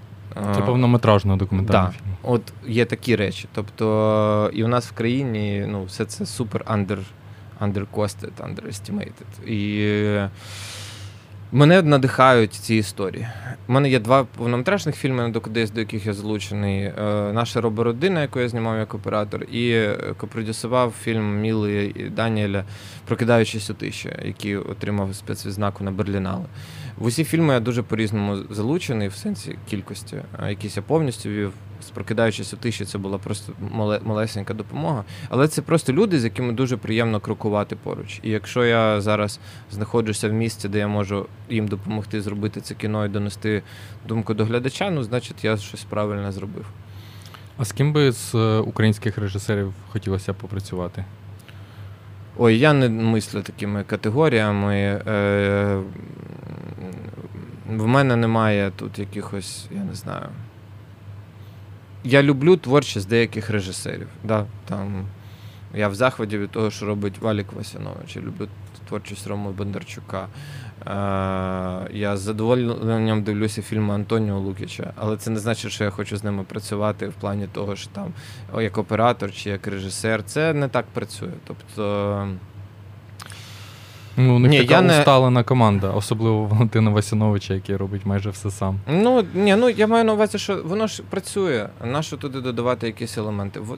Це 0.54 0.60
повнометражного 0.60 1.38
документального 1.38 1.92
да. 1.92 1.98
фільму. 1.98 2.16
От 2.22 2.52
є 2.66 2.84
такі 2.84 3.16
речі. 3.16 3.48
Тобто, 3.54 4.50
і 4.52 4.64
у 4.64 4.68
нас 4.68 4.86
в 4.86 4.92
країні 4.92 5.66
ну, 5.68 5.84
все 5.84 6.04
це 6.04 6.26
супер 6.26 6.64
under, 6.64 6.98
undercosted, 7.60 8.30
underestimated. 8.38 9.46
І 9.46 10.28
Мене 11.54 11.82
надихають 11.82 12.52
ці 12.52 12.74
історії. 12.74 13.26
У 13.68 13.72
мене 13.72 13.90
є 13.90 14.00
два 14.00 14.24
повнометражних 14.24 14.96
фільми, 14.96 15.28
докудись, 15.28 15.70
до 15.70 15.80
яких 15.80 16.06
я 16.06 16.12
залучений. 16.12 16.82
Е, 16.82 16.92
Наша 17.32 17.60
робородина, 17.60 18.20
яку 18.20 18.40
я 18.40 18.48
знімав 18.48 18.78
як 18.78 18.94
оператор, 18.94 19.42
і 19.42 19.88
копродюсував 20.16 20.94
фільм 21.02 21.40
Міли 21.40 21.92
і 21.96 22.02
Даніеля 22.02 22.64
Прокидаючись 23.06 23.70
у 23.70 23.74
тиші, 23.74 24.12
який 24.24 24.56
отримав 24.56 25.14
спецвідзнаку 25.14 25.84
на 25.84 25.90
Берлінали. 25.90 26.44
В 26.96 27.04
усі 27.04 27.24
фільми 27.24 27.54
я 27.54 27.60
дуже 27.60 27.82
по-різному 27.82 28.38
залучений 28.50 29.08
в 29.08 29.14
сенсі 29.14 29.58
кількості. 29.70 30.16
Якісь 30.48 30.76
я 30.76 30.82
повністю 30.82 31.28
вів 31.28 31.52
прокидаючись 31.94 32.54
у 32.54 32.56
тиші, 32.56 32.84
це 32.84 32.98
була 32.98 33.18
просто 33.18 33.52
малесенька 34.04 34.54
допомога. 34.54 35.04
Але 35.28 35.48
це 35.48 35.62
просто 35.62 35.92
люди, 35.92 36.20
з 36.20 36.24
якими 36.24 36.52
дуже 36.52 36.76
приємно 36.76 37.20
крокувати 37.20 37.76
поруч. 37.76 38.20
І 38.22 38.30
якщо 38.30 38.64
я 38.64 39.00
зараз 39.00 39.40
знаходжуся 39.70 40.28
в 40.28 40.32
місці, 40.32 40.68
де 40.68 40.78
я 40.78 40.88
можу 40.88 41.26
їм 41.48 41.68
допомогти 41.68 42.22
зробити 42.22 42.60
це 42.60 42.74
кіно 42.74 43.06
і 43.06 43.08
донести 43.08 43.62
думку 44.08 44.34
до 44.34 44.44
глядача, 44.44 44.90
ну 44.90 45.02
значить 45.02 45.44
я 45.44 45.56
щось 45.56 45.84
правильно 45.84 46.32
зробив. 46.32 46.66
А 47.58 47.64
з 47.64 47.72
ким 47.72 47.92
би 47.92 48.12
з 48.12 48.34
е, 48.34 48.58
українських 48.58 49.18
режисерів 49.18 49.74
хотілося 49.88 50.32
попрацювати? 50.32 51.04
Ой, 52.38 52.58
я 52.58 52.72
не 52.72 52.88
мислю 52.88 53.42
такими 53.42 53.84
категоріями. 53.84 54.74
Е, 54.76 55.80
В 57.68 57.86
мене 57.86 58.16
немає 58.16 58.72
тут 58.76 58.98
якихось, 58.98 59.66
я 59.70 59.84
не 59.84 59.94
знаю 59.94 60.26
я 62.04 62.22
люблю 62.22 62.56
творчість 62.56 63.08
деяких 63.08 63.50
режисерів. 63.50 64.08
Да, 64.24 64.46
там, 64.68 65.06
Я 65.74 65.88
в 65.88 65.94
захваті 65.94 66.38
від 66.38 66.50
того, 66.50 66.70
що 66.70 66.86
робить 66.86 67.18
Валік 67.18 67.52
Васянович. 67.52 68.16
Я 68.16 68.22
люблю 68.22 68.48
творчість 68.88 69.26
Роми 69.26 69.50
Бондарчука. 69.50 70.26
Е, 70.86 70.88
Я 71.92 72.16
з 72.16 72.20
задоволенням 72.20 73.22
дивлюся 73.22 73.62
фільми 73.62 73.94
Антоніо 73.94 74.38
Лукіча, 74.38 74.92
але 74.96 75.16
це 75.16 75.30
не 75.30 75.38
значить, 75.38 75.72
що 75.72 75.84
я 75.84 75.90
хочу 75.90 76.16
з 76.16 76.24
ними 76.24 76.42
працювати 76.42 77.08
в 77.08 77.12
плані 77.12 77.48
того, 77.52 77.76
що 77.76 77.90
там 77.90 78.12
як 78.58 78.78
оператор 78.78 79.32
чи 79.32 79.50
як 79.50 79.66
режисер. 79.66 80.24
Це 80.24 80.54
не 80.54 80.68
так 80.68 80.84
працює. 80.92 81.32
Тобто. 81.46 82.28
Ну, 84.16 84.36
у 84.36 84.38
них 84.38 84.50
ні, 84.50 84.64
така 84.64 84.82
я 84.82 84.98
усталена 84.98 85.40
не... 85.40 85.44
команда, 85.44 85.90
особливо 85.90 86.44
Валентина 86.46 86.90
Васяновича, 86.90 87.54
який 87.54 87.76
робить 87.76 88.06
майже 88.06 88.30
все 88.30 88.50
сам. 88.50 88.80
Ну 88.86 89.24
ні, 89.34 89.56
ну 89.56 89.70
я 89.70 89.86
маю 89.86 90.04
на 90.04 90.12
увазі, 90.12 90.38
що 90.38 90.62
воно 90.64 90.86
ж 90.86 91.02
працює. 91.10 91.68
Нащо 91.84 92.16
туди 92.16 92.40
додавати 92.40 92.86
якісь 92.86 93.18
елементи? 93.18 93.60
В, 93.60 93.64
в, 93.64 93.76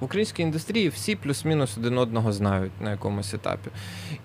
в 0.00 0.04
українській 0.04 0.42
індустрії 0.42 0.88
всі 0.88 1.16
плюс-мінус 1.16 1.78
один 1.78 1.98
одного 1.98 2.32
знають 2.32 2.72
на 2.80 2.90
якомусь 2.90 3.34
етапі. 3.34 3.70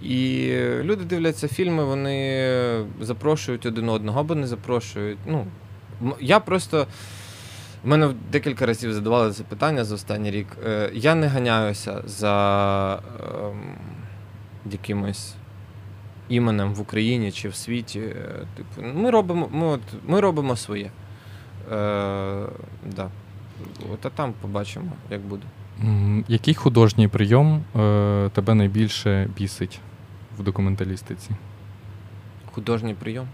І 0.01 0.51
люди 0.83 1.03
дивляться 1.03 1.47
фільми, 1.47 1.83
вони 1.83 2.85
запрошують 3.01 3.65
один 3.65 3.89
одного 3.89 4.19
або 4.19 4.35
не 4.35 4.47
запрошують. 4.47 5.19
Ну, 5.25 5.45
я 6.19 6.39
просто. 6.39 6.87
У 7.83 7.87
мене 7.87 8.09
декілька 8.31 8.65
разів 8.65 8.93
задавали 8.93 9.31
це 9.31 9.43
питання 9.43 9.83
за 9.83 9.95
останній 9.95 10.31
рік. 10.31 10.47
Е, 10.65 10.91
я 10.93 11.15
не 11.15 11.27
ганяюся 11.27 12.01
за 12.05 12.93
ем, 12.93 13.75
якимось 14.71 15.35
іменем 16.29 16.73
в 16.73 16.81
Україні 16.81 17.31
чи 17.31 17.49
в 17.49 17.55
світі. 17.55 17.99
Е, 17.99 18.45
типу, 18.55 18.87
Ми 18.87 19.11
робимо 19.11 19.49
ми 19.51 19.65
от, 19.65 19.81
ми 20.07 20.19
робимо 20.19 20.55
своє. 20.55 20.85
Е, 20.85 20.91
да. 22.85 23.09
От, 23.93 24.05
А 24.05 24.09
там 24.09 24.33
побачимо, 24.41 24.91
як 25.11 25.21
буде. 25.21 25.43
Який 26.27 26.53
художній 26.53 27.07
прийом 27.07 27.63
е, 27.75 28.29
тебе 28.33 28.53
найбільше 28.53 29.29
бісить 29.37 29.79
в 30.37 30.43
документалістиці? 30.43 31.29
Художній 32.51 32.93
прийом? 32.93 33.27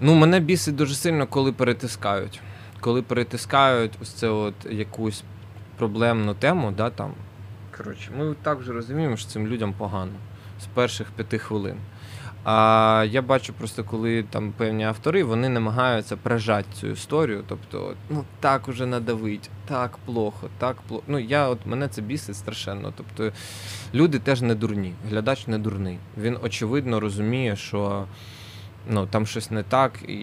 Ну, 0.00 0.14
мене 0.14 0.40
бісить 0.40 0.76
дуже 0.76 0.94
сильно, 0.94 1.26
коли 1.26 1.52
перетискають. 1.52 2.40
Коли 2.80 3.02
перетискають 3.02 3.92
ось 4.02 4.12
це 4.12 4.28
от 4.28 4.54
якусь 4.70 5.24
проблемну 5.76 6.34
тему, 6.34 6.72
да, 6.76 6.90
там. 6.90 7.12
Коротше, 7.76 8.10
ми 8.18 8.34
так 8.42 8.58
вже 8.58 8.72
розуміємо, 8.72 9.16
що 9.16 9.28
цим 9.28 9.46
людям 9.46 9.74
погано 9.78 10.12
з 10.62 10.66
перших 10.66 11.10
п'яти 11.10 11.38
хвилин. 11.38 11.76
А 12.44 13.06
я 13.10 13.22
бачу 13.22 13.52
просто, 13.52 13.84
коли 13.84 14.22
там 14.22 14.52
певні 14.52 14.84
автори 14.84 15.24
вони 15.24 15.48
намагаються 15.48 16.16
прижати 16.16 16.68
цю 16.74 16.86
історію. 16.86 17.44
Тобто, 17.48 17.94
ну 18.10 18.24
так 18.40 18.68
уже 18.68 18.86
надавить, 18.86 19.50
так 19.66 19.98
плохо, 20.04 20.48
так 20.58 20.76
плохо. 20.88 21.04
Ну 21.06 21.18
я 21.18 21.48
от 21.48 21.66
мене 21.66 21.88
це 21.88 22.02
бісить 22.02 22.36
страшенно. 22.36 22.92
Тобто 22.96 23.32
люди 23.94 24.18
теж 24.18 24.42
не 24.42 24.54
дурні, 24.54 24.94
глядач 25.10 25.46
не 25.46 25.58
дурний. 25.58 25.98
Він 26.18 26.38
очевидно 26.42 27.00
розуміє, 27.00 27.56
що 27.56 28.04
ну 28.90 29.06
там 29.06 29.26
щось 29.26 29.50
не 29.50 29.62
так 29.62 30.02
і 30.08 30.14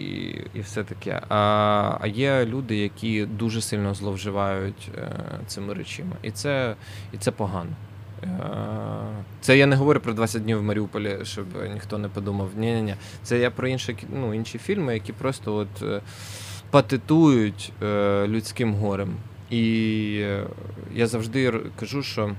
і 0.54 0.60
все 0.60 0.84
таке. 0.84 1.22
А 1.28 1.98
а 2.00 2.06
є 2.06 2.46
люди, 2.46 2.76
які 2.76 3.26
дуже 3.26 3.60
сильно 3.60 3.94
зловживають 3.94 4.90
е, 4.98 5.10
цими 5.46 5.74
речами. 5.74 6.16
І 6.22 6.30
це, 6.30 6.74
І 7.12 7.16
це 7.16 7.30
погано. 7.30 7.70
Е, 8.24 8.28
Це 9.40 9.58
я 9.58 9.66
не 9.66 9.76
говорю 9.76 10.00
про 10.00 10.12
20 10.12 10.42
днів 10.42 10.58
в 10.58 10.62
Маріуполі, 10.62 11.18
щоб 11.22 11.46
ніхто 11.74 11.98
не 11.98 12.08
подумав. 12.08 12.50
Ні, 12.56 12.74
ні, 12.74 12.82
ні. 12.82 12.94
Це 13.22 13.38
я 13.38 13.50
про 13.50 13.68
інші, 13.68 13.96
ну, 14.14 14.34
інші 14.34 14.58
фільми, 14.58 14.94
які 14.94 15.12
просто 15.12 15.54
от 15.54 15.82
е, 15.82 16.00
патетують 16.70 17.72
е, 17.82 18.26
людським 18.28 18.74
горем. 18.74 19.16
І 19.50 19.62
я 20.94 21.06
завжди 21.06 21.52
кажу, 21.80 22.02
що 22.02 22.30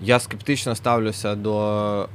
я 0.00 0.20
скептично 0.20 0.74
ставлюся 0.74 1.34
до, 1.34 2.08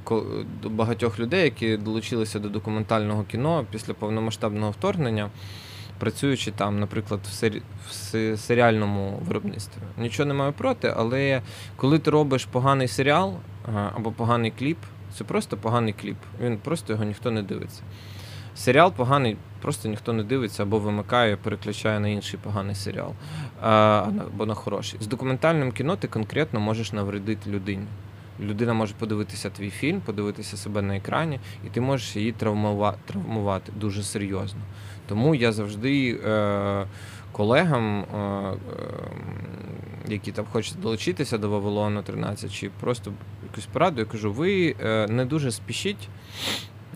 до 0.64 0.70
багатьох 0.70 1.20
людей, 1.20 1.44
які 1.44 1.78
долучилися 1.78 2.40
до 2.40 2.50
документального 2.50 3.24
кіно 3.24 3.66
після 3.72 3.94
повномасштабного 3.94 4.72
вторгнення, 4.72 5.30
працюючи 6.02 6.52
там, 6.52 6.80
наприклад, 6.80 7.20
в, 7.24 7.34
сері... 7.34 7.62
в 7.88 8.38
серіальному 8.38 9.20
виробництві. 9.28 9.82
Нічого 9.98 10.28
не 10.28 10.34
маю 10.34 10.54
проти, 10.54 10.94
але 10.98 11.42
коли 11.76 12.00
ти 12.00 12.12
робиш 12.12 12.46
поганий 12.46 12.88
серіал 12.88 13.34
або 13.96 14.12
поганий 14.12 14.52
кліп, 14.52 14.78
це 15.14 15.24
просто 15.24 15.58
поганий 15.58 15.94
кліп. 15.94 16.18
Він 16.42 16.58
просто 16.58 16.94
його 16.94 17.06
ніхто 17.06 17.32
не 17.32 17.44
дивиться. 17.44 17.82
Серіал 18.56 18.94
поганий, 18.94 19.38
просто 19.62 19.90
ніхто 19.90 20.14
не 20.14 20.24
дивиться 20.24 20.64
або 20.64 20.80
вимикає, 20.80 21.36
переключає 21.38 22.00
на 22.00 22.08
інший 22.08 22.40
поганий 22.44 22.76
серіал 22.76 23.14
або 23.62 24.46
на 24.46 24.54
хороший. 24.54 25.00
З 25.02 25.08
документальним 25.08 25.72
кіно 25.72 25.96
ти 25.96 26.08
конкретно 26.08 26.60
можеш 26.60 26.92
навредити 26.92 27.50
людині. 27.50 27.86
Людина 28.42 28.74
може 28.74 28.94
подивитися 29.00 29.50
твій 29.50 29.70
фільм, 29.70 30.02
подивитися 30.02 30.58
себе 30.58 30.82
на 30.82 30.96
екрані, 30.98 31.40
і 31.68 31.70
ти 31.70 31.82
можеш 31.82 32.16
її 32.16 32.34
травмува- 32.34 32.96
травмувати 33.06 33.72
дуже 33.80 34.04
серйозно. 34.04 34.60
Тому 35.08 35.36
я 35.36 35.52
завжди 35.52 36.20
е, 36.26 36.86
колегам, 37.32 38.00
е, 38.00 38.18
е, 38.18 38.56
які 40.08 40.32
там 40.32 40.46
хочуть 40.52 40.80
долучитися 40.82 41.38
до 41.38 41.50
Вавилону 41.50 42.02
13, 42.04 42.54
чи 42.54 42.70
просто 42.80 43.14
якусь 43.50 43.66
пораду, 43.66 44.00
я 44.00 44.06
кажу, 44.06 44.34
ви 44.34 44.76
е, 44.84 45.08
не 45.08 45.26
дуже 45.26 45.52
спішіть 45.52 46.10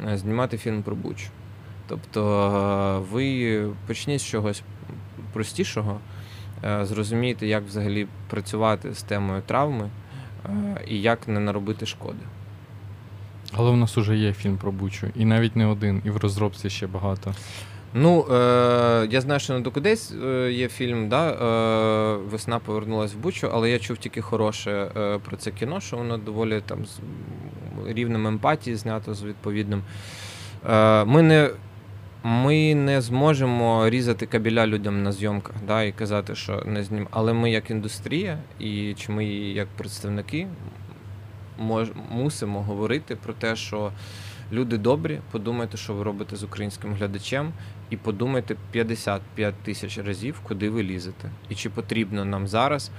е, 0.07 0.17
знімати 0.17 0.57
фільм 0.57 0.83
про 0.83 0.95
Бучу. 0.95 1.27
Тобто 1.87 3.05
ви 3.11 3.67
почніть 3.87 4.21
з 4.21 4.25
чогось 4.25 4.61
простішого, 5.33 5.99
зрозумієте, 6.81 7.47
як 7.47 7.63
взагалі 7.63 8.07
працювати 8.29 8.93
з 8.93 9.03
темою 9.03 9.41
травми 9.41 9.89
і 10.87 11.01
як 11.01 11.27
не 11.27 11.39
наробити 11.39 11.85
шкоди. 11.85 12.19
Але 13.53 13.71
у 13.71 13.75
нас 13.75 13.97
уже 13.97 14.17
є 14.17 14.33
фільм 14.33 14.57
про 14.57 14.71
Бучу, 14.71 15.07
і 15.15 15.25
навіть 15.25 15.55
не 15.55 15.65
один, 15.65 16.01
і 16.05 16.09
в 16.09 16.17
розробці 16.17 16.69
ще 16.69 16.87
багато. 16.87 17.33
Ну, 17.93 18.25
е, 18.31 19.07
я 19.11 19.21
знаю, 19.21 19.39
що 19.39 19.53
на 19.53 19.59
Докудесь 19.59 20.13
е, 20.25 20.51
є 20.51 20.67
фільм, 20.67 21.09
да, 21.09 21.29
е, 21.29 22.17
Весна 22.31 22.59
повернулась 22.59 23.13
в 23.13 23.17
Бучу, 23.17 23.49
але 23.53 23.69
я 23.69 23.79
чув 23.79 23.97
тільки 23.97 24.21
хороше 24.21 24.71
е, 24.97 25.19
про 25.19 25.37
це 25.37 25.51
кіно, 25.51 25.79
що 25.79 25.97
воно 25.97 26.17
доволі 26.17 26.61
там 26.65 26.85
з 26.85 26.99
рівнем 27.87 28.27
емпатії 28.27 28.75
знято 28.75 29.13
з 29.13 29.23
відповідним. 29.23 29.81
Е, 30.69 31.05
ми 31.05 31.21
не. 31.21 31.49
Ми 32.27 32.75
не 32.75 33.01
зможемо 33.01 33.89
різати 33.89 34.25
кабіля 34.25 34.67
людям 34.67 35.03
на 35.03 35.11
зйомках 35.11 35.55
да, 35.67 35.83
і 35.83 35.91
казати, 35.91 36.35
що 36.35 36.63
не 36.65 36.83
знім. 36.83 37.07
Але 37.11 37.33
ми 37.33 37.51
як 37.51 37.69
індустрія, 37.69 38.39
і 38.59 38.93
чи 38.93 39.11
ми 39.11 39.25
як 39.25 39.67
представники 39.67 40.47
мож, 41.57 41.87
мусимо 42.11 42.63
говорити 42.63 43.15
про 43.15 43.33
те, 43.33 43.55
що 43.55 43.91
люди 44.51 44.77
добрі, 44.77 45.19
подумайте, 45.31 45.77
що 45.77 45.93
ви 45.93 46.03
робите 46.03 46.35
з 46.35 46.43
українським 46.43 46.93
глядачем, 46.93 47.53
і 47.89 47.97
подумайте 47.97 48.55
55 48.71 49.55
тисяч 49.55 49.97
разів, 49.97 50.39
куди 50.43 50.69
ви 50.69 50.83
лізете. 50.83 51.29
І 51.49 51.55
чи 51.55 51.69
потрібно 51.69 52.25
нам 52.25 52.47
зараз 52.47 52.91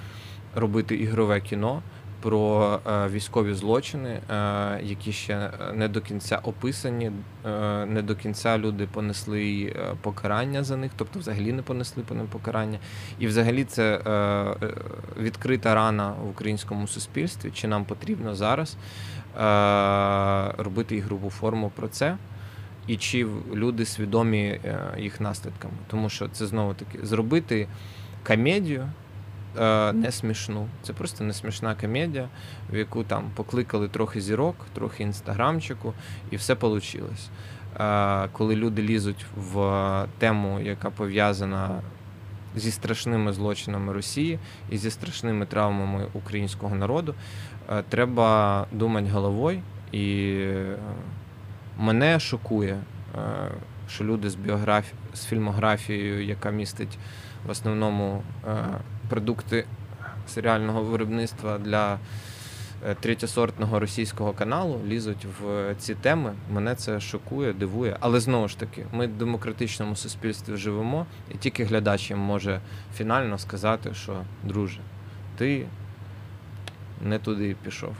робити 0.54 0.96
ігрове 0.96 1.40
кіно 1.40 1.82
про 2.26 2.80
е, 2.86 3.08
військові 3.08 3.54
злочини, 3.54 4.08
е, 4.10 4.80
які 4.82 5.12
ще 5.12 5.50
не 5.74 5.88
до 5.88 6.00
кінця 6.00 6.40
описані, 6.42 7.12
е, 7.46 7.86
не 7.86 8.02
до 8.02 8.16
кінця 8.16 8.58
люди 8.58 8.88
понесли 8.92 9.76
покарання 10.02 10.64
за 10.64 10.76
них, 10.76 10.92
тобто 10.96 11.18
взагалі 11.18 11.52
не 11.52 11.62
понесли 11.62 12.02
по 12.02 12.14
ним 12.14 12.26
покарання. 12.26 12.78
І 13.18 13.26
взагалі 13.26 13.64
це 13.64 14.00
відкрита 15.20 15.74
рана 15.74 16.14
в 16.24 16.30
українському 16.30 16.86
суспільстві. 16.86 17.50
Чи 17.54 17.68
нам 17.68 17.84
потрібно 17.84 18.34
зараз 18.34 18.76
робити 20.64 20.96
ігрову 20.96 21.30
форму 21.30 21.72
про 21.76 21.88
це? 21.88 22.16
І 22.86 22.96
чи 22.96 23.26
люди 23.54 23.84
свідомі 23.84 24.60
їх 24.98 25.20
наслідками? 25.20 25.74
Тому 25.86 26.08
що 26.08 26.28
це 26.28 26.46
знову 26.46 26.74
таки 26.74 27.06
зробити 27.06 27.68
комедію 28.26 28.88
не 29.92 30.12
смішну. 30.12 30.66
Це 30.82 30.92
просто 30.92 31.24
не 31.24 31.32
смішна 31.32 31.74
комедія, 31.74 32.28
в 32.72 32.76
яку 32.76 33.04
там 33.04 33.30
покликали 33.34 33.88
трохи 33.88 34.20
зірок, 34.20 34.56
трохи 34.74 35.02
інстаграмчику, 35.02 35.94
і 36.30 36.36
все 36.36 36.54
вийшло. 36.54 37.08
Е, 37.80 38.28
коли 38.32 38.56
люди 38.56 38.82
лізуть 38.82 39.26
в 39.36 40.06
тему, 40.18 40.60
яка 40.60 40.90
пов'язана 40.90 41.80
зі 42.56 42.70
страшними 42.70 43.32
злочинами 43.32 43.92
Росії 43.92 44.38
і 44.70 44.78
зі 44.78 44.90
страшними 44.90 45.46
травмами 45.46 46.06
українського 46.12 46.74
народу, 46.74 47.14
е, 47.70 47.82
треба 47.88 48.66
думати 48.72 49.08
головою. 49.08 49.62
І 49.92 50.34
е, 50.38 50.76
мене 51.78 52.20
шокує, 52.20 52.78
е, 53.14 53.20
що 53.88 54.04
люди 54.04 54.30
з 54.30 54.34
біографі... 54.34 54.94
з 55.14 55.24
фільмографією, 55.24 56.24
яка 56.24 56.50
містить 56.50 56.98
в 57.46 57.50
основному 57.50 58.22
е, 58.48 58.56
продукти 59.08 59.64
серіального 60.28 60.82
виробництва 60.82 61.58
для 61.58 61.98
е, 62.86 62.94
третєсортного 63.00 63.80
російського 63.80 64.32
каналу, 64.32 64.80
лізуть 64.86 65.26
в 65.40 65.74
ці 65.78 65.94
теми. 65.94 66.32
Мене 66.52 66.74
це 66.74 67.00
шокує, 67.00 67.52
дивує. 67.52 67.96
Але 68.00 68.20
знову 68.20 68.48
ж 68.48 68.58
таки, 68.58 68.86
ми 68.92 69.06
в 69.06 69.12
демократичному 69.12 69.96
суспільстві 69.96 70.56
живемо, 70.56 71.06
і 71.34 71.38
тільки 71.38 71.64
глядач 71.64 72.10
їм 72.10 72.18
може 72.18 72.60
фінально 72.96 73.38
сказати, 73.38 73.94
що 73.94 74.22
друже, 74.44 74.80
ти 75.36 75.66
не 77.04 77.18
туди 77.18 77.56
пішов. 77.64 77.94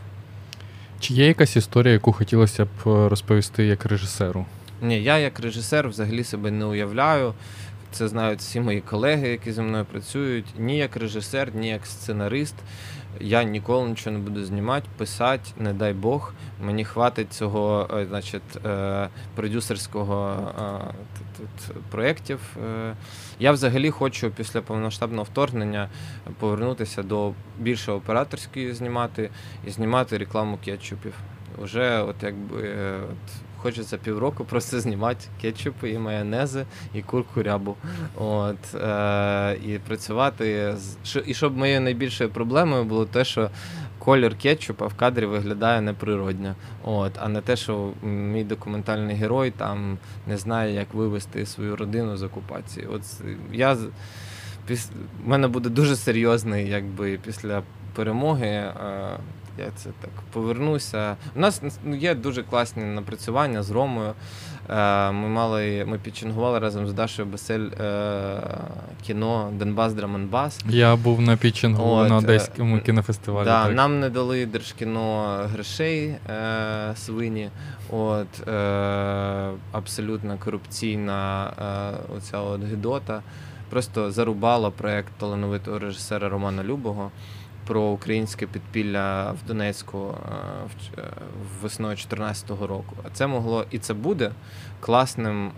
Чи 1.01 1.15
є 1.15 1.27
якась 1.27 1.57
історія, 1.57 1.93
яку 1.93 2.13
хотілося 2.13 2.65
б 2.65 2.69
е, 2.87 3.09
розповісти 3.09 3.67
як 3.67 3.87
режисеру? 3.87 4.47
Ні, 4.83 5.03
я 5.03 5.19
як 5.19 5.41
режисер 5.41 5.89
взагалі 5.89 6.25
себе 6.25 6.51
не 6.51 6.65
уявляю. 6.65 7.35
Це 7.97 8.09
знають 8.09 8.39
всі 8.39 8.61
мої 8.61 8.81
колеги, 8.81 9.29
які 9.29 9.53
зі 9.53 9.61
мною 9.63 9.85
працюють. 9.85 10.47
Ні 10.59 10.77
як 10.77 10.97
режисер, 10.97 11.55
ні 11.55 11.69
як 11.69 11.87
сценарист. 11.87 12.55
Я 13.21 13.43
ніколи 13.43 13.89
нічого 13.89 14.17
не 14.17 14.23
буду 14.23 14.45
знімати, 14.45 14.89
писати, 14.97 15.51
не 15.59 15.73
дай 15.73 15.93
Бог. 15.93 16.35
Мені 16.63 16.85
хватить 16.85 17.33
цього, 17.33 17.89
е, 17.95 18.07
значить, 18.07 18.67
е, 18.67 19.09
продюсерського 19.35 20.37
е, 21.41 21.45
проєктів. 21.91 22.57
Я 23.39 23.53
взагалі 23.53 23.91
хочу 23.91 24.31
після 24.31 24.61
повномасштабного 24.61 25.25
вторгнення 25.25 25.89
повернутися 26.39 27.03
до 27.03 27.33
більше 27.59 27.93
операторської 27.93 28.73
знімати 28.73 29.31
і 29.67 29.71
знімати 29.71 30.19
рекламу 30.19 30.59
кетчупів. 30.65 31.15
Уже 31.59 32.03
от 32.03 32.17
якби 32.23 32.63
е, 32.63 33.01
от, 33.67 33.75
хочеться 33.75 33.99
півроку 33.99 34.45
просто 34.45 34.81
знімати 34.81 35.27
кетчупи 35.41 35.91
і 35.91 35.99
майонези, 35.99 36.67
і 36.95 37.03
курку 37.03 37.43
рябу. 37.43 37.77
От, 38.17 38.75
е, 38.75 39.57
і 39.67 39.79
працювати 39.79 40.75
з 40.77 41.23
і 41.27 41.35
щоб 41.35 41.57
моєю 41.57 41.81
найбільшою 41.81 42.31
проблемою 42.31 42.85
було 42.85 43.07
те, 43.07 43.25
що 43.25 43.51
колір 43.99 44.37
кетчупа 44.39 44.87
в 44.87 44.95
кадрі 44.95 45.27
виглядає 45.27 45.81
неприродньо. 45.81 46.55
От, 46.85 47.13
а 47.21 47.29
не 47.29 47.41
те, 47.41 47.57
що 47.57 47.93
мій 48.03 48.45
документальний 48.45 49.17
герой 49.17 49.51
там 49.51 49.99
не 50.27 50.37
знає, 50.37 50.75
як 50.75 50.95
вивести 50.95 51.47
свою 51.47 51.77
родину 51.77 52.17
з 52.17 52.23
окупації. 52.23 52.87
От 52.87 53.03
я 53.53 53.77
піс... 54.67 54.91
в 55.25 55.29
мене 55.29 55.49
буде 55.49 55.69
дуже 55.69 55.97
серйозний, 55.97 56.69
якби 56.69 57.19
після 57.25 57.63
перемоги. 57.95 58.47
Е, 58.47 58.73
я 59.59 59.71
це 59.77 59.91
так 60.01 60.11
повернуся. 60.33 61.17
У 61.37 61.41
нас 61.41 61.63
ну, 61.85 61.97
є 61.97 62.15
дуже 62.15 62.43
класні 62.43 62.85
напрацювання 62.85 63.63
з 63.63 63.71
Ромою. 63.71 64.15
Е, 64.71 65.13
Ми 65.13 65.29
мали, 65.29 65.85
ми 65.85 65.99
пітчингували 65.99 66.59
разом 66.59 66.87
з 66.87 66.93
Дашою 66.93 67.29
Басель 67.29 67.69
е, 67.81 68.41
кіно 69.03 69.51
Донбас 69.53 69.95
Drum'n'Bass. 69.95 70.61
Я 70.69 70.97
був 70.97 71.21
на 71.21 71.37
пітчингу 71.37 71.91
От, 71.91 72.09
на 72.09 72.15
е, 72.15 72.19
Одеському 72.19 72.81
кінофестивалі. 72.81 73.45
Да, 73.45 73.65
так. 73.67 73.77
нам 73.77 74.01
не 74.01 74.11
дали 74.11 74.47
держкіно 74.47 75.37
грошей 75.53 76.15
свині. 76.95 77.51
От, 77.91 78.49
абсолютно 79.73 80.39
корупційна 80.45 81.51
оця 82.17 82.39
от 82.39 82.63
гидота. 82.63 83.23
Просто 83.71 84.11
зарубала 84.11 84.71
проект 84.71 85.13
талановитого 85.19 85.79
режисера 85.79 86.29
Романа 86.29 86.65
Любого 86.65 87.11
про 87.67 87.83
українське 87.83 88.47
підпілля 88.47 89.33
в 89.33 89.47
Донецьку 89.47 89.99
е, 89.99 91.01
е, 91.01 91.03
весною 91.63 91.97
2014 91.97 92.51
року. 92.51 92.97
А 93.05 93.11
це 93.13 93.27
могло 93.27 93.65
і 93.71 93.79
це 93.79 93.95
буде 93.95 94.33
класним 94.81 95.47
е, 95.47 95.53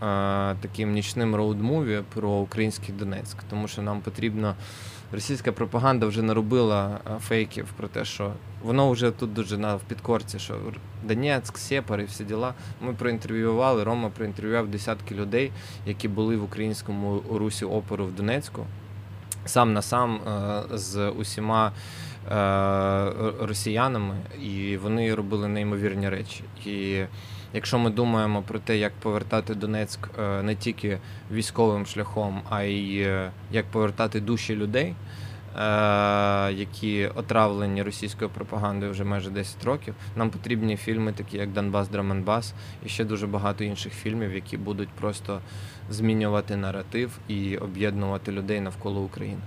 таким 0.61 0.93
нічним 0.93 1.37
road 1.37 1.66
movie 1.66 2.03
про 2.15 2.31
український 2.31 2.95
Донецьк, 2.95 3.37
тому 3.51 3.69
що 3.69 3.83
нам 3.83 4.01
потрібно 4.01 4.55
російська 5.13 5.53
пропаганда 5.53 6.07
вже 6.07 6.23
наробила 6.23 7.01
фейків 7.21 7.67
про 7.77 7.89
те, 7.89 8.05
що 8.05 8.33
воно 8.63 8.91
вже 8.91 9.11
тут 9.11 9.33
дуже 9.33 9.59
на 9.59 9.77
в 9.77 9.81
підкорці, 9.81 10.39
що 10.39 10.55
Донецьк, 11.05 11.59
Сєпар 11.59 12.01
і 12.01 12.05
всі 12.05 12.25
діла. 12.25 12.55
Ми 12.81 12.93
проінтерв'ювали, 12.93 13.85
Рома 13.85 14.09
проінтерв'ював 14.09 14.69
десятки 14.69 15.15
людей, 15.15 15.53
які 15.87 16.09
були 16.09 16.37
в 16.37 16.45
українському 16.45 17.23
русі 17.33 17.65
опору 17.65 18.07
в 18.07 18.13
Донецьку, 18.13 18.67
сам 19.49 19.73
на 19.73 19.83
сам 19.83 20.17
е, 20.17 20.63
з 20.77 21.09
усіма 21.11 21.73
е, 21.73 22.33
росіянами, 23.41 24.15
і 24.43 24.77
вони 24.77 25.15
робили 25.15 25.49
неймовірні 25.49 26.09
речі. 26.09 26.45
І 26.67 27.03
якщо 27.53 27.79
ми 27.79 27.91
думаємо 27.91 28.43
про 28.43 28.59
те, 28.59 28.77
як 28.77 28.93
повертати 28.93 29.55
Донецьк 29.55 30.09
е, 30.19 30.43
не 30.43 30.55
тільки 30.55 30.99
військовим 31.33 31.87
шляхом, 31.87 32.43
а 32.51 32.63
й 32.63 33.09
як 33.51 33.67
повертати 33.67 34.21
душі 34.21 34.57
людей, 34.57 34.95
які 36.59 37.07
отравлені 37.15 37.83
російською 37.83 38.31
пропагандою 38.31 38.93
вже 38.93 39.05
майже 39.05 39.31
10 39.31 39.65
років, 39.65 39.95
нам 40.17 40.31
потрібні 40.31 40.77
фільми, 40.77 41.13
такі 41.13 41.37
як 41.37 41.53
Донбас, 41.53 41.89
Драманбас, 41.89 42.55
і 42.87 42.89
ще 42.89 43.05
дуже 43.05 43.27
багато 43.27 43.65
інших 43.65 43.93
фільмів, 43.93 44.35
які 44.35 44.57
будуть 44.57 44.89
просто 44.89 45.41
змінювати 45.91 46.57
наратив 46.57 47.11
і 47.29 47.57
об'єднувати 47.57 48.33
людей 48.33 48.61
навколо 48.61 49.01
України. 49.01 49.39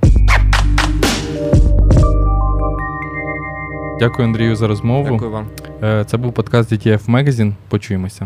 Дякую, 4.00 4.28
Андрію, 4.28 4.56
за 4.56 4.68
розмову. 4.68 5.10
Дякую 5.12 5.32
вам. 5.32 5.48
Е, 5.84 6.06
Це 6.06 6.18
був 6.18 6.34
подкаст 6.34 6.72
DTF 6.74 7.06
Magazine. 7.06 7.54
Почуємося. 7.70 8.26